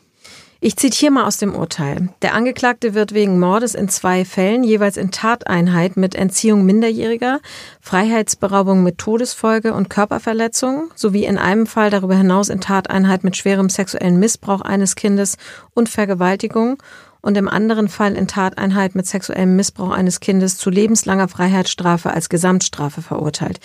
Ich 0.60 0.76
zitiere 0.76 1.12
mal 1.12 1.26
aus 1.26 1.38
dem 1.38 1.54
Urteil. 1.54 2.10
Der 2.24 2.34
Angeklagte 2.34 2.96
wird 2.96 3.14
wegen 3.14 3.40
Mordes 3.40 3.76
in 3.76 3.90
zwei 3.90 4.26
Fällen 4.26 4.64
jeweils 4.64 4.98
in 4.98 5.12
Tateinheit 5.12 5.98
mit 5.98 6.16
Entziehung 6.16 6.66
Minderjähriger, 6.66 7.42
Freiheitsberaubung 7.80 8.82
mit 8.82 8.98
Todesfolge 8.98 9.76
und 9.76 9.92
Körperverletzung 9.92 10.90
sowie 10.96 11.26
in 11.26 11.38
einem 11.38 11.68
Fall 11.68 11.92
darüber 11.92 12.16
hinaus 12.16 12.50
in 12.50 12.60
Tateinheit 12.60 13.24
mit 13.24 13.38
schwerem 13.38 13.70
sexuellen 13.70 14.18
Missbrauch 14.18 14.62
eines 14.62 14.96
Kindes 14.96 15.38
und 15.76 15.90
Vergewaltigung 15.90 16.82
und 17.22 17.38
im 17.38 17.48
anderen 17.48 17.88
Fall 17.88 18.16
in 18.16 18.28
Tateinheit 18.28 18.96
mit 18.96 19.08
sexuellem 19.08 19.56
Missbrauch 19.56 19.92
eines 19.92 20.20
Kindes 20.20 20.58
zu 20.58 20.70
lebenslanger 20.70 21.28
Freiheitsstrafe 21.28 22.12
als 22.12 22.30
Gesamtstrafe 22.30 23.02
verurteilt. 23.02 23.60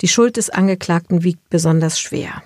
Die 0.00 0.08
Schuld 0.08 0.36
des 0.36 0.50
Angeklagten 0.50 1.22
wiegt 1.22 1.48
besonders 1.50 1.98
schwer. 1.98 2.42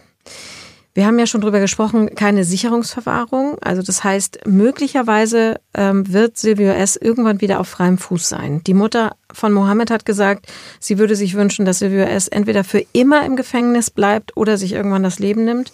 Wir 0.92 1.06
haben 1.06 1.20
ja 1.20 1.26
schon 1.26 1.40
drüber 1.40 1.60
gesprochen, 1.60 2.16
keine 2.16 2.44
Sicherungsverwahrung. 2.44 3.56
Also 3.60 3.80
das 3.80 4.02
heißt, 4.02 4.40
möglicherweise 4.46 5.60
ähm, 5.72 6.12
wird 6.12 6.36
Silvio 6.36 6.72
S. 6.72 6.96
irgendwann 6.96 7.40
wieder 7.40 7.60
auf 7.60 7.68
freiem 7.68 7.96
Fuß 7.96 8.28
sein. 8.28 8.62
Die 8.66 8.74
Mutter 8.74 9.16
von 9.32 9.52
Mohammed 9.52 9.92
hat 9.92 10.04
gesagt, 10.04 10.46
sie 10.80 10.98
würde 10.98 11.14
sich 11.14 11.34
wünschen, 11.34 11.64
dass 11.64 11.78
Silvio 11.78 12.02
S. 12.02 12.26
entweder 12.26 12.64
für 12.64 12.84
immer 12.92 13.24
im 13.24 13.36
Gefängnis 13.36 13.90
bleibt 13.90 14.36
oder 14.36 14.58
sich 14.58 14.72
irgendwann 14.72 15.04
das 15.04 15.20
Leben 15.20 15.44
nimmt. 15.44 15.72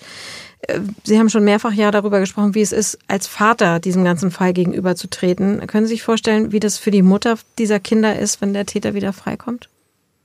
Sie 1.05 1.19
haben 1.19 1.29
schon 1.29 1.45
mehrfach 1.45 1.73
ja 1.73 1.91
darüber 1.91 2.19
gesprochen, 2.19 2.55
wie 2.55 2.63
es 2.63 2.73
ist, 2.73 2.99
als 3.09 3.27
Vater 3.27 3.79
diesem 3.79 4.05
ganzen 4.05 4.31
Fall 4.31 4.53
gegenüberzutreten. 4.53 5.67
Können 5.67 5.87
Sie 5.87 5.95
sich 5.95 6.03
vorstellen, 6.03 6.51
wie 6.53 6.61
das 6.61 6.79
für 6.79 6.91
die 6.91 7.03
Mutter 7.03 7.39
dieser 7.59 7.79
Kinder 7.79 8.19
ist, 8.19 8.41
wenn 8.41 8.53
der 8.53 8.67
Täter 8.67 8.95
wieder 8.95 9.13
freikommt? 9.13 9.69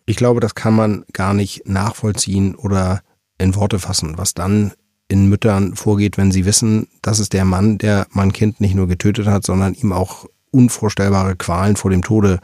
Ich 0.06 0.16
glaube, 0.16 0.40
das 0.40 0.56
kann 0.56 0.76
man 0.76 1.06
gar 1.14 1.34
nicht 1.34 1.68
nachvollziehen 1.68 2.56
oder 2.56 3.02
in 3.38 3.56
Worte 3.56 3.80
fassen, 3.80 4.18
was 4.18 4.34
dann 4.34 4.74
in 5.08 5.28
Müttern 5.28 5.76
vorgeht, 5.76 6.18
wenn 6.18 6.32
sie 6.32 6.46
wissen, 6.46 6.88
das 7.02 7.20
ist 7.20 7.34
der 7.34 7.46
Mann, 7.46 7.78
der 7.78 8.08
mein 8.12 8.32
Kind 8.32 8.62
nicht 8.62 8.76
nur 8.76 8.88
getötet 8.88 9.28
hat, 9.28 9.46
sondern 9.46 9.74
ihm 9.74 9.92
auch 9.92 10.26
unvorstellbare 10.52 11.36
Qualen 11.36 11.76
vor 11.76 11.92
dem 11.92 12.02
Tode 12.02 12.40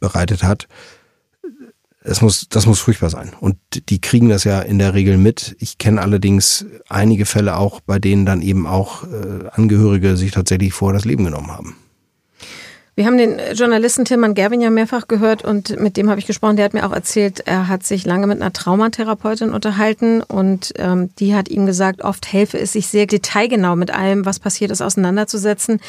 bereitet 0.00 0.42
hat 0.42 0.66
es 2.04 2.20
muss, 2.20 2.48
das 2.48 2.66
muss 2.66 2.80
furchtbar 2.80 3.10
sein. 3.10 3.30
Und 3.40 3.56
die 3.88 4.00
kriegen 4.00 4.28
das 4.28 4.44
ja 4.44 4.60
in 4.60 4.78
der 4.78 4.94
Regel 4.94 5.18
mit. 5.18 5.56
Ich 5.58 5.78
kenne 5.78 6.00
allerdings 6.00 6.66
einige 6.88 7.26
Fälle 7.26 7.56
auch, 7.56 7.80
bei 7.80 7.98
denen 7.98 8.26
dann 8.26 8.42
eben 8.42 8.66
auch 8.66 9.04
äh, 9.04 9.48
Angehörige 9.52 10.16
sich 10.16 10.32
tatsächlich 10.32 10.72
vor 10.72 10.92
das 10.92 11.04
Leben 11.04 11.24
genommen 11.24 11.50
haben. 11.52 11.76
Wir 12.94 13.06
haben 13.06 13.16
den 13.16 13.38
Journalisten 13.54 14.04
Tilman 14.04 14.34
Gerwin 14.34 14.60
ja 14.60 14.68
mehrfach 14.68 15.08
gehört 15.08 15.42
und 15.42 15.80
mit 15.80 15.96
dem 15.96 16.10
habe 16.10 16.20
ich 16.20 16.26
gesprochen. 16.26 16.56
Der 16.56 16.66
hat 16.66 16.74
mir 16.74 16.86
auch 16.86 16.92
erzählt, 16.92 17.40
er 17.46 17.66
hat 17.66 17.84
sich 17.84 18.04
lange 18.04 18.26
mit 18.26 18.42
einer 18.42 18.52
Traumatherapeutin 18.52 19.48
unterhalten 19.48 20.22
und 20.22 20.74
ähm, 20.76 21.08
die 21.18 21.34
hat 21.34 21.48
ihm 21.48 21.64
gesagt, 21.64 22.02
oft 22.02 22.30
helfe 22.30 22.58
es 22.58 22.74
sich 22.74 22.88
sehr 22.88 23.06
detailgenau 23.06 23.76
mit 23.76 23.94
allem, 23.94 24.26
was 24.26 24.40
passiert 24.40 24.70
ist, 24.70 24.82
auseinanderzusetzen, 24.82 25.80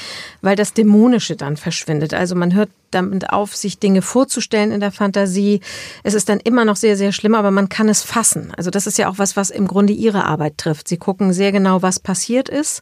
weil 0.41 0.55
das 0.55 0.71
Dämonische 0.71 1.35
dann 1.35 1.57
verschwindet. 1.57 2.13
Also 2.13 2.35
man 2.35 2.53
hört 2.53 2.69
damit 2.93 3.29
auf, 3.31 3.55
sich 3.55 3.79
Dinge 3.79 4.01
vorzustellen 4.01 4.71
in 4.71 4.79
der 4.79 4.91
Fantasie. 4.91 5.61
Es 6.03 6.13
ist 6.13 6.29
dann 6.29 6.39
immer 6.39 6.65
noch 6.65 6.75
sehr, 6.75 6.95
sehr 6.95 7.11
schlimm, 7.11 7.35
aber 7.35 7.51
man 7.51 7.69
kann 7.69 7.89
es 7.89 8.03
fassen. 8.03 8.51
Also 8.55 8.69
das 8.69 8.87
ist 8.87 8.97
ja 8.97 9.09
auch 9.09 9.17
was, 9.17 9.35
was 9.35 9.49
im 9.49 9.67
Grunde 9.67 9.93
ihre 9.93 10.25
Arbeit 10.25 10.57
trifft. 10.57 10.87
Sie 10.87 10.97
gucken 10.97 11.33
sehr 11.33 11.51
genau, 11.51 11.81
was 11.81 11.99
passiert 11.99 12.49
ist 12.49 12.81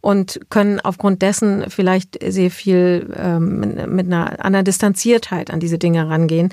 und 0.00 0.40
können 0.48 0.80
aufgrund 0.80 1.22
dessen 1.22 1.66
vielleicht 1.68 2.18
sehr 2.26 2.50
viel 2.50 3.14
ähm, 3.16 3.59
mit 3.60 4.06
einer 4.06 4.44
anderen 4.44 4.64
Distanziertheit 4.64 5.50
an 5.50 5.60
diese 5.60 5.78
Dinge 5.78 6.08
rangehen. 6.08 6.50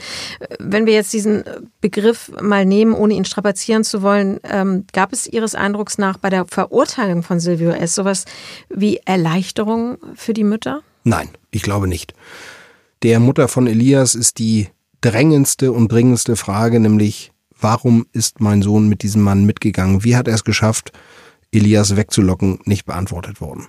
Wenn 0.60 0.86
wir 0.86 0.94
jetzt 0.94 1.14
diesen 1.14 1.44
Begriff 1.82 2.32
mal 2.42 2.66
nehmen, 2.66 2.94
ohne 2.94 3.14
ihn 3.14 3.26
strapazieren 3.26 3.84
zu 3.84 4.02
wollen, 4.02 4.40
ähm, 4.44 4.86
gab 4.94 5.14
es 5.14 5.28
Ihres 5.28 5.56
Eindrucks 5.56 5.98
nach 5.98 6.18
bei 6.18 6.30
der 6.30 6.46
Verurteilung 6.46 7.24
von 7.24 7.40
Silvio 7.40 7.72
S. 7.72 7.96
sowas 7.96 8.26
wie 8.70 9.00
Erleichterung 9.06 9.98
für 10.16 10.34
die 10.34 10.44
Mütter? 10.44 10.82
Nein, 11.04 11.30
ich 11.52 11.62
glaube 11.62 11.88
nicht 11.88 12.14
der 13.04 13.20
Mutter 13.20 13.48
von 13.48 13.68
Elias 13.68 14.16
ist 14.16 14.40
die 14.40 14.68
drängendste 15.02 15.72
und 15.72 15.92
dringendste 15.92 16.36
Frage, 16.36 16.80
nämlich 16.80 17.32
warum 17.60 18.08
ist 18.12 18.40
mein 18.42 18.62
Sohn 18.62 18.90
mit 18.90 19.04
diesem 19.04 19.22
Mann 19.22 19.46
mitgegangen? 19.46 20.04
Wie 20.04 20.16
hat 20.16 20.28
er 20.28 20.36
es 20.36 20.44
geschafft, 20.44 20.92
Elias 21.52 21.96
wegzulocken, 21.96 22.60
nicht 22.66 22.86
beantwortet 22.86 23.40
worden. 23.40 23.68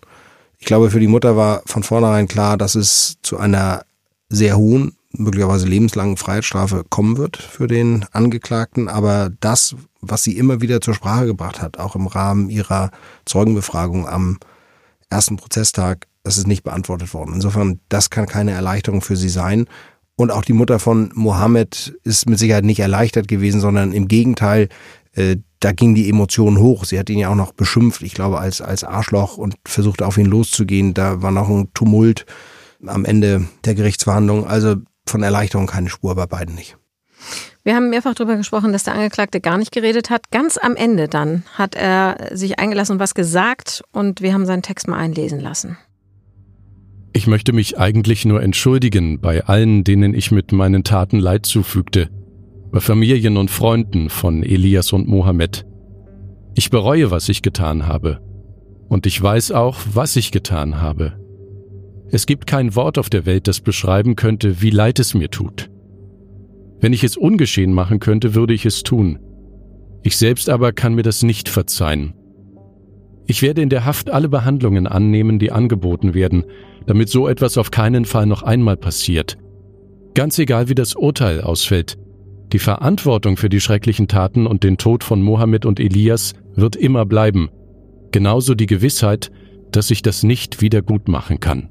Ich 0.59 0.66
glaube, 0.66 0.90
für 0.90 1.01
die 1.01 1.07
Mutter 1.07 1.37
war 1.37 1.62
von 1.66 1.83
vornherein 1.83 2.29
klar, 2.29 2.57
dass 2.57 2.75
es 2.75 3.16
zu 3.23 3.38
einer 3.38 3.85
sehr 4.29 4.57
hohen, 4.57 4.97
möglicherweise 5.12 5.66
lebenslangen 5.66 6.16
Freiheitsstrafe 6.16 6.85
kommen 6.88 7.16
wird 7.16 7.37
für 7.37 7.66
den 7.66 8.05
Angeklagten. 8.12 8.88
Aber 8.88 9.31
das, 9.40 9.75
was 10.01 10.23
sie 10.23 10.37
immer 10.37 10.61
wieder 10.61 10.81
zur 10.81 10.94
Sprache 10.94 11.27
gebracht 11.27 11.62
hat, 11.62 11.79
auch 11.79 11.97
im 11.97 12.07
Rahmen 12.07 12.51
ihrer 12.51 12.90
Zeugenbefragung 13.25 14.07
am 14.07 14.38
ersten 15.09 15.37
Prozesstag, 15.37 16.07
das 16.25 16.37
ist 16.37 16.47
nicht 16.47 16.64
beantwortet 16.64 17.14
worden. 17.14 17.35
Insofern, 17.35 17.81
das 17.88 18.11
kann 18.11 18.27
keine 18.27 18.51
Erleichterung 18.51 19.01
für 19.01 19.16
sie 19.16 19.31
sein. 19.31 19.66
Und 20.16 20.31
auch 20.31 20.44
die 20.44 20.53
Mutter 20.53 20.79
von 20.79 21.11
Mohammed 21.14 21.97
ist 22.03 22.29
mit 22.29 22.38
Sicherheit 22.38 22.64
nicht 22.64 22.81
erleichtert 22.81 23.29
gewesen, 23.29 23.61
sondern 23.61 23.92
im 23.92 24.09
Gegenteil, 24.09 24.68
äh, 25.12 25.37
da 25.61 25.73
ging 25.73 25.94
die 25.94 26.09
Emotion 26.09 26.59
hoch. 26.59 26.85
Sie 26.85 26.99
hat 26.99 27.11
ihn 27.11 27.18
ja 27.18 27.31
auch 27.31 27.35
noch 27.35 27.53
beschimpft, 27.53 28.03
ich 28.03 28.14
glaube, 28.14 28.38
als, 28.38 28.61
als 28.61 28.85
Arschloch 28.85 29.37
und 29.37 29.57
versuchte 29.66 30.07
auf 30.07 30.18
ihn 30.18 30.27
loszugehen. 30.27 30.94
Da 30.94 31.23
war 31.23 31.31
noch 31.31 31.49
ein 31.49 31.68
Tumult 31.75 32.27
am 32.87 33.05
Ende 33.05 33.47
der 33.64 33.75
Gerichtsverhandlung. 33.75 34.47
Also 34.47 34.77
von 35.07 35.23
Erleichterung 35.23 35.66
keine 35.66 35.88
Spur 35.88 36.14
bei 36.14 36.27
beiden 36.27 36.55
nicht. 36.55 36.77
Wir 37.64 37.75
haben 37.75 37.90
mehrfach 37.90 38.14
darüber 38.14 38.37
gesprochen, 38.37 38.73
dass 38.73 38.85
der 38.85 38.94
Angeklagte 38.94 39.40
gar 39.40 39.59
nicht 39.59 39.73
geredet 39.73 40.11
hat. 40.11 40.31
Ganz 40.31 40.57
am 40.57 40.77
Ende 40.77 41.09
dann 41.09 41.42
hat 41.55 41.75
er 41.75 42.31
sich 42.33 42.59
eingelassen 42.59 42.92
und 42.92 42.99
was 42.99 43.14
gesagt 43.14 43.83
und 43.92 44.23
wir 44.23 44.33
haben 44.33 44.47
seinen 44.47 44.62
Text 44.62 44.88
mal 44.88 44.97
einlesen 44.97 45.40
lassen. 45.40 45.77
Ich 47.12 47.27
möchte 47.27 47.53
mich 47.53 47.79
eigentlich 47.79 48.25
nur 48.25 48.42
entschuldigen 48.42 49.21
bei 49.21 49.44
allen, 49.44 49.83
denen 49.83 50.14
ich 50.14 50.31
mit 50.31 50.53
meinen 50.53 50.85
Taten 50.85 51.18
Leid 51.18 51.47
zufügte, 51.47 52.11
bei 52.70 52.81
Familien 52.81 53.37
und 53.37 53.50
Freunden 53.50 54.11
von 54.11 54.42
Elias 54.42 54.92
und 54.92 55.09
Mohammed. 55.09 55.66
Ich 56.54 56.70
bereue, 56.70 57.11
was 57.11 57.28
ich 57.28 57.42
getan 57.42 57.87
habe. 57.87 58.20
Und 58.88 59.07
ich 59.07 59.20
weiß 59.20 59.52
auch, 59.52 59.76
was 59.92 60.16
ich 60.16 60.33
getan 60.33 60.81
habe. 60.81 61.14
Es 62.11 62.26
gibt 62.26 62.46
kein 62.46 62.74
Wort 62.74 62.98
auf 62.98 63.11
der 63.11 63.26
Welt, 63.26 63.48
das 63.48 63.61
beschreiben 63.61 64.16
könnte, 64.16 64.62
wie 64.62 64.70
leid 64.70 64.98
es 64.98 65.14
mir 65.14 65.31
tut. 65.31 65.70
Wenn 66.81 66.92
ich 66.92 67.04
es 67.04 67.16
ungeschehen 67.16 67.72
machen 67.72 68.00
könnte, 68.00 68.35
würde 68.35 68.54
ich 68.54 68.64
es 68.64 68.83
tun. 68.83 69.18
Ich 70.02 70.16
selbst 70.16 70.48
aber 70.48 70.72
kann 70.72 70.94
mir 70.94 71.02
das 71.02 71.22
nicht 71.22 71.48
verzeihen. 71.48 72.14
Ich 73.26 73.42
werde 73.42 73.61
in 73.61 73.68
der 73.68 73.85
Haft 73.85 74.11
alle 74.11 74.28
Behandlungen 74.28 74.87
annehmen, 74.87 75.38
die 75.38 75.52
angeboten 75.52 76.14
werden, 76.14 76.44
damit 76.87 77.11
so 77.11 77.28
etwas 77.28 77.59
auf 77.59 77.70
keinen 77.70 78.07
Fall 78.07 78.24
noch 78.24 78.42
einmal 78.42 78.78
passiert. 78.78 79.37
Ganz 80.14 80.38
egal, 80.38 80.70
wie 80.70 80.74
das 80.74 80.94
Urteil 80.94 81.42
ausfällt, 81.42 81.98
die 82.52 82.58
Verantwortung 82.58 83.37
für 83.37 83.48
die 83.48 83.61
schrecklichen 83.61 84.08
Taten 84.08 84.46
und 84.46 84.64
den 84.64 84.78
Tod 84.78 85.04
von 85.04 85.22
Mohammed 85.22 85.66
und 85.66 85.80
Elias 85.80 86.34
wird 86.54 86.76
immer 86.76 87.06
bleiben. 87.06 87.50
Genauso 88.10 88.54
die 88.54 88.66
Gewissheit, 88.66 89.31
dass 89.70 89.88
sich 89.88 90.02
das 90.02 90.23
nicht 90.23 90.60
wieder 90.60 90.83
gut 90.83 91.08
machen 91.08 91.40
kann. 91.40 91.68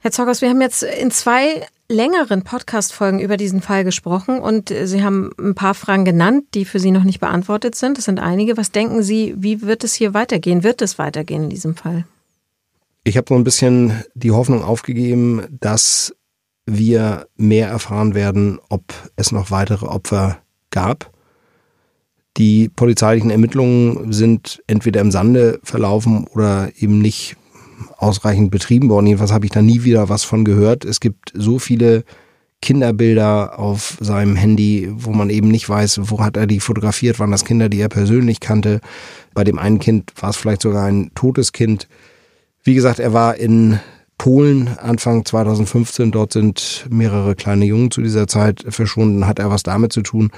Herr 0.00 0.12
Zockers, 0.12 0.40
wir 0.40 0.48
haben 0.48 0.60
jetzt 0.60 0.84
in 0.84 1.10
zwei 1.10 1.66
längeren 1.88 2.42
Podcast-Folgen 2.44 3.18
über 3.18 3.36
diesen 3.36 3.60
Fall 3.60 3.82
gesprochen 3.82 4.40
und 4.40 4.68
Sie 4.68 5.02
haben 5.02 5.30
ein 5.38 5.54
paar 5.54 5.74
Fragen 5.74 6.04
genannt, 6.04 6.44
die 6.54 6.64
für 6.64 6.78
Sie 6.78 6.90
noch 6.90 7.02
nicht 7.02 7.18
beantwortet 7.18 7.74
sind. 7.74 7.98
Das 7.98 8.04
sind 8.04 8.20
einige. 8.20 8.56
Was 8.56 8.70
denken 8.70 9.02
Sie, 9.02 9.34
wie 9.38 9.62
wird 9.62 9.84
es 9.84 9.94
hier 9.94 10.14
weitergehen? 10.14 10.62
Wird 10.62 10.82
es 10.82 10.98
weitergehen 10.98 11.44
in 11.44 11.50
diesem 11.50 11.74
Fall? 11.74 12.04
Ich 13.04 13.16
habe 13.16 13.26
so 13.28 13.34
ein 13.34 13.44
bisschen 13.44 14.04
die 14.14 14.30
Hoffnung 14.30 14.62
aufgegeben, 14.62 15.42
dass 15.60 16.14
wir 16.76 17.26
mehr 17.36 17.68
erfahren 17.68 18.14
werden, 18.14 18.58
ob 18.68 18.82
es 19.16 19.32
noch 19.32 19.50
weitere 19.50 19.86
Opfer 19.86 20.38
gab. 20.70 21.10
Die 22.36 22.68
polizeilichen 22.68 23.30
Ermittlungen 23.30 24.12
sind 24.12 24.62
entweder 24.66 25.00
im 25.00 25.10
Sande 25.10 25.58
verlaufen 25.64 26.26
oder 26.26 26.70
eben 26.78 27.00
nicht 27.00 27.36
ausreichend 27.96 28.50
betrieben 28.50 28.88
worden. 28.88 29.06
Jedenfalls 29.06 29.32
habe 29.32 29.46
ich 29.46 29.50
da 29.50 29.62
nie 29.62 29.82
wieder 29.82 30.08
was 30.08 30.24
von 30.24 30.44
gehört. 30.44 30.84
Es 30.84 31.00
gibt 31.00 31.32
so 31.34 31.58
viele 31.58 32.04
Kinderbilder 32.60 33.58
auf 33.58 33.98
seinem 34.00 34.36
Handy, 34.36 34.88
wo 34.92 35.12
man 35.12 35.30
eben 35.30 35.48
nicht 35.48 35.68
weiß, 35.68 36.00
wo 36.10 36.20
hat 36.20 36.36
er 36.36 36.46
die 36.46 36.60
fotografiert, 36.60 37.18
waren 37.18 37.30
das 37.30 37.44
Kinder, 37.44 37.68
die 37.68 37.80
er 37.80 37.88
persönlich 37.88 38.40
kannte. 38.40 38.80
Bei 39.32 39.44
dem 39.44 39.58
einen 39.58 39.78
Kind 39.78 40.12
war 40.20 40.30
es 40.30 40.36
vielleicht 40.36 40.62
sogar 40.62 40.86
ein 40.86 41.12
totes 41.14 41.52
Kind. 41.52 41.88
Wie 42.64 42.74
gesagt, 42.74 42.98
er 42.98 43.12
war 43.12 43.36
in 43.36 43.78
Polen 44.18 44.76
Anfang 44.78 45.24
2015. 45.24 46.10
Dort 46.10 46.32
sind 46.32 46.86
mehrere 46.90 47.34
kleine 47.34 47.64
Jungen 47.64 47.90
zu 47.90 48.02
dieser 48.02 48.26
Zeit 48.26 48.64
verschwunden. 48.68 49.26
Hat 49.26 49.38
er 49.38 49.50
was 49.50 49.62
damit 49.62 49.92
zu 49.92 50.02
tun? 50.02 50.30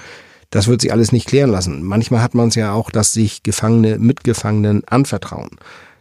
Das 0.51 0.69
wird 0.69 0.83
sich 0.83 0.93
alles 0.93 1.13
nicht 1.13 1.27
klären 1.27 1.51
lassen. 1.51 1.83
Manchmal 1.83 2.23
hat 2.23 2.35
man 2.35 2.49
es 2.49 2.55
ja 2.55 2.73
auch, 2.73 2.91
dass 2.91 3.13
sich 3.13 3.43
Gefangene 3.43 3.99
Mitgefangenen 3.99 4.83
anvertrauen. 4.87 5.51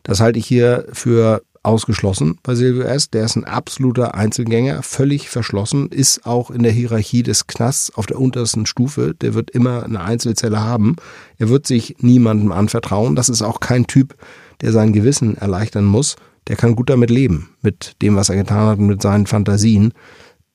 Das 0.03 0.19
halte 0.19 0.39
ich 0.39 0.45
hier 0.45 0.85
für 0.91 1.41
ausgeschlossen 1.63 2.37
bei 2.41 2.55
Silvio 2.55 2.83
S. 2.83 3.09
Der 3.09 3.25
ist 3.25 3.35
ein 3.35 3.45
absoluter 3.45 4.15
Einzelgänger, 4.15 4.81
völlig 4.81 5.29
verschlossen, 5.29 5.89
ist 5.89 6.25
auch 6.25 6.51
in 6.51 6.63
der 6.63 6.71
Hierarchie 6.71 7.23
des 7.23 7.47
Knasts 7.47 7.93
auf 7.95 8.05
der 8.05 8.19
untersten 8.19 8.65
Stufe. 8.65 9.13
Der 9.13 9.33
wird 9.33 9.51
immer 9.51 9.83
eine 9.83 10.01
Einzelzelle 10.01 10.61
haben. 10.61 10.95
Er 11.37 11.49
wird 11.49 11.67
sich 11.67 11.97
niemandem 11.99 12.51
anvertrauen. 12.51 13.15
Das 13.15 13.29
ist 13.29 13.41
auch 13.41 13.59
kein 13.59 13.87
Typ, 13.87 14.15
der 14.61 14.71
sein 14.71 14.93
Gewissen 14.93 15.37
erleichtern 15.37 15.85
muss. 15.85 16.15
Der 16.47 16.55
kann 16.55 16.75
gut 16.75 16.89
damit 16.89 17.09
leben, 17.09 17.49
mit 17.61 18.01
dem, 18.01 18.15
was 18.15 18.29
er 18.29 18.35
getan 18.35 18.67
hat 18.67 18.79
und 18.79 18.87
mit 18.87 19.01
seinen 19.01 19.27
Fantasien. 19.27 19.93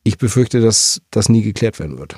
Ich 0.03 0.19
befürchte, 0.19 0.61
dass 0.61 1.01
das 1.11 1.29
nie 1.29 1.43
geklärt 1.43 1.79
werden 1.79 1.99
wird. 1.99 2.17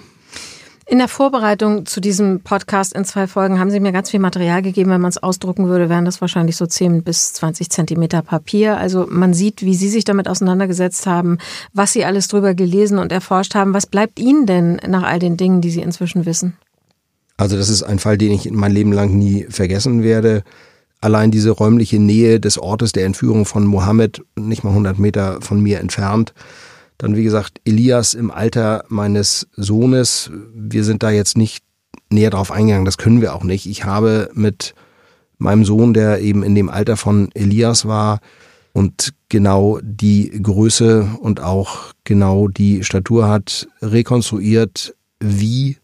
In 0.88 0.98
der 0.98 1.08
Vorbereitung 1.08 1.84
zu 1.84 2.00
diesem 2.00 2.42
Podcast 2.42 2.92
in 2.92 3.04
zwei 3.04 3.26
Folgen 3.26 3.58
haben 3.58 3.72
Sie 3.72 3.80
mir 3.80 3.90
ganz 3.90 4.10
viel 4.10 4.20
Material 4.20 4.62
gegeben. 4.62 4.90
Wenn 4.90 5.00
man 5.00 5.08
es 5.08 5.20
ausdrucken 5.20 5.66
würde, 5.66 5.88
wären 5.88 6.04
das 6.04 6.20
wahrscheinlich 6.20 6.56
so 6.56 6.64
10 6.64 7.02
bis 7.02 7.32
20 7.32 7.70
Zentimeter 7.70 8.22
Papier. 8.22 8.76
Also 8.76 9.04
man 9.10 9.34
sieht, 9.34 9.62
wie 9.62 9.74
Sie 9.74 9.88
sich 9.88 10.04
damit 10.04 10.28
auseinandergesetzt 10.28 11.06
haben, 11.06 11.38
was 11.72 11.92
Sie 11.92 12.04
alles 12.04 12.28
drüber 12.28 12.54
gelesen 12.54 12.98
und 12.98 13.10
erforscht 13.10 13.56
haben. 13.56 13.74
Was 13.74 13.86
bleibt 13.86 14.20
Ihnen 14.20 14.46
denn 14.46 14.76
nach 14.86 15.02
all 15.02 15.18
den 15.18 15.36
Dingen, 15.36 15.60
die 15.60 15.70
Sie 15.70 15.80
inzwischen 15.80 16.24
wissen? 16.24 16.56
Also 17.36 17.56
das 17.56 17.68
ist 17.68 17.82
ein 17.82 17.98
Fall, 17.98 18.16
den 18.16 18.30
ich 18.30 18.48
mein 18.52 18.70
Leben 18.70 18.92
lang 18.92 19.12
nie 19.18 19.44
vergessen 19.50 20.04
werde. 20.04 20.44
Allein 21.00 21.30
diese 21.30 21.50
räumliche 21.50 21.98
Nähe 21.98 22.40
des 22.40 22.58
Ortes 22.58 22.92
der 22.92 23.04
Entführung 23.04 23.44
von 23.44 23.66
Mohammed, 23.66 24.22
nicht 24.36 24.64
mal 24.64 24.70
100 24.70 24.98
Meter 24.98 25.40
von 25.40 25.60
mir 25.60 25.80
entfernt, 25.80 26.32
dann, 26.98 27.14
wie 27.16 27.24
gesagt, 27.24 27.60
Elias 27.64 28.14
im 28.14 28.30
Alter 28.30 28.84
meines 28.88 29.46
Sohnes. 29.54 30.30
Wir 30.54 30.82
sind 30.82 31.02
da 31.02 31.10
jetzt 31.10 31.36
nicht 31.36 31.62
näher 32.10 32.30
drauf 32.30 32.50
eingegangen. 32.50 32.86
Das 32.86 32.98
können 32.98 33.20
wir 33.20 33.34
auch 33.34 33.44
nicht. 33.44 33.66
Ich 33.66 33.84
habe 33.84 34.30
mit 34.32 34.74
meinem 35.38 35.64
Sohn, 35.64 35.92
der 35.92 36.20
eben 36.20 36.42
in 36.42 36.54
dem 36.54 36.70
Alter 36.70 36.96
von 36.96 37.30
Elias 37.34 37.86
war 37.86 38.20
und 38.72 39.12
genau 39.28 39.78
die 39.82 40.30
Größe 40.42 41.08
und 41.20 41.40
auch 41.40 41.92
genau 42.04 42.48
die 42.48 42.84
Statur 42.84 43.28
hat, 43.28 43.68
rekonstruiert, 43.82 44.94
wie 45.20 45.76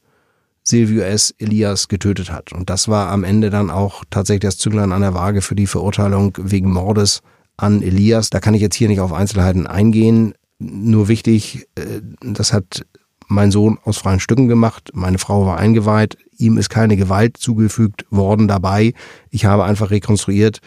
Silvio 0.64 1.02
S. 1.02 1.34
Elias 1.38 1.88
getötet 1.88 2.30
hat. 2.30 2.52
Und 2.52 2.70
das 2.70 2.88
war 2.88 3.10
am 3.10 3.24
Ende 3.24 3.50
dann 3.50 3.70
auch 3.70 4.04
tatsächlich 4.10 4.42
das 4.42 4.58
Zünglein 4.58 4.92
an 4.92 5.02
der 5.02 5.14
Waage 5.14 5.42
für 5.42 5.54
die 5.54 5.66
Verurteilung 5.66 6.36
wegen 6.38 6.72
Mordes 6.72 7.20
an 7.56 7.82
Elias. 7.82 8.30
Da 8.30 8.40
kann 8.40 8.54
ich 8.54 8.62
jetzt 8.62 8.76
hier 8.76 8.88
nicht 8.88 9.00
auf 9.00 9.12
Einzelheiten 9.12 9.66
eingehen. 9.66 10.34
Nur 10.58 11.08
wichtig, 11.08 11.66
äh, 11.74 12.00
das 12.20 12.52
hat 12.52 12.84
mein 13.28 13.50
Sohn 13.50 13.78
aus 13.84 13.98
freien 13.98 14.20
Stücken 14.20 14.48
gemacht. 14.48 14.90
Meine 14.94 15.18
Frau 15.18 15.46
war 15.46 15.58
eingeweiht. 15.58 16.16
Ihm 16.38 16.58
ist 16.58 16.68
keine 16.68 16.96
Gewalt 16.96 17.36
zugefügt 17.36 18.04
worden 18.10 18.46
dabei. 18.46 18.94
Ich 19.30 19.44
habe 19.44 19.64
einfach 19.64 19.90
rekonstruiert, 19.90 20.60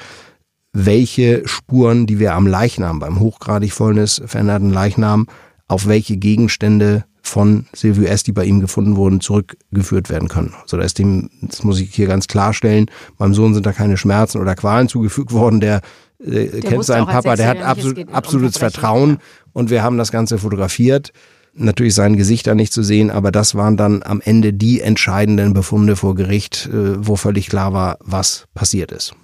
welche 0.73 1.47
Spuren, 1.47 2.05
die 2.05 2.19
wir 2.19 2.33
am 2.33 2.47
Leichnam, 2.47 2.99
beim 2.99 3.19
hochgradig 3.19 3.71
Fäulnis 3.71 4.21
veränderten 4.25 4.71
Leichnam, 4.71 5.27
auf 5.67 5.87
welche 5.87 6.17
Gegenstände 6.17 7.05
von 7.27 7.65
Silvio 7.73 8.05
S., 8.05 8.23
die 8.23 8.31
bei 8.31 8.45
ihm 8.45 8.59
gefunden 8.59 8.95
wurden, 8.95 9.21
zurückgeführt 9.21 10.09
werden 10.09 10.27
können. 10.27 10.53
Also 10.61 10.77
das, 10.77 10.93
dem, 10.93 11.29
das 11.41 11.63
muss 11.63 11.79
ich 11.79 11.93
hier 11.93 12.07
ganz 12.07 12.27
klarstellen. 12.27 12.85
Meinem 13.17 13.33
Sohn 13.33 13.53
sind 13.53 13.65
da 13.65 13.73
keine 13.73 13.97
Schmerzen 13.97 14.39
oder 14.39 14.55
Qualen 14.55 14.87
zugefügt 14.87 15.31
worden. 15.31 15.59
Der, 15.59 15.81
äh, 16.19 16.47
der 16.47 16.61
kennt 16.61 16.85
seinen 16.85 17.07
Papa, 17.07 17.35
der 17.35 17.47
hat 17.47 17.61
absolut, 17.61 18.09
absolutes 18.11 18.57
Vertrauen 18.57 19.11
ja. 19.11 19.17
und 19.53 19.69
wir 19.69 19.83
haben 19.83 19.97
das 19.97 20.11
Ganze 20.11 20.37
fotografiert. 20.37 21.11
Natürlich 21.53 21.95
sein 21.95 22.17
Gesicht 22.17 22.47
da 22.47 22.53
nicht 22.53 22.73
zu 22.73 22.83
sehen, 22.83 23.09
aber 23.09 23.31
das 23.31 23.55
waren 23.55 23.77
dann 23.77 24.03
am 24.03 24.21
Ende 24.21 24.51
die 24.51 24.81
entscheidenden 24.81 25.53
Befunde 25.53 25.95
vor 25.95 26.13
Gericht, 26.13 26.69
äh, 26.71 27.05
wo 27.05 27.15
völlig 27.15 27.49
klar 27.49 27.73
war, 27.73 27.97
was 28.01 28.45
passiert 28.53 28.91
ist. 28.91 29.15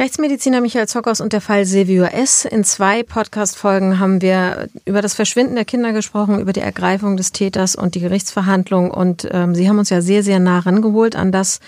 Rechtsmediziner 0.00 0.62
Michael 0.62 0.88
Zockers 0.88 1.20
und 1.20 1.34
der 1.34 1.42
Fall 1.42 1.66
Silvio 1.66 2.04
S. 2.04 2.46
In 2.46 2.64
zwei 2.64 3.02
Podcast-Folgen 3.02 3.98
haben 3.98 4.22
wir 4.22 4.70
über 4.86 5.02
das 5.02 5.12
Verschwinden 5.12 5.56
der 5.56 5.66
Kinder 5.66 5.92
gesprochen, 5.92 6.40
über 6.40 6.54
die 6.54 6.60
Ergreifung 6.60 7.18
des 7.18 7.32
Täters 7.32 7.76
und 7.76 7.94
die 7.94 8.00
Gerichtsverhandlung. 8.00 8.90
Und 8.90 9.28
ähm, 9.30 9.54
Sie 9.54 9.68
haben 9.68 9.78
uns 9.78 9.90
ja 9.90 10.00
sehr, 10.00 10.22
sehr 10.22 10.38
nah 10.38 10.60
rangeholt 10.60 11.16
an 11.16 11.32
das, 11.32 11.60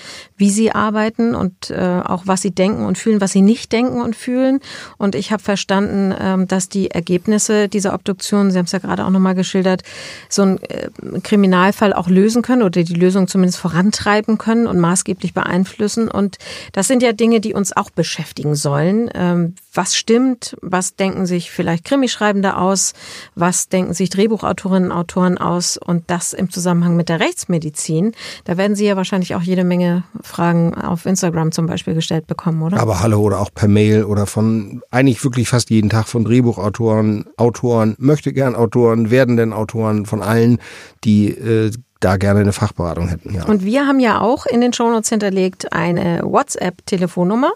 wie 0.42 0.50
Sie 0.50 0.72
arbeiten 0.72 1.36
und 1.36 1.70
äh, 1.70 2.00
auch 2.04 2.24
was 2.26 2.42
Sie 2.42 2.50
denken 2.50 2.84
und 2.84 2.98
fühlen, 2.98 3.20
was 3.20 3.30
Sie 3.30 3.42
nicht 3.42 3.70
denken 3.70 4.00
und 4.00 4.16
fühlen. 4.16 4.58
Und 4.98 5.14
ich 5.14 5.30
habe 5.30 5.40
verstanden, 5.40 6.12
ähm, 6.18 6.48
dass 6.48 6.68
die 6.68 6.90
Ergebnisse 6.90 7.68
dieser 7.68 7.94
Obduktion, 7.94 8.50
Sie 8.50 8.58
haben 8.58 8.64
es 8.64 8.72
ja 8.72 8.80
gerade 8.80 9.04
auch 9.04 9.10
nochmal 9.10 9.36
geschildert, 9.36 9.84
so 10.28 10.42
einen 10.42 10.58
äh, 10.64 11.20
Kriminalfall 11.22 11.92
auch 11.92 12.08
lösen 12.08 12.42
können 12.42 12.62
oder 12.62 12.82
die 12.82 12.92
Lösung 12.92 13.28
zumindest 13.28 13.60
vorantreiben 13.60 14.36
können 14.36 14.66
und 14.66 14.80
maßgeblich 14.80 15.32
beeinflussen. 15.32 16.08
Und 16.08 16.38
das 16.72 16.88
sind 16.88 17.04
ja 17.04 17.12
Dinge, 17.12 17.40
die 17.40 17.54
uns 17.54 17.76
auch 17.76 17.90
beschäftigen 17.90 18.56
sollen. 18.56 19.10
Ähm, 19.14 19.54
was 19.72 19.94
stimmt? 19.94 20.56
Was 20.60 20.96
denken 20.96 21.24
sich 21.24 21.52
vielleicht 21.52 21.84
Krimischreibende 21.84 22.56
aus? 22.56 22.94
Was 23.36 23.68
denken 23.68 23.94
sich 23.94 24.10
Drehbuchautorinnen 24.10 24.90
und 24.90 24.98
Autoren 24.98 25.38
aus? 25.38 25.76
Und 25.76 26.10
das 26.10 26.32
im 26.32 26.50
Zusammenhang 26.50 26.96
mit 26.96 27.08
der 27.08 27.20
Rechtsmedizin. 27.20 28.12
Da 28.42 28.56
werden 28.56 28.74
Sie 28.74 28.86
ja 28.86 28.96
wahrscheinlich 28.96 29.36
auch 29.36 29.42
jede 29.42 29.62
Menge 29.62 30.02
Fragen 30.32 30.74
auf 30.74 31.04
Instagram 31.04 31.52
zum 31.52 31.66
Beispiel 31.66 31.94
gestellt 31.94 32.26
bekommen, 32.26 32.62
oder? 32.62 32.80
Aber 32.80 33.00
hallo 33.00 33.20
oder 33.20 33.40
auch 33.40 33.50
per 33.54 33.68
Mail 33.68 34.04
oder 34.04 34.26
von 34.26 34.80
eigentlich 34.90 35.22
wirklich 35.22 35.48
fast 35.48 35.68
jeden 35.70 35.90
Tag 35.90 36.08
von 36.08 36.24
Drehbuchautoren, 36.24 37.26
Autoren, 37.36 37.94
möchte 37.98 38.32
gern 38.32 38.54
Autoren, 38.54 39.10
werdenden 39.10 39.52
Autoren, 39.52 40.06
von 40.06 40.22
allen, 40.22 40.58
die 41.04 41.28
äh, 41.28 41.70
da 42.04 42.16
gerne 42.16 42.40
eine 42.40 42.52
Fachberatung 42.52 43.08
hätten. 43.08 43.34
Ja. 43.34 43.44
Und 43.44 43.64
wir 43.64 43.86
haben 43.86 44.00
ja 44.00 44.20
auch 44.20 44.46
in 44.46 44.60
den 44.60 44.72
Shownotes 44.72 45.08
hinterlegt 45.08 45.72
eine 45.72 46.20
WhatsApp-Telefonnummer. 46.24 47.50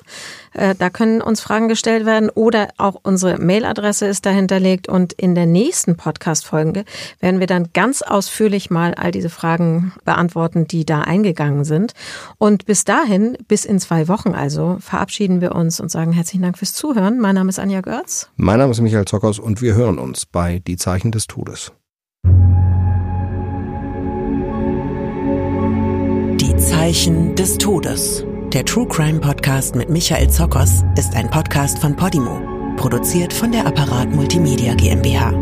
Äh, 0.54 0.74
da 0.78 0.90
können 0.90 1.20
uns 1.20 1.40
Fragen 1.40 1.68
gestellt 1.68 2.06
werden 2.06 2.30
oder 2.30 2.68
auch 2.78 2.96
unsere 3.02 3.38
Mailadresse 3.38 4.06
ist 4.06 4.24
da 4.24 4.30
hinterlegt. 4.30 4.88
Und 4.88 5.12
in 5.12 5.34
der 5.34 5.46
nächsten 5.46 5.96
Podcast-Folge 5.96 6.84
werden 7.20 7.40
wir 7.40 7.46
dann 7.46 7.70
ganz 7.72 8.02
ausführlich 8.02 8.70
mal 8.70 8.94
all 8.94 9.10
diese 9.10 9.30
Fragen 9.30 9.92
beantworten, 10.04 10.66
die 10.66 10.86
da 10.86 11.00
eingegangen 11.00 11.64
sind. 11.64 11.92
Und 12.38 12.66
bis 12.66 12.84
dahin, 12.84 13.36
bis 13.48 13.64
in 13.64 13.80
zwei 13.80 14.08
Wochen 14.08 14.34
also, 14.34 14.78
verabschieden 14.80 15.40
wir 15.40 15.54
uns 15.54 15.80
und 15.80 15.90
sagen 15.90 16.12
herzlichen 16.12 16.42
Dank 16.42 16.58
fürs 16.58 16.72
Zuhören. 16.72 17.20
Mein 17.20 17.34
Name 17.34 17.48
ist 17.48 17.58
Anja 17.58 17.80
Görz. 17.80 18.30
Mein 18.36 18.58
Name 18.58 18.70
ist 18.70 18.80
Michael 18.80 19.06
Zockers 19.06 19.38
und 19.38 19.60
wir 19.60 19.74
hören 19.74 19.98
uns 19.98 20.26
bei 20.26 20.60
Die 20.66 20.76
Zeichen 20.76 21.10
des 21.10 21.26
Todes. 21.26 21.72
Zeichen 26.86 27.34
des 27.34 27.58
Todes. 27.58 28.24
Der 28.52 28.64
True 28.64 28.86
Crime 28.86 29.18
Podcast 29.18 29.74
mit 29.74 29.90
Michael 29.90 30.30
Zokos 30.30 30.84
ist 30.96 31.16
ein 31.16 31.28
Podcast 31.28 31.80
von 31.80 31.96
Podimo, 31.96 32.40
produziert 32.76 33.32
von 33.32 33.50
der 33.50 33.66
Apparat 33.66 34.14
Multimedia 34.14 34.72
GmbH. 34.74 35.32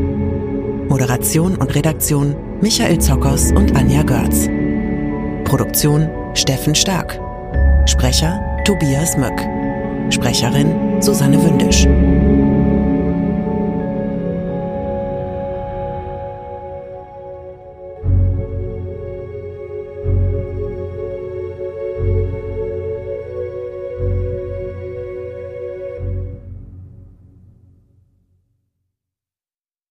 Moderation 0.88 1.56
und 1.56 1.74
Redaktion 1.74 2.34
Michael 2.62 2.98
Zokos 2.98 3.52
und 3.52 3.76
Anja 3.76 4.02
Görz. 4.04 4.48
Produktion 5.44 6.08
Steffen 6.32 6.74
Stark. 6.74 7.20
Sprecher 7.84 8.40
Tobias 8.64 9.14
Möck. 9.18 9.38
Sprecherin 10.10 11.02
Susanne 11.02 11.44
Wündisch. 11.44 11.86